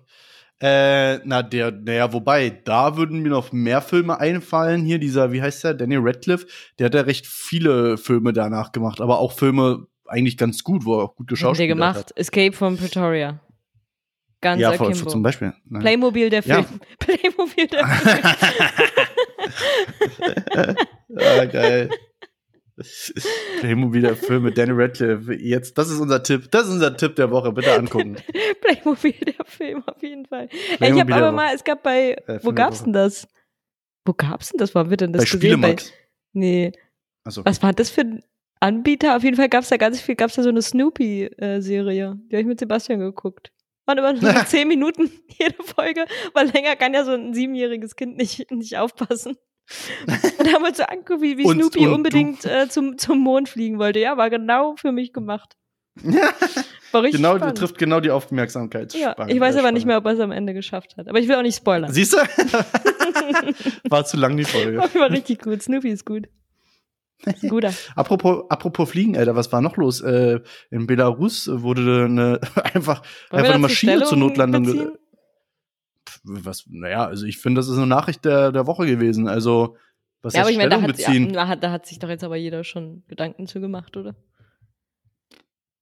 Äh, 0.61 1.19
na, 1.25 1.43
der, 1.43 1.71
naja, 1.71 2.13
wobei, 2.13 2.49
da 2.49 2.95
würden 2.95 3.19
mir 3.19 3.29
noch 3.29 3.51
mehr 3.51 3.81
Filme 3.81 4.19
einfallen. 4.19 4.85
Hier, 4.85 4.99
dieser, 4.99 5.33
wie 5.33 5.41
heißt 5.41 5.65
der, 5.65 5.73
Daniel 5.73 5.99
Radcliffe, 6.01 6.47
der 6.79 6.85
hat 6.85 6.95
ja 6.95 7.01
recht 7.01 7.27
viele 7.27 7.97
Filme 7.97 8.31
danach 8.31 8.71
gemacht, 8.71 9.01
aber 9.01 9.19
auch 9.19 9.33
Filme 9.33 9.87
eigentlich 10.07 10.37
ganz 10.37 10.63
gut, 10.63 10.85
wo 10.85 10.97
er 10.99 11.03
auch 11.03 11.15
gut 11.15 11.31
Was 11.31 11.43
hat 11.43 11.57
gemacht? 11.57 11.97
hat. 11.97 12.17
Escape 12.17 12.53
from 12.53 12.77
Pretoria. 12.77 13.41
Ganz 14.41 14.61
Ja, 14.61 14.73
vor, 14.73 14.89
Akimbo. 14.89 15.09
zum 15.09 15.23
Beispiel. 15.23 15.53
Nein. 15.65 15.81
Playmobil 15.81 16.29
der 16.29 16.41
Ja. 16.43 16.63
Film. 16.63 16.79
Playmobil 16.99 17.67
der 17.67 17.87
Film. 17.87 18.25
ah, 21.17 21.45
geil. 21.45 21.89
Playmobil 23.61 24.01
der 24.01 24.15
Film 24.17 24.43
mit 24.43 24.57
Daniel 24.57 24.75
Radcliffe. 24.81 25.33
Jetzt, 25.33 25.77
das 25.77 25.89
ist 25.89 25.99
unser 25.99 26.21
Tipp. 26.21 26.51
Das 26.51 26.67
ist 26.67 26.73
unser 26.73 26.95
Tipp 26.97 27.15
der 27.15 27.31
Woche. 27.31 27.51
Bitte 27.53 27.73
angucken. 27.73 28.17
Playmobil 28.61 29.13
der 29.13 29.45
Film, 29.45 29.83
auf 29.87 30.01
jeden 30.03 30.25
Fall. 30.25 30.49
Ey, 30.79 30.93
ich 30.93 30.99
habe 30.99 31.15
aber 31.15 31.31
mal, 31.31 31.53
es 31.55 31.63
gab 31.63 31.81
bei, 31.83 32.15
Äh, 32.27 32.39
wo 32.43 32.51
gab's 32.51 32.83
denn 32.83 32.93
das? 32.93 33.27
Wo 34.03 34.13
gab's 34.13 34.49
denn 34.49 34.57
das? 34.57 34.75
Wo 34.75 34.79
haben 34.79 34.89
wir 34.89 34.97
denn 34.97 35.13
das 35.13 35.21
Bei 35.21 35.25
gesehen? 35.25 35.39
Spielemax. 35.39 35.93
nee. 36.33 36.71
Also, 37.23 37.43
Was 37.45 37.63
war 37.63 37.71
das 37.73 37.89
für 37.89 38.01
ein 38.01 38.23
Anbieter? 38.59 39.15
Auf 39.15 39.23
jeden 39.23 39.37
Fall 39.37 39.49
gab's 39.49 39.69
da 39.69 39.77
ganz 39.77 39.99
viel, 40.01 40.15
gab's 40.15 40.35
da 40.35 40.43
so 40.43 40.49
eine 40.49 40.61
Snoopy-Serie. 40.61 42.19
Die 42.29 42.35
habe 42.35 42.41
ich 42.41 42.45
mit 42.45 42.59
Sebastian 42.59 42.99
geguckt. 42.99 43.51
Waren 43.85 43.97
immer 43.99 44.13
nur 44.13 44.33
zehn 44.47 44.67
Minuten 44.67 45.11
jede 45.39 45.61
Folge, 45.63 46.05
weil 46.33 46.49
länger 46.51 46.75
kann 46.75 46.93
ja 46.93 47.03
so 47.03 47.11
ein 47.11 47.33
siebenjähriges 47.33 47.95
Kind 47.95 48.17
nicht, 48.17 48.49
nicht 48.51 48.77
aufpassen. 48.77 49.37
Und 49.97 50.47
da 50.47 50.53
haben 50.53 50.61
wir 50.63 50.69
uns 50.69 50.77
so 50.77 50.83
angeguckt, 50.83 51.21
wie, 51.21 51.37
wie 51.37 51.45
Und- 51.45 51.59
Snoopy 51.59 51.87
und 51.87 51.93
unbedingt 51.93 52.45
äh, 52.45 52.67
zum, 52.69 52.97
zum 52.97 53.19
Mond 53.19 53.49
fliegen 53.49 53.79
wollte. 53.79 53.99
Ja, 53.99 54.15
war 54.17 54.29
genau 54.29 54.75
für 54.75 54.91
mich 54.91 55.11
gemacht. 55.13 55.55
War 56.91 57.03
richtig 57.03 57.21
genau, 57.21 57.37
spannend. 57.37 57.57
trifft 57.57 57.77
genau 57.77 57.99
die 58.01 58.11
Aufmerksamkeit. 58.11 58.93
Ja, 58.93 59.15
ich 59.27 59.39
weiß 59.39 59.55
aber 59.57 59.71
nicht 59.71 59.85
mehr, 59.85 59.97
ob 59.97 60.05
er 60.05 60.11
es 60.13 60.19
am 60.19 60.31
Ende 60.31 60.53
geschafft 60.53 60.95
hat. 60.97 61.07
Aber 61.07 61.19
ich 61.19 61.27
will 61.27 61.35
auch 61.35 61.41
nicht 61.41 61.55
spoilern. 61.57 61.91
Siehst 61.91 62.13
du? 62.13 62.17
War 63.89 64.05
zu 64.05 64.17
lang 64.17 64.35
die 64.37 64.43
Folge. 64.43 64.77
war 64.77 65.09
richtig 65.09 65.41
gut. 65.41 65.61
Snoopy 65.61 65.89
ist 65.89 66.05
gut. 66.05 66.27
Guter. 67.49 67.73
Apropos, 67.95 68.45
apropos 68.49 68.89
Fliegen, 68.89 69.17
Alter, 69.17 69.35
was 69.35 69.51
war 69.51 69.61
noch 69.61 69.77
los? 69.77 70.01
Äh, 70.01 70.39
in 70.69 70.87
Belarus 70.87 71.49
wurde 71.51 72.05
eine 72.05 72.39
einfach, 72.73 73.01
Wollen 73.29 73.39
einfach 73.39 73.53
eine 73.53 73.61
Maschine 73.61 74.03
zur 74.03 74.17
Notlandung. 74.17 74.63
beziehen? 74.63 74.91
Was, 76.23 76.65
naja, 76.67 77.05
also 77.05 77.25
ich 77.25 77.37
finde, 77.37 77.59
das 77.59 77.67
ist 77.67 77.77
eine 77.77 77.87
Nachricht 77.87 78.25
der, 78.25 78.51
der 78.51 78.67
Woche 78.67 78.85
gewesen. 78.85 79.27
Also, 79.27 79.77
was 80.21 80.33
Ja, 80.33 80.41
aber 80.41 80.49
ich 80.49 80.57
meine, 80.57 80.69
da 80.69 80.77
ja, 80.77 81.55
da, 81.55 81.71
hat, 81.71 81.85
sich 81.85 81.99
doch 81.99 82.09
jetzt 82.09 82.23
aber 82.23 82.35
jeder 82.35 82.63
schon 82.63 83.03
Gedanken 83.07 83.47
zu 83.47 83.61
gemacht, 83.61 83.95
oder? 83.95 84.15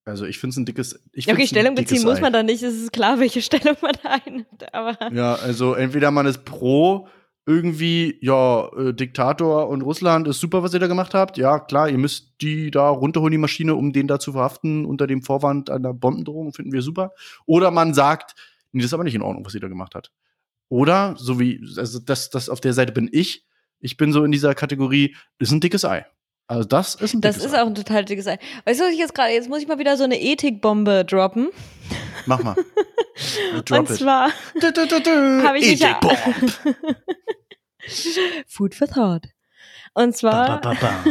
Also 0.05 0.25
ich 0.25 0.37
finde 0.37 0.51
es 0.51 0.57
ein 0.57 0.65
dickes. 0.65 1.01
Ich 1.13 1.31
okay, 1.31 1.47
Stellung 1.47 1.75
beziehen 1.75 2.03
muss 2.03 2.19
man 2.19 2.33
da 2.33 2.43
nicht. 2.43 2.61
Es 2.61 2.73
ist 2.75 2.91
klar, 2.91 3.19
welche 3.19 3.41
Stellung 3.43 3.77
man 3.81 3.93
da 4.03 4.19
einnimmt. 4.25 4.73
Aber 4.73 4.97
Ja, 5.13 5.35
also 5.35 5.75
entweder 5.75 6.11
man 6.11 6.25
ist 6.25 6.43
pro 6.43 7.07
irgendwie, 7.45 8.17
ja, 8.21 8.69
äh, 8.77 8.93
Diktator 8.93 9.67
und 9.67 9.81
Russland 9.81 10.27
ist 10.27 10.39
super, 10.39 10.63
was 10.63 10.73
ihr 10.73 10.79
da 10.79 10.87
gemacht 10.87 11.13
habt. 11.13 11.37
Ja, 11.37 11.59
klar, 11.59 11.89
ihr 11.89 11.97
müsst 11.97 12.33
die 12.41 12.71
da 12.71 12.87
runterholen, 12.87 13.31
die 13.31 13.37
Maschine, 13.37 13.75
um 13.75 13.91
den 13.91 14.07
da 14.07 14.19
zu 14.19 14.31
verhaften 14.31 14.85
unter 14.85 15.07
dem 15.07 15.21
Vorwand 15.21 15.69
einer 15.69 15.93
Bombendrohung, 15.93 16.53
finden 16.53 16.71
wir 16.71 16.81
super. 16.81 17.11
Oder 17.45 17.71
man 17.71 17.93
sagt, 17.93 18.35
nee, 18.71 18.81
das 18.81 18.87
ist 18.87 18.93
aber 18.93 19.03
nicht 19.03 19.15
in 19.15 19.21
Ordnung, 19.21 19.45
was 19.45 19.53
ihr 19.53 19.61
da 19.61 19.67
gemacht 19.67 19.93
hat. 19.95 20.11
Oder, 20.69 21.15
so 21.17 21.39
wie, 21.39 21.61
also 21.77 21.99
das, 21.99 22.29
das 22.29 22.49
auf 22.49 22.61
der 22.61 22.73
Seite 22.73 22.93
bin 22.93 23.09
ich. 23.11 23.45
Ich 23.79 23.97
bin 23.97 24.13
so 24.13 24.23
in 24.23 24.31
dieser 24.31 24.55
Kategorie, 24.55 25.15
das 25.37 25.49
ist 25.49 25.53
ein 25.53 25.59
dickes 25.59 25.83
Ei. 25.83 26.05
Also 26.47 26.67
das 26.67 26.95
ist 26.95 27.13
ein 27.13 27.21
das 27.21 27.35
dickes 27.35 27.51
ist 27.51 27.55
Ei. 27.55 27.61
auch 27.61 27.67
ein 27.67 27.75
total 27.75 28.05
dickes 28.05 28.27
Ei. 28.27 28.37
Weißt 28.65 28.79
du, 28.79 28.85
was 28.85 28.93
ich 28.93 28.99
jetzt 28.99 29.13
gerade, 29.13 29.33
jetzt 29.33 29.49
muss 29.49 29.61
ich 29.61 29.67
mal 29.67 29.79
wieder 29.79 29.97
so 29.97 30.03
eine 30.03 30.21
Ethikbombe 30.21 31.03
droppen. 31.05 31.49
Mach 32.25 32.43
mal. 32.43 32.55
Und 33.69 33.89
it. 33.89 33.97
zwar 33.97 34.31
habe 35.43 35.59
ich 35.59 35.79
mich. 35.79 35.99
Food 38.47 38.75
for 38.75 38.87
Thought. 38.87 39.27
Und 39.93 40.15
zwar 40.15 40.61
ba, 40.61 40.73
ba, 40.73 40.77
ba. 40.79 41.03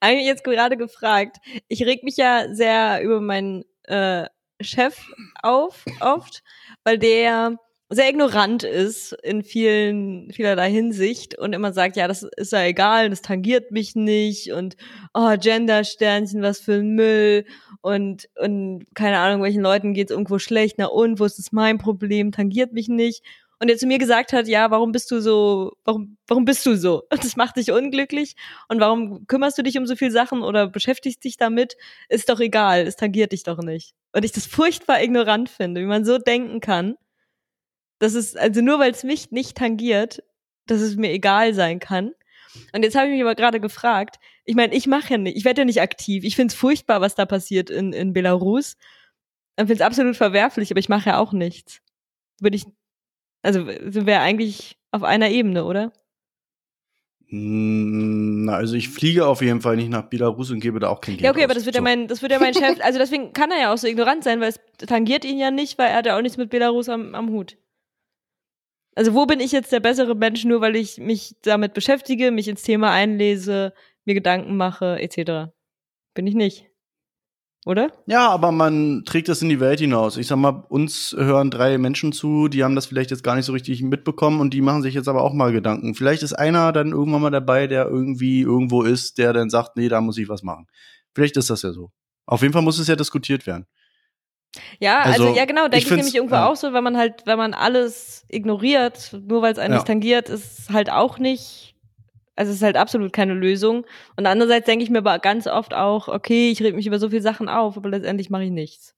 eigentlich 0.00 0.26
jetzt 0.26 0.44
gerade 0.44 0.76
gefragt. 0.76 1.38
Ich 1.68 1.84
reg 1.84 2.04
mich 2.04 2.16
ja 2.16 2.54
sehr 2.54 3.02
über 3.02 3.20
meinen 3.20 3.64
äh, 3.84 4.26
Chef 4.60 5.00
auf, 5.42 5.84
oft, 6.00 6.42
weil 6.84 6.98
der 6.98 7.58
sehr 7.90 8.08
ignorant 8.08 8.64
ist 8.64 9.12
in 9.22 9.42
vielen, 9.42 10.30
vielerlei 10.30 10.70
Hinsicht 10.70 11.38
und 11.38 11.54
immer 11.54 11.72
sagt, 11.72 11.96
ja, 11.96 12.06
das 12.06 12.22
ist 12.22 12.52
ja 12.52 12.62
egal, 12.64 13.08
das 13.08 13.22
tangiert 13.22 13.70
mich 13.70 13.96
nicht 13.96 14.52
und 14.52 14.76
oh, 15.14 15.34
Gender-Sternchen, 15.38 16.42
was 16.42 16.60
für 16.60 16.74
ein 16.74 16.94
Müll 16.94 17.46
und, 17.80 18.28
und 18.36 18.84
keine 18.94 19.18
Ahnung, 19.18 19.42
welchen 19.42 19.62
Leuten 19.62 19.94
geht's 19.94 20.10
irgendwo 20.10 20.38
schlecht, 20.38 20.76
na 20.78 20.86
und, 20.86 21.18
wo 21.18 21.24
ist 21.24 21.38
das 21.38 21.50
mein 21.52 21.78
Problem, 21.78 22.30
tangiert 22.30 22.72
mich 22.72 22.88
nicht. 22.88 23.22
Und 23.60 23.68
er 23.68 23.76
zu 23.76 23.86
mir 23.86 23.98
gesagt 23.98 24.32
hat, 24.32 24.46
ja, 24.46 24.70
warum 24.70 24.92
bist 24.92 25.10
du 25.10 25.20
so, 25.20 25.72
warum, 25.84 26.16
warum 26.28 26.44
bist 26.44 26.64
du 26.64 26.76
so? 26.76 27.02
Das 27.10 27.36
macht 27.36 27.56
dich 27.56 27.72
unglücklich 27.72 28.36
und 28.68 28.80
warum 28.80 29.26
kümmerst 29.26 29.58
du 29.58 29.62
dich 29.62 29.78
um 29.78 29.86
so 29.86 29.96
viel 29.96 30.10
Sachen 30.10 30.42
oder 30.42 30.68
beschäftigst 30.68 31.24
dich 31.24 31.36
damit? 31.38 31.76
Ist 32.08 32.28
doch 32.28 32.38
egal, 32.38 32.86
es 32.86 32.96
tangiert 32.96 33.32
dich 33.32 33.42
doch 33.42 33.58
nicht. 33.58 33.94
Und 34.12 34.24
ich 34.24 34.32
das 34.32 34.46
furchtbar 34.46 35.02
ignorant 35.02 35.48
finde, 35.48 35.80
wie 35.80 35.86
man 35.86 36.04
so 36.04 36.18
denken 36.18 36.60
kann. 36.60 36.96
Das 37.98 38.14
ist, 38.14 38.36
also 38.38 38.60
nur 38.60 38.78
weil 38.78 38.92
es 38.92 39.02
mich 39.04 39.30
nicht 39.30 39.56
tangiert, 39.56 40.22
dass 40.66 40.80
es 40.80 40.96
mir 40.96 41.10
egal 41.12 41.54
sein 41.54 41.78
kann. 41.80 42.12
Und 42.72 42.82
jetzt 42.82 42.96
habe 42.96 43.06
ich 43.08 43.12
mich 43.12 43.22
aber 43.22 43.34
gerade 43.34 43.60
gefragt, 43.60 44.16
ich 44.44 44.54
meine, 44.54 44.74
ich 44.74 44.86
mache 44.86 45.10
ja 45.12 45.18
nicht, 45.18 45.36
ich 45.36 45.44
werde 45.44 45.62
ja 45.62 45.64
nicht 45.64 45.80
aktiv. 45.80 46.24
Ich 46.24 46.36
finde 46.36 46.52
es 46.52 46.58
furchtbar, 46.58 47.00
was 47.00 47.14
da 47.14 47.26
passiert 47.26 47.70
in, 47.70 47.92
in 47.92 48.12
Belarus. 48.12 48.76
Ich 49.56 49.62
finde 49.62 49.74
es 49.74 49.80
absolut 49.80 50.16
verwerflich, 50.16 50.70
aber 50.70 50.80
ich 50.80 50.88
mache 50.88 51.10
ja 51.10 51.18
auch 51.18 51.32
nichts. 51.32 51.80
Bin 52.40 52.52
ich 52.54 52.64
Also 53.42 53.64
sind 53.66 54.06
wir 54.06 54.20
eigentlich 54.20 54.78
auf 54.92 55.02
einer 55.02 55.28
Ebene, 55.30 55.64
oder? 55.64 55.92
Hm, 57.28 58.44
Na, 58.44 58.54
also 58.54 58.74
ich 58.76 58.88
fliege 58.88 59.26
auf 59.26 59.42
jeden 59.42 59.60
Fall 59.60 59.76
nicht 59.76 59.90
nach 59.90 60.04
Belarus 60.08 60.50
und 60.50 60.60
gebe 60.60 60.78
da 60.80 60.88
auch 60.88 61.00
kein 61.00 61.14
Geld 61.16 61.24
Ja, 61.24 61.30
okay, 61.30 61.40
aus. 61.40 61.44
aber 61.44 61.54
das 61.54 61.66
wird 61.66 61.74
ja 61.74 61.80
So. 61.80 61.84
mein, 61.84 62.08
das 62.08 62.22
wird 62.22 62.32
ja 62.32 62.38
mein 62.38 62.54
Chef, 62.54 62.78
also 62.82 62.98
deswegen 62.98 63.32
kann 63.32 63.50
er 63.50 63.60
ja 63.60 63.72
auch 63.72 63.78
so 63.78 63.86
ignorant 63.86 64.24
sein, 64.24 64.40
weil 64.40 64.48
es 64.50 64.60
tangiert 64.86 65.24
ihn 65.24 65.38
ja 65.38 65.50
nicht, 65.50 65.76
weil 65.78 65.88
er 65.88 65.96
hat 65.96 66.06
ja 66.06 66.16
auch 66.16 66.22
nichts 66.22 66.38
mit 66.38 66.48
Belarus 66.50 66.88
am, 66.88 67.14
am 67.14 67.28
Hut. 67.30 67.56
Also 68.98 69.14
wo 69.14 69.26
bin 69.26 69.38
ich 69.38 69.52
jetzt 69.52 69.70
der 69.70 69.78
bessere 69.78 70.16
Mensch, 70.16 70.44
nur 70.44 70.60
weil 70.60 70.74
ich 70.74 70.98
mich 70.98 71.36
damit 71.42 71.72
beschäftige, 71.72 72.32
mich 72.32 72.48
ins 72.48 72.64
Thema 72.64 72.90
einlese, 72.90 73.72
mir 74.04 74.14
Gedanken 74.14 74.56
mache, 74.56 74.98
etc. 74.98 75.52
Bin 76.14 76.26
ich 76.26 76.34
nicht. 76.34 76.66
Oder? 77.64 77.92
Ja, 78.06 78.28
aber 78.28 78.50
man 78.50 79.04
trägt 79.04 79.28
das 79.28 79.40
in 79.40 79.50
die 79.50 79.60
Welt 79.60 79.78
hinaus. 79.78 80.16
Ich 80.16 80.26
sag 80.26 80.38
mal, 80.38 80.64
uns 80.68 81.14
hören 81.16 81.52
drei 81.52 81.78
Menschen 81.78 82.10
zu, 82.10 82.48
die 82.48 82.64
haben 82.64 82.74
das 82.74 82.86
vielleicht 82.86 83.12
jetzt 83.12 83.22
gar 83.22 83.36
nicht 83.36 83.44
so 83.44 83.52
richtig 83.52 83.82
mitbekommen 83.82 84.40
und 84.40 84.52
die 84.52 84.62
machen 84.62 84.82
sich 84.82 84.94
jetzt 84.94 85.06
aber 85.06 85.22
auch 85.22 85.32
mal 85.32 85.52
Gedanken. 85.52 85.94
Vielleicht 85.94 86.24
ist 86.24 86.32
einer 86.32 86.72
dann 86.72 86.90
irgendwann 86.90 87.22
mal 87.22 87.30
dabei, 87.30 87.68
der 87.68 87.86
irgendwie 87.86 88.40
irgendwo 88.40 88.82
ist, 88.82 89.18
der 89.18 89.32
dann 89.32 89.48
sagt, 89.48 89.76
nee, 89.76 89.88
da 89.88 90.00
muss 90.00 90.18
ich 90.18 90.28
was 90.28 90.42
machen. 90.42 90.66
Vielleicht 91.14 91.36
ist 91.36 91.50
das 91.50 91.62
ja 91.62 91.70
so. 91.70 91.92
Auf 92.26 92.42
jeden 92.42 92.52
Fall 92.52 92.62
muss 92.62 92.80
es 92.80 92.88
ja 92.88 92.96
diskutiert 92.96 93.46
werden. 93.46 93.66
Ja, 94.80 95.00
also, 95.00 95.24
Also, 95.24 95.36
ja 95.36 95.44
genau, 95.44 95.62
denke 95.68 95.78
ich 95.78 95.84
ich, 95.84 95.90
nämlich 95.96 96.14
irgendwo 96.14 96.34
ja. 96.36 96.46
auch 96.48 96.56
so, 96.56 96.72
wenn 96.72 96.82
man 96.84 96.96
halt, 96.96 97.26
wenn 97.26 97.38
man 97.38 97.54
alles 97.54 98.24
ignoriert, 98.28 99.12
nur 99.26 99.42
weil 99.42 99.52
es 99.52 99.58
einen 99.58 99.72
Ja. 99.72 99.78
nicht 99.78 99.86
tangiert, 99.86 100.28
ist 100.28 100.70
halt 100.70 100.90
auch 100.90 101.18
nicht, 101.18 101.74
also 102.34 102.50
es 102.50 102.56
ist 102.58 102.62
halt 102.62 102.76
absolut 102.76 103.12
keine 103.12 103.34
Lösung. 103.34 103.84
Und 104.16 104.26
andererseits 104.26 104.66
denke 104.66 104.82
ich 104.84 104.90
mir 104.90 104.98
aber 104.98 105.18
ganz 105.18 105.46
oft 105.46 105.74
auch, 105.74 106.08
okay, 106.08 106.50
ich 106.50 106.60
rede 106.62 106.76
mich 106.76 106.86
über 106.86 106.98
so 106.98 107.10
viele 107.10 107.22
Sachen 107.22 107.48
auf, 107.48 107.76
aber 107.76 107.90
letztendlich 107.90 108.30
mache 108.30 108.44
ich 108.44 108.50
nichts. 108.50 108.94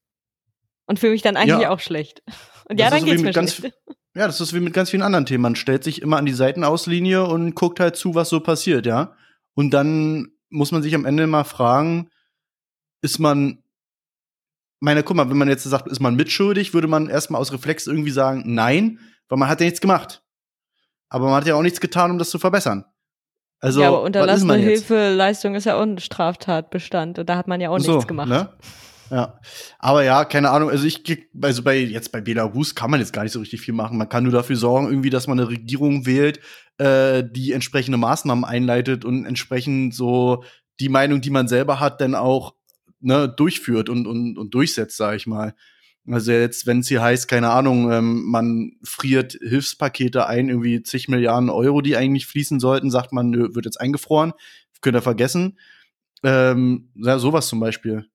Und 0.87 0.99
fühle 0.99 1.13
mich 1.13 1.21
dann 1.21 1.37
eigentlich 1.37 1.61
Ja. 1.61 1.69
auch 1.71 1.79
schlecht. 1.79 2.23
Und 2.69 2.79
Das 2.79 2.85
ja, 2.85 2.89
dann 2.91 2.99
so 3.01 3.05
geht's 3.07 3.21
mir 3.21 3.31
ganz- 3.31 3.55
schlecht. 3.55 3.75
Ja, 4.13 4.27
das 4.27 4.41
ist 4.41 4.53
wie 4.53 4.59
mit 4.59 4.73
ganz 4.73 4.89
vielen 4.89 5.03
anderen 5.03 5.25
Themen. 5.25 5.41
Man 5.41 5.55
stellt 5.55 5.85
sich 5.85 6.01
immer 6.01 6.17
an 6.17 6.25
die 6.25 6.33
Seitenauslinie 6.33 7.23
und 7.25 7.55
guckt 7.55 7.79
halt 7.79 7.95
zu, 7.95 8.13
was 8.13 8.27
so 8.27 8.41
passiert, 8.41 8.85
ja. 8.85 9.15
Und 9.53 9.71
dann 9.73 10.33
muss 10.49 10.73
man 10.73 10.83
sich 10.83 10.93
am 10.95 11.05
Ende 11.05 11.27
mal 11.27 11.45
fragen, 11.45 12.09
ist 13.01 13.19
man, 13.19 13.60
meine, 14.81 15.03
guck 15.03 15.15
mal, 15.15 15.29
wenn 15.29 15.37
man 15.37 15.47
jetzt 15.47 15.63
sagt, 15.63 15.87
ist 15.87 16.01
man 16.01 16.15
mitschuldig, 16.15 16.73
würde 16.73 16.87
man 16.87 17.07
erstmal 17.07 17.39
aus 17.39 17.53
Reflex 17.53 17.87
irgendwie 17.87 18.11
sagen, 18.11 18.43
nein, 18.45 18.99
weil 19.29 19.37
man 19.37 19.47
hat 19.47 19.61
ja 19.61 19.65
nichts 19.65 19.79
gemacht. 19.79 20.23
Aber 21.09 21.25
man 21.25 21.35
hat 21.35 21.47
ja 21.47 21.55
auch 21.55 21.61
nichts 21.61 21.79
getan, 21.79 22.11
um 22.11 22.17
das 22.17 22.29
zu 22.29 22.39
verbessern. 22.39 22.85
Also, 23.59 23.81
ja, 23.81 23.89
aber 23.89 24.01
unterlassene? 24.01 24.55
Hilfeleistung 24.55 25.55
ist 25.55 25.65
ja 25.65 25.75
auch 25.75 25.83
ein 25.83 25.99
Straftatbestand 25.99 27.19
und 27.19 27.29
da 27.29 27.37
hat 27.37 27.47
man 27.47 27.61
ja 27.61 27.69
auch 27.69 27.77
nichts 27.77 28.07
gemacht. 28.07 28.27
Ne? 28.27 28.49
Ja, 29.11 29.39
aber 29.77 30.03
ja, 30.03 30.25
keine 30.25 30.49
Ahnung. 30.49 30.69
Also 30.69 30.85
ich, 30.85 31.03
also 31.41 31.63
bei 31.63 31.77
jetzt 31.77 32.11
bei 32.11 32.21
Belarus 32.21 32.75
kann 32.75 32.89
man 32.89 33.01
jetzt 33.01 33.11
gar 33.11 33.23
nicht 33.23 33.33
so 33.33 33.39
richtig 33.39 33.61
viel 33.61 33.73
machen. 33.73 33.97
Man 33.97 34.09
kann 34.09 34.23
nur 34.23 34.31
dafür 34.31 34.55
sorgen, 34.55 34.87
irgendwie, 34.87 35.09
dass 35.09 35.27
man 35.27 35.37
eine 35.37 35.49
Regierung 35.49 36.05
wählt, 36.05 36.39
äh, 36.77 37.23
die 37.23 37.51
entsprechende 37.51 37.97
Maßnahmen 37.97 38.45
einleitet 38.45 39.03
und 39.03 39.25
entsprechend 39.25 39.93
so 39.93 40.43
die 40.79 40.89
Meinung, 40.89 41.19
die 41.19 41.29
man 41.29 41.49
selber 41.49 41.79
hat, 41.79 41.99
dann 41.99 42.15
auch 42.15 42.55
ne, 43.01 43.27
durchführt 43.29 43.89
und 43.89 44.07
und 44.07 44.37
und 44.37 44.53
durchsetzt, 44.53 44.97
sage 44.97 45.17
ich 45.17 45.27
mal. 45.27 45.53
Also 46.07 46.31
jetzt, 46.31 46.65
wenn 46.65 46.79
es 46.79 46.87
hier 46.87 47.01
heißt, 47.01 47.27
keine 47.27 47.51
Ahnung, 47.51 47.91
ähm, 47.91 48.23
man 48.25 48.71
friert 48.83 49.33
Hilfspakete 49.41 50.25
ein, 50.25 50.49
irgendwie 50.49 50.81
zig 50.81 51.07
Milliarden 51.07 51.49
Euro, 51.49 51.81
die 51.81 51.95
eigentlich 51.95 52.25
fließen 52.25 52.59
sollten, 52.59 52.89
sagt 52.89 53.13
man, 53.13 53.29
nö, 53.29 53.49
wird 53.53 53.65
jetzt 53.65 53.79
eingefroren, 53.79 54.33
könnt 54.81 54.97
ihr 54.97 55.01
vergessen. 55.03 55.59
Ähm, 56.23 56.91
ja, 56.95 57.19
sowas 57.19 57.47
zum 57.47 57.59
Beispiel. 57.59 58.10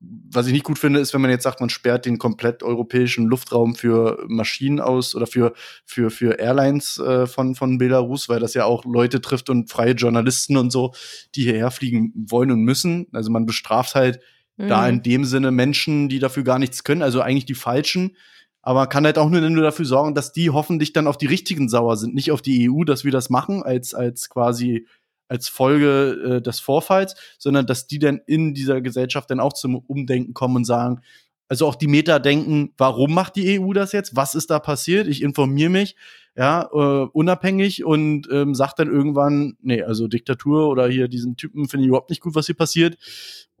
Was 0.00 0.46
ich 0.46 0.52
nicht 0.52 0.64
gut 0.64 0.78
finde, 0.78 1.00
ist, 1.00 1.14
wenn 1.14 1.20
man 1.20 1.30
jetzt 1.30 1.44
sagt, 1.44 1.60
man 1.60 1.70
sperrt 1.70 2.06
den 2.06 2.18
komplett 2.18 2.62
europäischen 2.62 3.26
Luftraum 3.26 3.74
für 3.74 4.24
Maschinen 4.28 4.80
aus 4.80 5.14
oder 5.14 5.26
für, 5.26 5.54
für, 5.84 6.10
für 6.10 6.38
Airlines 6.38 6.98
äh, 6.98 7.26
von, 7.26 7.54
von 7.54 7.78
Belarus, 7.78 8.28
weil 8.28 8.40
das 8.40 8.54
ja 8.54 8.64
auch 8.64 8.84
Leute 8.84 9.20
trifft 9.20 9.48
und 9.48 9.70
freie 9.70 9.92
Journalisten 9.92 10.56
und 10.56 10.70
so, 10.70 10.92
die 11.34 11.42
hierher 11.42 11.70
fliegen 11.70 12.12
wollen 12.14 12.50
und 12.50 12.60
müssen. 12.60 13.06
Also 13.12 13.30
man 13.30 13.46
bestraft 13.46 13.94
halt 13.94 14.20
da 14.56 14.82
Mhm. 14.82 14.88
in 14.88 15.02
dem 15.02 15.24
Sinne 15.24 15.50
Menschen, 15.50 16.08
die 16.08 16.18
dafür 16.18 16.42
gar 16.42 16.58
nichts 16.58 16.82
können, 16.84 17.02
also 17.02 17.20
eigentlich 17.20 17.46
die 17.46 17.54
Falschen. 17.54 18.16
Aber 18.62 18.80
man 18.80 18.88
kann 18.88 19.04
halt 19.04 19.18
auch 19.18 19.30
nur, 19.30 19.40
nur 19.42 19.62
dafür 19.62 19.84
sorgen, 19.84 20.14
dass 20.14 20.32
die 20.32 20.50
hoffentlich 20.50 20.92
dann 20.92 21.06
auf 21.06 21.18
die 21.18 21.26
richtigen 21.26 21.68
sauer 21.68 21.96
sind, 21.96 22.14
nicht 22.14 22.32
auf 22.32 22.42
die 22.42 22.68
EU, 22.68 22.84
dass 22.84 23.04
wir 23.04 23.12
das 23.12 23.30
machen, 23.30 23.62
als, 23.62 23.94
als 23.94 24.28
quasi 24.28 24.86
als 25.28 25.48
Folge 25.48 26.36
äh, 26.36 26.42
des 26.42 26.60
Vorfalls, 26.60 27.14
sondern 27.38 27.66
dass 27.66 27.86
die 27.86 27.98
dann 27.98 28.20
in 28.26 28.54
dieser 28.54 28.80
Gesellschaft 28.80 29.30
dann 29.30 29.40
auch 29.40 29.52
zum 29.52 29.76
Umdenken 29.76 30.34
kommen 30.34 30.56
und 30.56 30.64
sagen, 30.64 31.00
also 31.48 31.66
auch 31.66 31.76
die 31.76 31.86
Meta 31.86 32.18
denken, 32.18 32.72
warum 32.76 33.14
macht 33.14 33.36
die 33.36 33.58
EU 33.60 33.72
das 33.72 33.92
jetzt? 33.92 34.16
Was 34.16 34.34
ist 34.34 34.50
da 34.50 34.58
passiert? 34.58 35.06
Ich 35.06 35.22
informiere 35.22 35.70
mich, 35.70 35.96
ja, 36.36 36.68
äh, 36.72 37.06
unabhängig 37.12 37.84
und 37.84 38.28
ähm, 38.32 38.54
sagt 38.54 38.78
dann 38.78 38.88
irgendwann, 38.88 39.56
nee, 39.62 39.82
also 39.82 40.08
Diktatur 40.08 40.68
oder 40.68 40.88
hier 40.88 41.08
diesen 41.08 41.36
Typen 41.36 41.68
finde 41.68 41.84
ich 41.84 41.88
überhaupt 41.88 42.10
nicht 42.10 42.20
gut, 42.20 42.34
was 42.34 42.46
hier 42.46 42.56
passiert. 42.56 42.98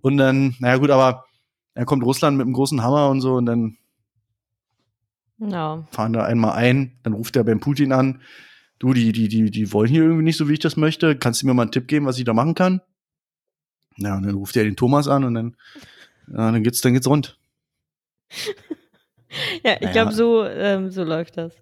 Und 0.00 0.16
dann, 0.16 0.56
naja 0.58 0.76
gut, 0.78 0.90
aber 0.90 1.24
dann 1.74 1.86
kommt 1.86 2.04
Russland 2.04 2.36
mit 2.36 2.44
einem 2.44 2.54
großen 2.54 2.82
Hammer 2.82 3.08
und 3.08 3.20
so 3.20 3.34
und 3.34 3.46
dann 3.46 3.76
Ja. 5.38 5.86
fahren 5.90 6.12
da 6.12 6.24
einmal 6.24 6.52
ein, 6.52 6.98
dann 7.02 7.12
ruft 7.12 7.36
er 7.36 7.44
beim 7.44 7.60
Putin 7.60 7.92
an, 7.92 8.20
du, 8.78 8.92
die, 8.92 9.12
die, 9.12 9.28
die, 9.28 9.50
die 9.50 9.72
wollen 9.72 9.88
hier 9.88 10.02
irgendwie 10.02 10.24
nicht 10.24 10.36
so, 10.36 10.48
wie 10.48 10.54
ich 10.54 10.58
das 10.58 10.76
möchte. 10.76 11.16
Kannst 11.16 11.42
du 11.42 11.46
mir 11.46 11.54
mal 11.54 11.62
einen 11.62 11.72
Tipp 11.72 11.88
geben, 11.88 12.06
was 12.06 12.18
ich 12.18 12.24
da 12.24 12.32
machen 12.34 12.54
kann? 12.54 12.80
Ja, 13.96 14.16
und 14.16 14.24
dann 14.24 14.34
ruft 14.34 14.56
er 14.56 14.64
den 14.64 14.76
Thomas 14.76 15.08
an 15.08 15.24
und 15.24 15.34
dann, 15.34 15.56
ja, 16.28 16.50
dann 16.52 16.62
geht's, 16.62 16.80
dann 16.80 16.92
geht's 16.94 17.06
rund. 17.08 17.38
Ja, 19.62 19.74
ich 19.74 19.80
Naja. 19.80 19.92
glaube, 19.92 20.12
so, 20.12 20.46
ähm, 20.46 20.90
so 20.90 21.04
läuft 21.04 21.36
das. 21.36 21.52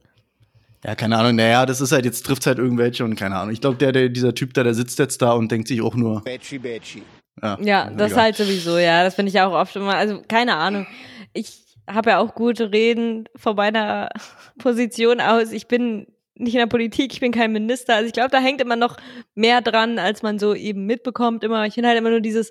Ja, 0.85 0.94
keine 0.94 1.18
Ahnung, 1.18 1.35
naja, 1.35 1.66
das 1.66 1.81
ist 1.81 1.90
halt, 1.90 2.05
jetzt 2.05 2.24
trifft 2.24 2.46
halt 2.46 2.59
irgendwelche 2.59 3.05
und 3.05 3.16
keine 3.16 3.37
Ahnung. 3.37 3.53
Ich 3.53 3.61
glaube, 3.61 3.79
der, 3.79 3.90
der, 3.90 4.11
dieser 4.11 4.33
Typ 4.35 4.55
da, 4.55 4.62
der 4.62 4.74
sitzt 4.74 4.98
jetzt 5.00 5.20
da 5.22 5.33
und 5.33 5.50
denkt 5.50 5.66
sich 5.66 5.83
auch 5.83 5.96
nur, 5.96 6.22
Betschi, 6.22 6.59
Betschi. 6.59 7.03
ja. 7.42 7.59
Ja, 7.61 7.90
das 7.90 8.12
egal. 8.12 8.24
halt 8.24 8.37
sowieso, 8.37 8.79
ja. 8.79 9.03
Das 9.03 9.14
finde 9.16 9.31
ich 9.31 9.40
auch 9.40 9.53
oft 9.53 9.74
immer, 9.74 9.94
also 9.96 10.22
keine 10.29 10.55
Ahnung. 10.57 10.87
Ich 11.33 11.64
habe 11.88 12.11
ja 12.11 12.18
auch 12.18 12.35
gute 12.35 12.70
Reden 12.70 13.24
von 13.35 13.57
meiner 13.57 14.11
Position 14.59 15.20
aus. 15.20 15.50
Ich 15.50 15.66
bin 15.66 16.07
nicht 16.37 16.55
in 16.55 16.59
der 16.61 16.66
Politik, 16.66 17.12
ich 17.12 17.20
bin 17.20 17.33
kein 17.33 17.53
Minister. 17.53 17.94
Also 17.94 18.07
ich 18.07 18.12
glaube, 18.12 18.31
da 18.31 18.38
hängt 18.38 18.61
immer 18.61 18.77
noch 18.77 18.97
mehr 19.35 19.61
dran, 19.62 19.99
als 19.99 20.23
man 20.23 20.38
so 20.38 20.55
eben 20.55 20.85
mitbekommt. 20.87 21.44
Immer, 21.44 21.66
ich 21.66 21.75
finde 21.75 21.88
halt 21.90 21.99
immer 21.99 22.11
nur 22.11 22.20
dieses 22.20 22.51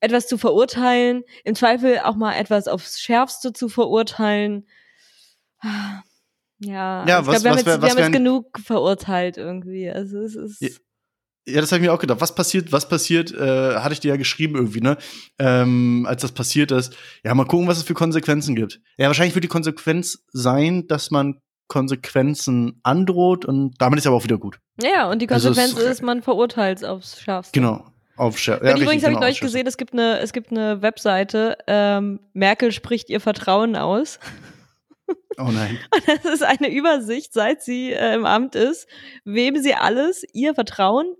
etwas 0.00 0.26
zu 0.26 0.36
verurteilen, 0.38 1.22
im 1.44 1.54
Zweifel 1.54 2.00
auch 2.00 2.16
mal 2.16 2.34
etwas 2.34 2.66
aufs 2.66 3.00
Schärfste 3.00 3.52
zu 3.52 3.68
verurteilen. 3.68 4.66
Ja, 6.58 7.04
Ja, 7.06 7.20
ich 7.20 7.26
was- 7.26 7.42
glaube, 7.42 7.44
wir 7.44 7.50
haben, 7.50 7.56
was 7.56 7.56
jetzt, 7.58 7.66
wär- 7.66 7.76
wir 7.76 7.82
was 7.82 7.90
haben 7.90 7.98
jetzt 7.98 8.12
genug 8.12 8.58
verurteilt 8.58 9.36
irgendwie. 9.36 9.90
Also 9.90 10.18
es 10.20 10.34
ist. 10.34 10.60
Ja. 10.60 10.68
Ja, 11.48 11.60
das 11.60 11.70
habe 11.70 11.80
ich 11.80 11.86
mir 11.86 11.92
auch 11.94 12.00
gedacht. 12.00 12.20
Was 12.20 12.34
passiert, 12.34 12.72
was 12.72 12.88
passiert, 12.88 13.30
äh, 13.32 13.76
hatte 13.76 13.92
ich 13.92 14.00
dir 14.00 14.08
ja 14.08 14.16
geschrieben 14.16 14.56
irgendwie, 14.56 14.80
ne? 14.80 14.96
Ähm, 15.38 16.04
als 16.08 16.22
das 16.22 16.32
passiert 16.32 16.72
ist. 16.72 16.96
Ja, 17.22 17.32
mal 17.36 17.44
gucken, 17.46 17.68
was 17.68 17.76
es 17.78 17.84
für 17.84 17.94
Konsequenzen 17.94 18.56
gibt. 18.56 18.80
Ja, 18.98 19.06
wahrscheinlich 19.06 19.36
wird 19.36 19.44
die 19.44 19.48
Konsequenz 19.48 20.24
sein, 20.32 20.88
dass 20.88 21.12
man 21.12 21.40
Konsequenzen 21.68 22.80
androht 22.82 23.44
und 23.44 23.74
damit 23.78 23.98
ist 23.98 24.06
aber 24.06 24.16
auch 24.16 24.24
wieder 24.24 24.38
gut. 24.38 24.58
Ja, 24.82 25.10
und 25.10 25.20
die 25.20 25.28
Also 25.28 25.50
es- 25.50 25.56
Konsequenz 25.56 25.90
ist, 25.90 26.02
man 26.02 26.22
verurteilt 26.22 26.84
aufs 26.84 27.20
Schärfste. 27.20 27.58
Genau. 27.58 27.84
Auf 28.16 28.38
Scher 28.38 28.64
Ja, 28.64 28.70
übrigens 28.76 29.02
habe 29.02 29.12
ich 29.12 29.18
genau, 29.18 29.20
neulich 29.20 29.40
gesehen, 29.40 29.66
es 29.66 29.76
gibt 29.76 29.92
eine, 29.92 30.20
es 30.20 30.32
gibt 30.32 30.50
eine 30.50 30.80
Webseite, 30.80 31.58
ähm, 31.66 32.20
Merkel 32.32 32.72
spricht 32.72 33.10
ihr 33.10 33.20
Vertrauen 33.20 33.76
aus. 33.76 34.18
Oh 35.38 35.50
nein. 35.52 35.78
Das 36.06 36.24
ist 36.24 36.42
eine 36.42 36.72
Übersicht, 36.72 37.32
seit 37.34 37.62
sie 37.62 37.92
äh, 37.92 38.14
im 38.14 38.24
Amt 38.24 38.54
ist, 38.56 38.88
wem 39.24 39.56
sie 39.62 39.74
alles 39.74 40.24
ihr 40.32 40.54
Vertrauen, 40.54 41.14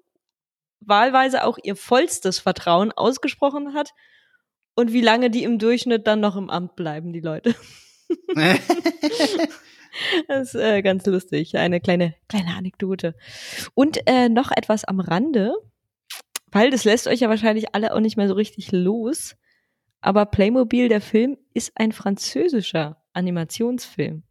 wahlweise 0.80 1.44
auch 1.44 1.58
ihr 1.62 1.76
vollstes 1.76 2.38
Vertrauen 2.38 2.90
ausgesprochen 2.92 3.74
hat 3.74 3.90
und 4.74 4.92
wie 4.94 5.02
lange 5.02 5.28
die 5.30 5.44
im 5.44 5.58
Durchschnitt 5.58 6.06
dann 6.06 6.20
noch 6.20 6.34
im 6.36 6.48
Amt 6.48 6.76
bleiben, 6.76 7.12
die 7.12 7.20
Leute. 7.20 7.54
Das 10.28 10.54
ist 10.54 10.60
äh, 10.60 10.82
ganz 10.82 11.06
lustig. 11.06 11.56
Eine 11.56 11.80
kleine, 11.80 12.14
kleine 12.28 12.54
Anekdote. 12.56 13.14
Und 13.74 13.98
äh, 14.06 14.28
noch 14.28 14.50
etwas 14.50 14.84
am 14.84 15.00
Rande, 15.00 15.54
weil 16.52 16.70
das 16.70 16.84
lässt 16.84 17.06
euch 17.06 17.20
ja 17.20 17.28
wahrscheinlich 17.28 17.74
alle 17.74 17.94
auch 17.94 18.00
nicht 18.00 18.16
mehr 18.16 18.28
so 18.28 18.34
richtig 18.34 18.72
los. 18.72 19.36
Aber 20.00 20.26
Playmobil, 20.26 20.88
der 20.88 21.00
Film, 21.00 21.36
ist 21.54 21.72
ein 21.74 21.92
französischer 21.92 23.02
Animationsfilm. 23.12 24.22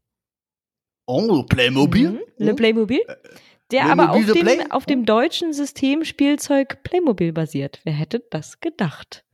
oh, 1.06 1.44
Playmobil? 1.44 2.12
Mhm. 2.12 2.20
Le 2.38 2.54
Playmobil. 2.54 3.02
Der 3.72 3.82
Playmobil 3.82 3.92
aber 3.92 4.12
auf 4.14 4.26
dem, 4.26 4.42
Play? 4.42 4.66
auf 4.70 4.86
dem 4.86 5.06
deutschen 5.06 5.54
System 5.54 6.06
Spielzeug 6.06 6.84
Playmobil 6.84 7.34
basiert. 7.34 7.82
Wer 7.84 7.94
hätte 7.94 8.24
das 8.30 8.60
gedacht? 8.60 9.25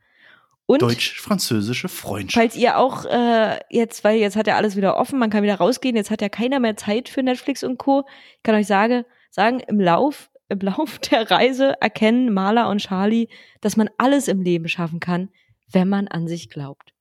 Deutsch-französische 0.80 1.90
Freundschaft. 1.90 2.34
falls 2.42 2.56
ihr 2.56 2.78
auch 2.78 3.06
äh, 3.06 3.60
jetzt, 3.70 4.04
weil 4.04 4.18
jetzt 4.20 4.36
hat 4.36 4.48
ja 4.48 4.56
alles 4.56 4.76
wieder 4.76 4.98
offen, 4.98 5.20
man 5.20 5.30
kann 5.30 5.44
wieder 5.44 5.56
rausgehen, 5.56 5.96
jetzt 5.96 6.12
hat 6.12 6.22
ja 6.22 6.30
keiner 6.30 6.60
mehr 6.60 6.78
Zeit 6.78 7.10
für 7.10 7.24
Netflix 7.24 7.64
und 7.64 7.78
Co. 7.78 8.06
Ich 8.38 8.44
kann 8.44 8.56
euch 8.56 8.68
sage, 8.68 9.06
sagen, 9.30 9.60
im 9.68 9.80
Lauf, 9.80 10.30
im 10.50 10.60
Lauf 10.62 11.00
der 11.00 11.30
Reise 11.30 11.76
erkennen 11.82 12.34
Maler 12.34 12.70
und 12.70 12.80
Charlie, 12.80 13.28
dass 13.62 13.78
man 13.78 13.90
alles 13.98 14.28
im 14.28 14.42
Leben 14.42 14.68
schaffen 14.68 15.00
kann, 15.00 15.30
wenn 15.72 15.90
man 15.90 16.08
an 16.08 16.28
sich 16.28 16.50
glaubt. 16.50 16.94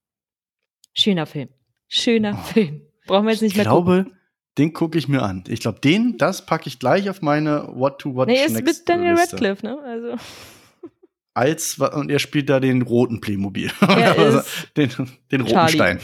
Schöner 0.95 1.27
Film. 1.27 1.49
Schöner 1.89 2.37
Oh. 2.39 2.43
Film. 2.53 2.83
Brauchen 3.07 3.27
wir 3.27 3.33
jetzt 3.33 3.43
nicht 3.43 3.53
ich 3.53 3.57
mehr 3.57 3.67
gucken. 3.67 4.05
glaube, 4.05 4.17
Den 4.59 4.73
gucke 4.73 4.99
ich 4.99 5.09
mir 5.09 5.23
an. 5.23 5.45
Ich 5.49 5.61
glaube, 5.61 5.81
den, 5.81 6.19
das 6.19 6.45
packe 6.47 6.69
ich 6.69 6.79
gleich 6.79 7.09
auf 7.11 7.23
meine 7.23 7.69
What 7.75 7.99
to 8.01 8.15
Watch 8.15 8.29
Nee, 8.29 8.45
ist 8.45 8.53
Next 8.53 8.67
mit 8.81 8.89
Daniel 8.89 9.13
Liste. 9.15 9.33
Radcliffe, 9.33 9.67
ne? 9.67 9.79
Also, 9.85 10.15
Als 11.35 11.79
und 11.79 12.11
er 12.11 12.19
spielt 12.19 12.49
da 12.51 12.61
den 12.61 12.83
roten 12.83 13.21
Playmobil. 13.21 13.71
Also, 13.81 14.41
den, 14.77 14.91
den 15.31 15.41
roten 15.43 15.53
Charlie. 15.55 15.75
Stein. 15.75 15.99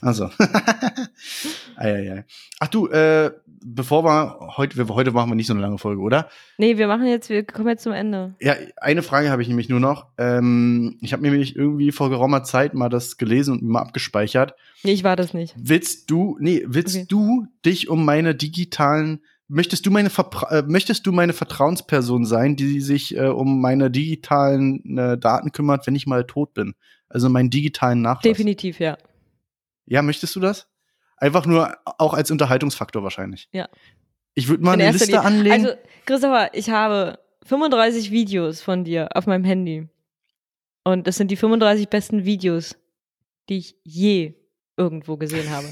Also. 0.00 0.30
Ach 2.58 2.68
du, 2.68 2.88
äh, 2.88 3.32
bevor 3.64 4.04
wir 4.04 4.54
heute, 4.56 4.76
wir, 4.76 4.88
heute 4.88 5.10
machen 5.12 5.30
wir 5.30 5.34
nicht 5.34 5.46
so 5.46 5.52
eine 5.52 5.62
lange 5.62 5.78
Folge, 5.78 6.00
oder? 6.00 6.28
nee, 6.58 6.78
wir 6.78 6.86
machen 6.86 7.06
jetzt, 7.06 7.28
wir 7.28 7.44
kommen 7.44 7.68
jetzt 7.68 7.82
zum 7.82 7.92
Ende. 7.92 8.34
Ja, 8.40 8.54
eine 8.76 9.02
Frage 9.02 9.30
habe 9.30 9.42
ich 9.42 9.48
nämlich 9.48 9.68
nur 9.68 9.80
noch. 9.80 10.06
Ähm, 10.18 10.98
ich 11.00 11.12
habe 11.12 11.22
mir 11.22 11.30
nämlich 11.30 11.56
irgendwie 11.56 11.92
vor 11.92 12.10
geraumer 12.10 12.44
Zeit 12.44 12.74
mal 12.74 12.88
das 12.88 13.16
gelesen 13.18 13.54
und 13.54 13.62
mal 13.62 13.80
abgespeichert. 13.80 14.54
Nee, 14.82 14.92
ich 14.92 15.04
war 15.04 15.16
das 15.16 15.34
nicht. 15.34 15.54
Willst 15.58 16.10
du, 16.10 16.36
nee, 16.40 16.62
willst 16.66 16.96
Okay. 16.96 17.06
du 17.08 17.46
dich 17.64 17.88
um 17.88 18.04
meine 18.04 18.34
digitalen, 18.34 19.20
möchtest 19.48 19.86
du 19.86 19.90
meine, 19.90 20.10
Verpra 20.10 20.58
äh, 20.58 20.62
möchtest 20.62 21.06
du 21.06 21.12
meine 21.12 21.32
Vertrauensperson 21.32 22.24
sein, 22.24 22.56
die 22.56 22.80
sich 22.80 23.16
äh, 23.16 23.26
um 23.26 23.60
meine 23.60 23.90
digitalen 23.90 24.98
äh, 24.98 25.18
Daten 25.18 25.52
kümmert, 25.52 25.86
wenn 25.86 25.94
ich 25.94 26.06
mal 26.06 26.24
tot 26.24 26.54
bin? 26.54 26.74
Also 27.08 27.28
meinen 27.28 27.50
digitalen 27.50 28.02
Nachlass. 28.02 28.22
Definitiv, 28.22 28.80
ja. 28.80 28.98
Ja, 29.86 30.02
möchtest 30.02 30.34
du 30.34 30.40
das? 30.40 30.68
Einfach 31.16 31.46
nur 31.46 31.76
auch 31.84 32.14
als 32.14 32.30
Unterhaltungsfaktor 32.30 33.02
wahrscheinlich. 33.02 33.48
Ja. 33.52 33.68
Ich 34.34 34.48
würde 34.48 34.64
mal 34.64 34.74
In 34.74 34.82
eine 34.82 34.92
Liste 34.92 35.06
Linie. 35.06 35.22
anlegen. 35.22 35.66
Also, 35.66 35.76
Christopher, 36.04 36.50
ich 36.52 36.68
habe 36.70 37.18
35 37.44 38.10
Videos 38.10 38.60
von 38.60 38.84
dir 38.84 39.08
auf 39.14 39.26
meinem 39.26 39.44
Handy. 39.44 39.88
Und 40.84 41.06
das 41.06 41.16
sind 41.16 41.30
die 41.30 41.36
35 41.36 41.88
besten 41.88 42.24
Videos, 42.24 42.76
die 43.48 43.58
ich 43.58 43.76
je 43.82 44.34
irgendwo 44.76 45.16
gesehen 45.16 45.50
habe. 45.50 45.66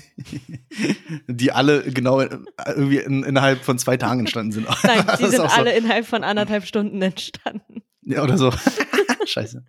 die 1.28 1.52
alle 1.52 1.82
genau 1.82 2.20
äh, 2.20 2.38
irgendwie 2.68 2.98
in, 2.98 3.22
innerhalb 3.22 3.60
von 3.64 3.78
zwei 3.78 3.96
Tagen 3.96 4.20
entstanden 4.20 4.52
sind. 4.52 4.66
Nein, 4.84 5.04
Das 5.06 5.18
die 5.18 5.26
sind 5.26 5.40
auch 5.40 5.50
so. 5.50 5.56
alle 5.56 5.76
innerhalb 5.76 6.06
von 6.06 6.24
anderthalb 6.24 6.64
Stunden 6.66 7.00
entstanden. 7.02 7.82
Ja, 8.02 8.22
oder 8.22 8.36
so. 8.38 8.52
Scheiße. 9.26 9.64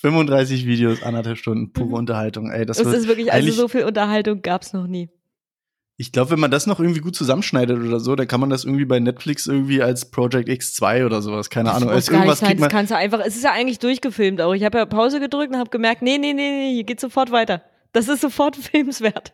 35 0.00 0.66
Videos, 0.66 1.02
anderthalb 1.02 1.36
Stunden, 1.38 1.72
pure 1.72 1.88
Mhm. 1.88 1.94
Unterhaltung. 1.94 2.50
Ey, 2.50 2.64
das 2.64 2.78
Es 2.78 2.86
wird, 2.86 2.94
ist 2.96 3.08
wirklich, 3.08 3.32
also 3.32 3.50
so 3.52 3.68
viel 3.68 3.84
Unterhaltung 3.84 4.40
gab's 4.40 4.72
noch 4.72 4.86
nie. 4.86 5.10
ich 5.98 6.12
glaube, 6.12 6.30
wenn 6.30 6.40
man 6.40 6.50
das 6.50 6.66
noch 6.66 6.80
irgendwie 6.80 7.00
gut 7.00 7.14
zusammenschneidet 7.14 7.78
oder 7.78 8.00
so, 8.00 8.16
dann 8.16 8.26
kann 8.26 8.40
man 8.40 8.48
das 8.48 8.64
irgendwie 8.64 8.86
bei 8.86 8.98
Netflix 9.00 9.46
irgendwie 9.46 9.82
als 9.82 10.10
Project 10.10 10.48
X2 10.48 11.04
oder 11.04 11.20
sowas, 11.20 11.50
keine 11.50 11.72
Ahnung. 11.72 11.88
Das 11.90 11.96
Als 11.96 12.08
irgendwas 12.08 12.38
sein, 12.38 12.48
kriegt 12.50 12.62
das 12.62 12.68
kannst 12.70 12.90
du 12.92 12.96
einfach, 12.96 13.20
es 13.20 13.36
ist 13.36 13.44
ja 13.44 13.52
eigentlich 13.52 13.78
durchgefilmt 13.80 14.40
auch. 14.40 14.54
Ich 14.54 14.64
habe 14.64 14.78
ja 14.78 14.86
Pause 14.86 15.20
gedrückt 15.20 15.52
und 15.52 15.58
habe 15.58 15.68
gemerkt, 15.68 16.00
nee, 16.00 16.16
nee, 16.16 16.32
nee, 16.32 16.50
nee, 16.50 16.72
hier 16.74 16.84
geht 16.84 17.00
sofort 17.00 17.30
weiter. 17.32 17.62
Das 17.92 18.08
ist 18.08 18.20
sofort 18.20 18.56
filmswert. 18.56 19.32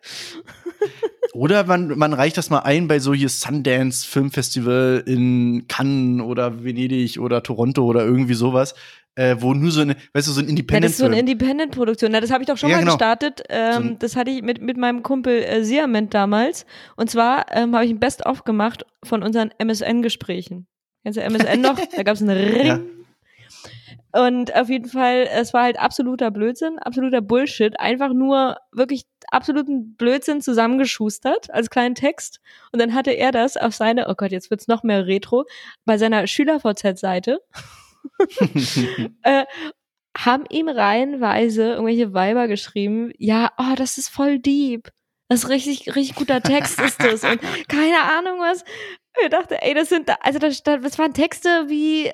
oder 1.35 1.65
man, 1.65 1.99
man 1.99 2.13
reicht 2.13 2.37
das 2.39 2.51
mal 2.51 2.61
ein 2.61 2.89
bei 2.89 2.99
so 2.99 3.13
hier 3.15 3.29
Sundance 3.29 4.07
Filmfestival 4.07 5.03
in 5.07 5.67
Cannes 5.69 6.23
oder 6.25 6.65
Venedig 6.65 7.19
oder 7.21 7.43
Toronto 7.43 7.85
oder 7.85 8.05
irgendwie 8.05 8.35
sowas, 8.35 8.75
äh, 9.17 9.37
wo 9.41 9.53
nur 9.55 9.71
so 9.71 9.81
eine, 9.83 9.97
weißt 10.15 10.29
du, 10.29 10.33
so 10.33 10.41
ein 10.41 10.45
Ja, 10.45 10.51
Independent 10.51 10.85
das 10.85 10.93
ist 10.93 10.99
so 10.99 11.05
eine 11.07 11.19
Independent-Produktion. 11.21 12.13
Na, 12.13 12.21
das 12.21 12.31
habe 12.31 12.43
ich 12.43 12.49
doch 12.49 12.57
schon 12.57 12.71
Ja, 12.71 12.77
mal 12.77 12.81
genau. 12.81 12.93
gestartet. 12.95 13.43
Ähm, 13.49 13.89
So 13.91 13.95
das 13.99 14.17
hatte 14.17 14.31
ich 14.31 14.43
mit, 14.43 14.61
mit 14.63 14.77
meinem 14.77 15.03
Kumpel 15.03 15.43
äh, 15.43 15.65
Siament 15.65 16.15
damals. 16.15 16.67
Und 16.97 17.11
zwar 17.11 17.47
ähm, 17.55 17.75
habe 17.75 17.85
ich 17.85 17.91
ein 17.91 18.01
Best-of 18.01 18.45
gemacht 18.45 18.85
von 19.05 19.23
unseren 19.23 19.51
MSN-Gesprächen. 19.59 20.67
Kennst 21.03 21.19
du 21.19 21.23
MSN 21.23 21.61
noch? 21.61 21.79
Da 21.97 22.03
gab 22.03 22.15
es 22.17 22.23
einen 22.23 22.37
Ring. 22.37 22.67
Ja. 22.67 22.81
Und 24.13 24.55
auf 24.55 24.69
jeden 24.69 24.89
Fall, 24.89 25.29
es 25.31 25.53
war 25.53 25.65
halt 25.65 25.79
absoluter 25.79 26.31
Blödsinn, 26.31 26.79
absoluter 26.79 27.21
Bullshit. 27.21 27.79
Einfach 27.79 28.13
nur 28.13 28.57
wirklich 28.73 29.05
absoluten 29.31 29.95
Blödsinn 29.97 30.41
zusammengeschustert 30.41 31.51
als 31.51 31.71
kleinen 31.71 31.95
Text. 31.95 32.41
Und 32.73 32.81
dann 32.81 32.95
hatte 32.95 33.11
er 33.11 33.33
das 33.33 33.57
auf 33.57 33.75
seine, 33.75 34.09
oh 34.09 34.15
Gott, 34.15 34.33
jetzt 34.33 34.51
wird's 34.51 34.69
noch 34.69 34.83
mehr 34.83 35.07
Retro, 35.07 35.45
bei 35.85 35.99
seiner 35.99 36.27
Schüler-VZ-Seite 36.27 37.41
äh, 39.23 39.45
haben 40.17 40.45
ihm 40.51 40.69
reihenweise 40.69 41.71
irgendwelche 41.73 42.15
Weiber 42.15 42.49
geschrieben, 42.49 43.13
ja, 43.19 43.51
oh, 43.59 43.75
das 43.77 43.99
ist 43.99 44.09
voll 44.09 44.39
deep. 44.39 44.91
Das 45.29 45.45
ist 45.45 45.49
richtig, 45.49 45.95
richtig 45.97 46.15
guter 46.15 46.41
Text 46.41 46.81
ist 46.81 47.03
das. 47.03 47.25
Und 47.25 47.41
keine 47.69 48.03
Ahnung 48.03 48.39
was. 48.39 48.65
Ich 49.23 49.31
dachte, 49.31 49.61
ey, 49.63 49.75
das 49.75 49.89
sind, 49.89 50.11
also 50.21 50.39
das, 50.39 50.63
das 50.63 50.99
waren 50.99 51.15
Texte 51.15 51.65
wie, 51.69 52.07
äh, 52.09 52.13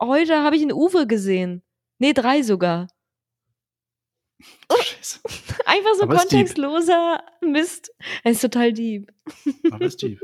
heute 0.00 0.42
habe 0.42 0.56
ich 0.56 0.62
einen 0.62 0.72
Uwe 0.72 1.06
gesehen. 1.06 1.62
Nee, 1.98 2.12
drei 2.12 2.42
sogar. 2.42 2.88
Scheiße. 4.70 5.20
Einfach 5.66 5.94
so 5.94 6.02
Aber 6.04 6.14
deep. 6.14 6.22
kontextloser 6.22 7.22
Mist. 7.40 7.92
Er 8.22 8.32
ist 8.32 8.40
total 8.40 8.72
deep. 8.72 9.12
Aber 9.70 9.84
ist 9.84 9.96
tief. 9.96 10.20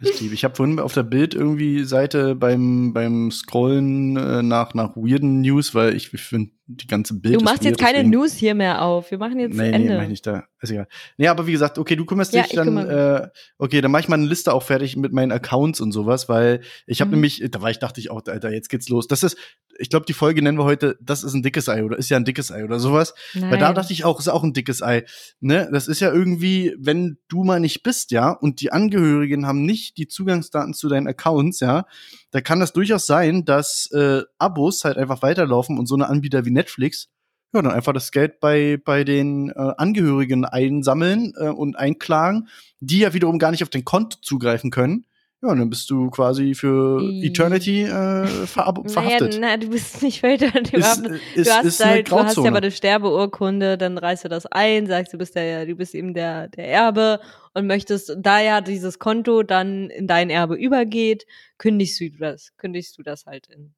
Ist 0.00 0.18
tief. 0.18 0.32
Ich 0.32 0.44
habe 0.44 0.54
vorhin 0.54 0.80
auf 0.80 0.92
der 0.92 1.02
Bild 1.02 1.34
irgendwie 1.34 1.84
Seite 1.84 2.34
beim, 2.34 2.92
beim 2.92 3.30
Scrollen 3.30 4.16
äh, 4.16 4.42
nach, 4.42 4.74
nach 4.74 4.96
weirden 4.96 5.40
News, 5.40 5.74
weil 5.74 5.94
ich, 5.94 6.12
ich 6.12 6.22
finde 6.22 6.52
die 6.66 6.86
ganze 6.86 7.14
Bild. 7.20 7.36
Du 7.36 7.44
machst 7.44 7.62
jetzt 7.64 7.78
keine 7.78 7.98
deswegen- 7.98 8.10
News 8.10 8.32
hier 8.34 8.54
mehr 8.54 8.82
auf. 8.82 9.10
Wir 9.10 9.18
machen 9.18 9.38
jetzt 9.38 9.54
Nee, 9.54 9.68
nee, 9.70 9.76
Ende. 9.76 9.96
mach 9.96 10.02
ich 10.04 10.08
nicht 10.08 10.26
da. 10.26 10.44
Ist 10.62 10.70
egal. 10.70 10.88
Nee, 11.18 11.28
aber 11.28 11.46
wie 11.46 11.52
gesagt, 11.52 11.78
okay, 11.78 11.94
du 11.94 12.06
kümmerst 12.06 12.32
Ja, 12.32 12.40
dich 12.42 12.52
ich 12.52 12.56
dann, 12.56 12.78
äh, 12.78 13.28
okay, 13.58 13.82
dann 13.82 13.90
mach 13.90 14.00
ich 14.00 14.08
mal 14.08 14.14
eine 14.16 14.24
Liste 14.26 14.52
auch 14.54 14.62
fertig 14.62 14.96
mit 14.96 15.12
meinen 15.12 15.30
Accounts 15.30 15.80
und 15.82 15.92
sowas, 15.92 16.28
weil 16.30 16.62
ich 16.86 17.02
habe 17.02 17.08
Mhm. 17.10 17.16
nämlich, 17.16 17.44
da 17.50 17.60
war 17.60 17.70
ich, 17.70 17.80
dachte 17.80 18.00
ich 18.00 18.10
auch, 18.10 18.22
Alter, 18.26 18.50
jetzt 18.50 18.70
geht's 18.70 18.88
los. 18.88 19.06
Das 19.06 19.22
ist, 19.22 19.36
ich 19.78 19.90
glaube, 19.90 20.06
die 20.06 20.14
Folge 20.14 20.40
nennen 20.40 20.56
wir 20.56 20.64
heute, 20.64 20.96
das 21.02 21.22
ist 21.22 21.34
ein 21.34 21.42
dickes 21.42 21.68
Ei 21.68 21.84
oder 21.84 21.98
ist 21.98 22.08
ja 22.08 22.16
ein 22.16 22.24
dickes 22.24 22.50
Ei 22.50 22.64
oder 22.64 22.78
sowas. 22.80 23.12
Weil 23.34 23.58
da 23.58 23.66
Nein. 23.66 23.74
dachte 23.74 23.92
ich 23.92 24.04
auch, 24.06 24.18
ist 24.18 24.28
auch 24.28 24.42
ein 24.42 24.54
dickes 24.54 24.80
Ei. 24.82 25.04
Ne? 25.40 25.68
Das 25.70 25.86
ist 25.86 26.00
ja 26.00 26.10
irgendwie, 26.10 26.74
wenn 26.78 27.18
du 27.28 27.44
mal 27.44 27.60
nicht 27.60 27.82
bist, 27.82 28.10
ja, 28.10 28.30
und 28.30 28.62
die 28.62 28.72
Angehörigen 28.72 29.46
haben 29.46 29.66
nicht 29.66 29.98
die 29.98 30.08
Zugangsdaten 30.08 30.72
zu 30.72 30.88
deinen 30.88 31.08
Accounts, 31.08 31.60
ja, 31.60 31.84
da 32.30 32.40
kann 32.40 32.58
das 32.60 32.72
durchaus 32.72 33.04
sein, 33.06 33.44
dass 33.44 33.90
äh, 33.92 34.22
Abos 34.38 34.84
halt 34.84 34.96
einfach 34.96 35.20
weiterlaufen 35.20 35.78
und 35.78 35.86
so 35.86 35.94
eine 35.94 36.08
Anbieter 36.08 36.46
wie 36.46 36.53
Netflix 36.54 37.10
ja, 37.54 37.62
dann 37.62 37.72
einfach 37.72 37.92
das 37.92 38.10
Geld 38.10 38.40
bei, 38.40 38.80
bei 38.84 39.04
den 39.04 39.50
äh, 39.50 39.52
Angehörigen 39.76 40.44
einsammeln 40.44 41.34
äh, 41.38 41.48
und 41.48 41.76
einklagen, 41.76 42.48
die 42.80 42.98
ja 42.98 43.14
wiederum 43.14 43.38
gar 43.38 43.52
nicht 43.52 43.62
auf 43.62 43.70
dein 43.70 43.84
Konto 43.84 44.18
zugreifen 44.20 44.70
können. 44.70 45.06
Ja, 45.40 45.50
und 45.50 45.58
dann 45.58 45.70
bist 45.70 45.88
du 45.90 46.10
quasi 46.10 46.54
für 46.54 47.02
Eternity 47.22 47.82
äh, 47.82 47.86
naja, 47.90 48.46
verhaftet. 48.86 49.38
na, 49.40 49.56
du 49.56 49.68
bist 49.68 50.02
nicht 50.02 50.22
weiter. 50.22 50.50
Du, 50.50 50.78
ist, 50.78 50.84
hast, 50.84 51.06
ist, 51.06 51.46
du 51.46 51.52
hast 51.52 51.64
ist 51.64 51.84
halt, 51.84 52.10
du 52.10 52.16
hast 52.16 52.36
ja 52.38 52.44
aber 52.44 52.56
eine 52.56 52.70
Sterbeurkunde, 52.70 53.78
dann 53.78 53.98
reißt 53.98 54.24
du 54.24 54.28
das 54.28 54.46
ein, 54.46 54.86
sagst 54.86 55.12
du 55.12 55.18
bist 55.18 55.36
der, 55.36 55.66
du 55.66 55.76
bist 55.76 55.94
eben 55.94 56.14
der, 56.14 56.48
der 56.48 56.68
Erbe 56.68 57.20
und 57.52 57.66
möchtest, 57.66 58.16
da 58.18 58.40
ja 58.40 58.62
dieses 58.62 58.98
Konto 58.98 59.42
dann 59.42 59.90
in 59.90 60.06
dein 60.06 60.30
Erbe 60.30 60.56
übergeht, 60.56 61.26
kündigst 61.58 62.00
du 62.00 62.10
das, 62.10 62.56
kündigst 62.56 62.98
du 62.98 63.02
das 63.02 63.26
halt 63.26 63.46
in. 63.48 63.74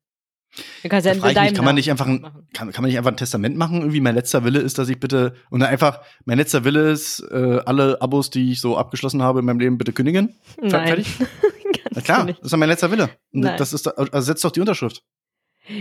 Du 0.82 0.88
kannst 0.88 1.07
ja 1.07 1.14
Da 1.14 1.42
mich, 1.42 1.54
kann 1.54 1.64
man 1.64 1.74
nicht 1.74 1.90
einfach 1.90 2.07
ein, 2.07 2.22
kann, 2.52 2.72
kann 2.72 2.82
man 2.82 2.88
nicht 2.88 2.98
einfach 2.98 3.11
ein 3.11 3.16
Testament 3.16 3.57
machen? 3.57 3.80
Irgendwie 3.80 4.00
mein 4.00 4.14
letzter 4.14 4.44
Wille 4.44 4.61
ist, 4.61 4.78
dass 4.78 4.88
ich 4.88 4.98
bitte 4.98 5.34
und 5.50 5.61
dann 5.61 5.68
einfach 5.68 6.00
mein 6.24 6.38
letzter 6.38 6.64
Wille 6.64 6.90
ist, 6.90 7.20
äh, 7.30 7.61
alle 7.64 8.00
Abos, 8.00 8.30
die 8.30 8.52
ich 8.52 8.61
so 8.61 8.76
abgeschlossen 8.76 9.22
habe 9.22 9.40
in 9.40 9.44
meinem 9.44 9.61
Leben, 9.61 9.78
bitte 9.78 9.92
kündigen. 9.92 10.34
Nein. 10.61 10.70
Fertig? 10.70 11.07
Na 11.90 12.00
klar, 12.00 12.26
das 12.26 12.38
ist 12.40 12.57
mein 12.57 12.68
letzter 12.68 12.90
Wille. 12.90 13.11
Nein. 13.32 13.57
das 13.59 13.72
ist 13.72 13.86
also 13.86 14.20
setzt 14.20 14.44
doch 14.44 14.52
die 14.52 14.61
Unterschrift. 14.61 15.02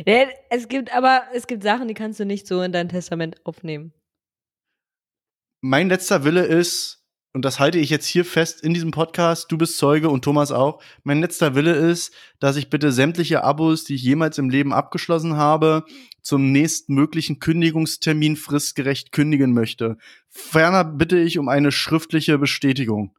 Ja, 0.06 0.26
es 0.50 0.68
gibt 0.68 0.94
aber, 0.94 1.24
es 1.34 1.48
gibt 1.48 1.64
Sachen, 1.64 1.88
die 1.88 1.94
kannst 1.94 2.20
du 2.20 2.26
nicht 2.26 2.48
so 2.48 2.62
in 2.62 2.72
dein 2.72 2.90
Testament 2.90 3.46
aufnehmen. 3.46 3.94
Mein 5.62 5.90
letzter 5.90 6.24
Wille 6.24 6.46
ist, 6.46 7.05
und 7.36 7.44
das 7.44 7.60
halte 7.60 7.78
ich 7.78 7.90
jetzt 7.90 8.06
hier 8.08 8.24
fest 8.26 8.62
in 8.64 8.74
diesem 8.74 8.92
Podcast, 8.92 9.52
du 9.52 9.58
bist 9.58 9.78
Zeuge 9.78 10.10
und 10.10 10.24
Thomas 10.24 10.52
auch. 10.52 10.82
Mein 11.04 11.20
letzter 11.20 11.54
Wille 11.54 11.74
ist, 11.74 12.14
dass 12.40 12.56
ich 12.56 12.70
bitte 12.70 12.92
sämtliche 12.94 13.44
Abos, 13.44 13.84
die 13.84 13.96
ich 13.96 14.04
jemals 14.04 14.38
im 14.38 14.50
Leben 14.50 14.74
abgeschlossen 14.74 15.36
habe, 15.36 15.84
zum 16.22 16.52
nächstmöglichen 16.52 17.40
Kündigungstermin 17.40 18.38
fristgerecht 18.38 19.12
kündigen 19.12 19.54
möchte. 19.54 19.98
Ferner 20.30 20.84
bitte 20.86 21.20
ich 21.20 21.38
um 21.38 21.50
eine 21.50 21.72
schriftliche 21.72 22.38
Bestätigung. 22.40 23.14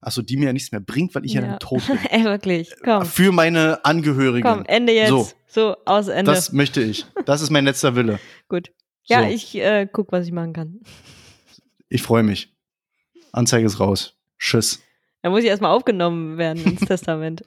Achso, 0.00 0.20
die 0.20 0.36
mir 0.36 0.46
ja 0.46 0.52
nichts 0.52 0.70
mehr 0.70 0.82
bringt, 0.82 1.14
weil 1.14 1.24
ich 1.24 1.32
ja, 1.32 1.40
Ja. 1.40 1.48
dann 1.48 1.58
tot 1.58 1.86
bin. 1.86 1.98
Ey, 2.10 2.24
wirklich. 2.24 2.70
Komm, 2.84 3.06
Für 3.06 3.32
meine 3.32 3.82
Angehörigen. 3.84 4.46
komm, 4.46 4.64
Ende 4.66 4.92
jetzt. 4.92 5.08
So. 5.08 5.28
So, 5.48 5.76
aus 5.86 6.08
Ende. 6.08 6.30
Das 6.32 6.52
möchte 6.52 6.82
ich. 6.82 7.06
Das 7.24 7.40
ist 7.40 7.48
mein 7.50 7.64
letzter 7.64 7.96
Wille. 7.96 8.20
Gut. 8.48 8.70
Ja, 9.04 9.22
So. 9.22 9.28
ich 9.34 9.54
äh, 9.56 9.88
guck, 9.90 10.12
was 10.12 10.26
ich 10.26 10.32
machen 10.32 10.52
kann. 10.52 10.80
Ich 11.88 12.02
freue 12.02 12.22
mich. 12.22 12.53
Anzeige 13.34 13.66
ist 13.66 13.80
raus. 13.80 14.16
Tschüss. 14.38 14.80
Da 15.22 15.30
muss 15.30 15.40
ich 15.40 15.46
erstmal 15.46 15.70
aufgenommen 15.70 16.36
werden 16.38 16.62
ins 16.64 16.80
Testament. 16.86 17.42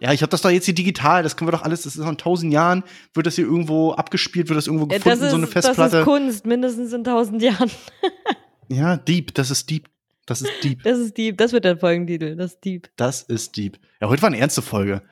Ja, 0.00 0.12
ich 0.12 0.20
habe 0.22 0.30
das 0.30 0.42
doch 0.42 0.50
jetzt 0.50 0.66
hier 0.66 0.74
digital. 0.74 1.22
Das 1.22 1.36
können 1.36 1.48
wir 1.48 1.52
doch 1.52 1.62
alles. 1.62 1.82
Das 1.82 1.94
ist 1.96 2.00
noch 2.02 2.10
in 2.10 2.18
tausend 2.18 2.52
Jahren. 2.52 2.84
Wird 3.14 3.26
das 3.26 3.36
hier 3.36 3.44
irgendwo 3.46 3.92
abgespielt? 3.92 4.48
Wird 4.48 4.58
das 4.58 4.66
irgendwo 4.66 4.86
gefunden? 4.86 5.08
das, 5.08 5.20
ist, 5.20 5.30
so 5.30 5.36
eine 5.36 5.46
das 5.46 5.54
ist 5.56 5.66
Festplatte? 5.66 6.04
Kunst, 6.04 6.44
mindestens 6.44 6.92
in 6.92 7.04
tausend 7.04 7.40
Jahren. 7.42 7.70
ja, 8.68 8.96
Deep. 8.98 9.34
Das 9.34 9.50
ist 9.50 9.70
Deep. 9.70 9.88
Das 10.26 10.40
ist 10.42 10.52
Deep. 10.62 10.82
Das 10.82 10.98
ist 10.98 11.16
Dieb, 11.18 11.36
das 11.36 11.52
wird 11.52 11.64
der 11.66 11.76
Folgentitel, 11.76 12.34
das 12.34 12.52
ist 12.54 12.64
Dieb. 12.64 12.90
Das 12.96 13.22
ist 13.22 13.56
Deep. 13.58 13.78
Ja, 14.00 14.08
heute 14.08 14.22
war 14.22 14.28
eine 14.28 14.38
ernste 14.38 14.62
Folge. 14.62 15.02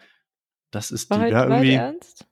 Das 0.71 0.91
ist 0.91 1.11
War 1.11 1.19
Deep. 1.19 1.27
heute 1.27 1.35
Ja, 1.35 1.49
war 1.51 1.57
irgendwie. 1.59 1.75
ernst? 1.75 2.27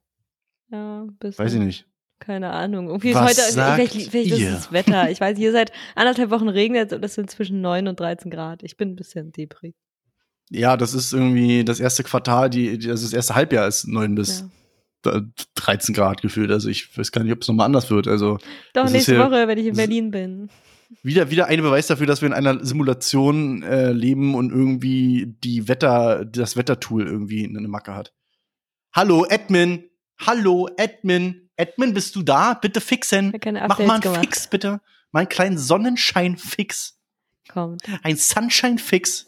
Ja, 0.70 1.06
bisschen. 1.18 1.44
Weiß 1.44 1.52
ich 1.52 1.60
nicht. 1.60 1.86
Keine 2.20 2.50
Ahnung. 2.50 2.86
Irgendwie 2.88 3.08
ist 3.10 3.16
Was 3.16 3.30
heute, 3.38 3.52
sagt 3.52 3.74
vielleicht, 3.90 4.10
vielleicht 4.10 4.30
ist 4.30 4.40
es 4.40 4.54
das 4.54 4.72
Wetter. 4.72 5.10
Ich 5.10 5.20
weiß, 5.20 5.36
hier 5.36 5.50
seit 5.52 5.72
anderthalb 5.96 6.30
Wochen 6.30 6.48
regnet 6.48 6.92
und 6.92 7.04
es 7.04 7.14
sind 7.14 7.30
zwischen 7.30 7.60
9 7.60 7.88
und 7.88 7.98
13 7.98 8.30
Grad. 8.30 8.62
Ich 8.62 8.76
bin 8.76 8.90
ein 8.90 8.96
bisschen 8.96 9.32
depri. 9.32 9.74
Ja, 10.50 10.76
das 10.76 10.94
ist 10.94 11.12
irgendwie 11.12 11.64
das 11.64 11.80
erste 11.80 12.02
Quartal, 12.04 12.50
die, 12.50 12.70
also 12.88 13.04
das 13.06 13.12
erste 13.12 13.34
Halbjahr 13.34 13.66
ist 13.66 13.86
9 13.88 14.14
bis 14.14 14.44
Ja. 15.04 15.22
13 15.54 15.94
Grad 15.94 16.20
gefühlt. 16.22 16.50
Also 16.50 16.68
ich 16.68 16.96
weiß 16.96 17.10
gar 17.10 17.22
nicht, 17.24 17.32
ob 17.32 17.40
es 17.42 17.48
nochmal 17.48 17.66
anders 17.66 17.90
wird. 17.90 18.06
Also 18.06 18.34
Doch, 18.36 18.42
Das 18.74 18.86
ist 18.90 18.92
nächste 18.92 19.12
hier- 19.16 19.24
Woche, 19.24 19.48
wenn 19.48 19.58
ich 19.58 19.64
in 19.66 19.70
das- 19.74 19.78
Berlin 19.78 20.10
bin. 20.10 20.50
wieder, 21.02 21.30
wieder 21.30 21.46
ein 21.46 21.62
Beweis 21.62 21.86
dafür, 21.86 22.06
dass 22.06 22.20
wir 22.20 22.26
in 22.26 22.34
einer 22.34 22.62
Simulation 22.64 23.62
äh, 23.62 23.92
leben 23.92 24.34
und 24.34 24.50
irgendwie 24.50 25.34
die 25.42 25.68
Wetter, 25.68 26.24
das 26.26 26.56
Wettertool 26.56 27.06
irgendwie 27.06 27.44
eine 27.46 27.66
Macke 27.68 27.94
hat. 27.94 28.12
Hallo, 28.92 29.24
Admin. 29.30 29.84
Hallo, 30.26 30.68
Admin. 30.78 31.48
Admin, 31.56 31.94
bist 31.94 32.14
du 32.14 32.22
da? 32.22 32.54
Bitte 32.54 32.80
fixen. 32.80 33.32
Mach 33.32 33.78
mal 33.78 33.90
einen 33.90 34.00
gemacht. 34.00 34.20
Fix, 34.20 34.48
bitte. 34.48 34.80
Mal 35.12 35.20
einen 35.20 35.28
kleinen 35.28 35.58
Sonnenschein-Fix. 35.58 36.98
Kommt. 37.48 37.82
Ein 38.02 38.16
Sunshine-Fix. 38.16 39.26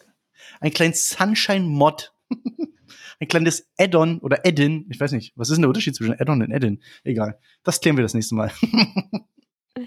Ein 0.61 0.73
kleines 0.73 1.09
Sunshine-Mod. 1.11 2.13
ein 3.21 3.29
kleines 3.29 3.69
Add-on 3.79 4.19
oder 4.21 4.47
Add-in. 4.47 4.87
Ich 4.91 5.01
weiß 5.01 5.13
nicht. 5.13 5.33
Was 5.35 5.49
ist 5.49 5.57
denn 5.57 5.63
der 5.63 5.69
Unterschied 5.71 5.97
zwischen 5.97 6.13
Add-on 6.13 6.43
und 6.43 6.53
Add-in? 6.53 6.83
Egal. 7.05 7.39
Das 7.65 7.81
klären 7.81 7.97
wir 7.97 8.03
das 8.03 8.15
nächste 8.15 8.35
Mal. 8.35 8.53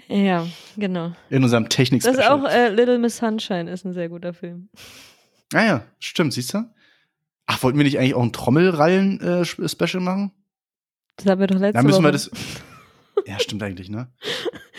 Ja, 0.08 0.46
genau. 0.76 1.12
In 1.30 1.44
unserem 1.44 1.68
technik 1.68 2.02
Das 2.02 2.16
ist 2.16 2.28
auch 2.28 2.44
äh, 2.44 2.70
Little 2.70 2.98
Miss 2.98 3.18
Sunshine 3.18 3.70
ist 3.70 3.84
ein 3.84 3.92
sehr 3.92 4.08
guter 4.08 4.34
Film. 4.34 4.68
Ah 5.54 5.64
ja, 5.64 5.84
stimmt, 6.00 6.32
siehst 6.32 6.54
du? 6.54 6.68
Ach, 7.46 7.62
wollten 7.62 7.78
wir 7.78 7.84
nicht 7.84 7.98
eigentlich 7.98 8.14
auch 8.14 8.22
ein 8.22 8.32
Trommelrallen-Special 8.32 10.02
machen? 10.02 10.32
Das 11.16 11.26
haben 11.26 11.40
wir 11.40 11.46
doch 11.46 11.58
letzte 11.58 11.78
Da 11.78 11.82
müssen 11.82 11.96
Woche. 11.98 12.04
wir 12.08 12.12
das. 12.12 12.30
Ja, 13.26 13.40
stimmt 13.40 13.62
eigentlich, 13.62 13.88
ne? 13.88 14.12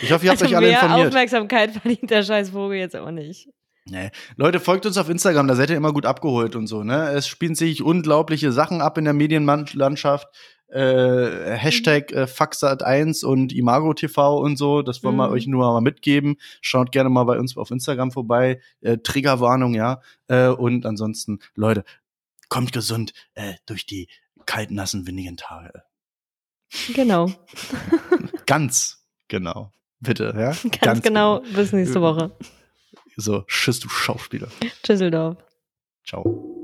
Ich 0.02 0.12
hoffe, 0.12 0.26
ihr 0.26 0.32
habt 0.32 0.42
also 0.42 0.46
euch 0.46 0.56
alle 0.56 0.68
mehr 0.68 0.82
informiert. 0.82 1.08
Aufmerksamkeit 1.08 1.72
verdient 1.72 2.10
der 2.10 2.24
scheiß 2.24 2.52
Vogel 2.52 2.78
jetzt 2.78 2.96
auch 2.96 3.10
nicht. 3.12 3.50
Nee. 3.90 4.12
Leute, 4.36 4.60
folgt 4.60 4.86
uns 4.86 4.98
auf 4.98 5.10
Instagram, 5.10 5.48
da 5.48 5.56
seid 5.56 5.70
ihr 5.70 5.78
immer 5.78 5.94
gut 5.94 6.06
abgeholt 6.06 6.56
und 6.56 6.68
so, 6.68 6.84
ne? 6.84 7.10
Es 7.12 7.28
spielen 7.28 7.56
sich 7.56 7.82
unglaubliche 7.82 8.52
Sachen 8.52 8.82
ab 8.82 8.98
in 8.98 9.06
der 9.06 9.14
Medienlandschaft. 9.14 10.28
Äh, 10.70 11.56
Hashtag 11.56 12.12
äh, 12.12 12.24
Faxat1 12.26 13.24
und 13.26 13.54
Imago 13.54 13.94
TV 13.94 14.38
und 14.38 14.58
so, 14.58 14.82
das 14.82 15.02
wollen 15.04 15.16
wir 15.16 15.28
Mhm. 15.30 15.34
euch 15.34 15.48
nur 15.48 15.72
mal 15.72 15.80
mitgeben. 15.82 16.36
Schaut 16.62 16.92
gerne 16.92 17.10
mal 17.10 17.24
bei 17.24 17.40
uns 17.40 17.56
auf 17.56 17.72
Instagram 17.72 18.12
vorbei. 18.12 18.60
Äh, 18.82 18.98
Triggerwarnung, 18.98 19.74
ja. 19.74 20.02
Äh, 20.28 20.50
und 20.50 20.86
ansonsten, 20.86 21.40
Leute, 21.56 21.86
kommt 22.50 22.74
gesund 22.74 23.14
äh, 23.36 23.54
durch 23.66 23.86
die 23.86 24.10
kalten, 24.46 24.76
nassen, 24.76 25.08
windigen 25.08 25.38
Tage. 25.38 25.84
Genau. 26.93 27.32
Ganz 28.45 29.03
genau. 29.28 29.72
Bitte, 29.99 30.34
ja? 30.38 30.55
Ganz, 30.82 31.01
genau. 31.01 31.41
Bis 31.55 31.72
nächste 31.74 32.01
Woche. 32.01 32.32
So, 33.15 33.41
tschüss, 33.47 33.80
du 33.80 33.89
Schauspieler. 33.89 34.47
Tschüsseldorf. 34.84 35.38
Ciao. 36.05 36.57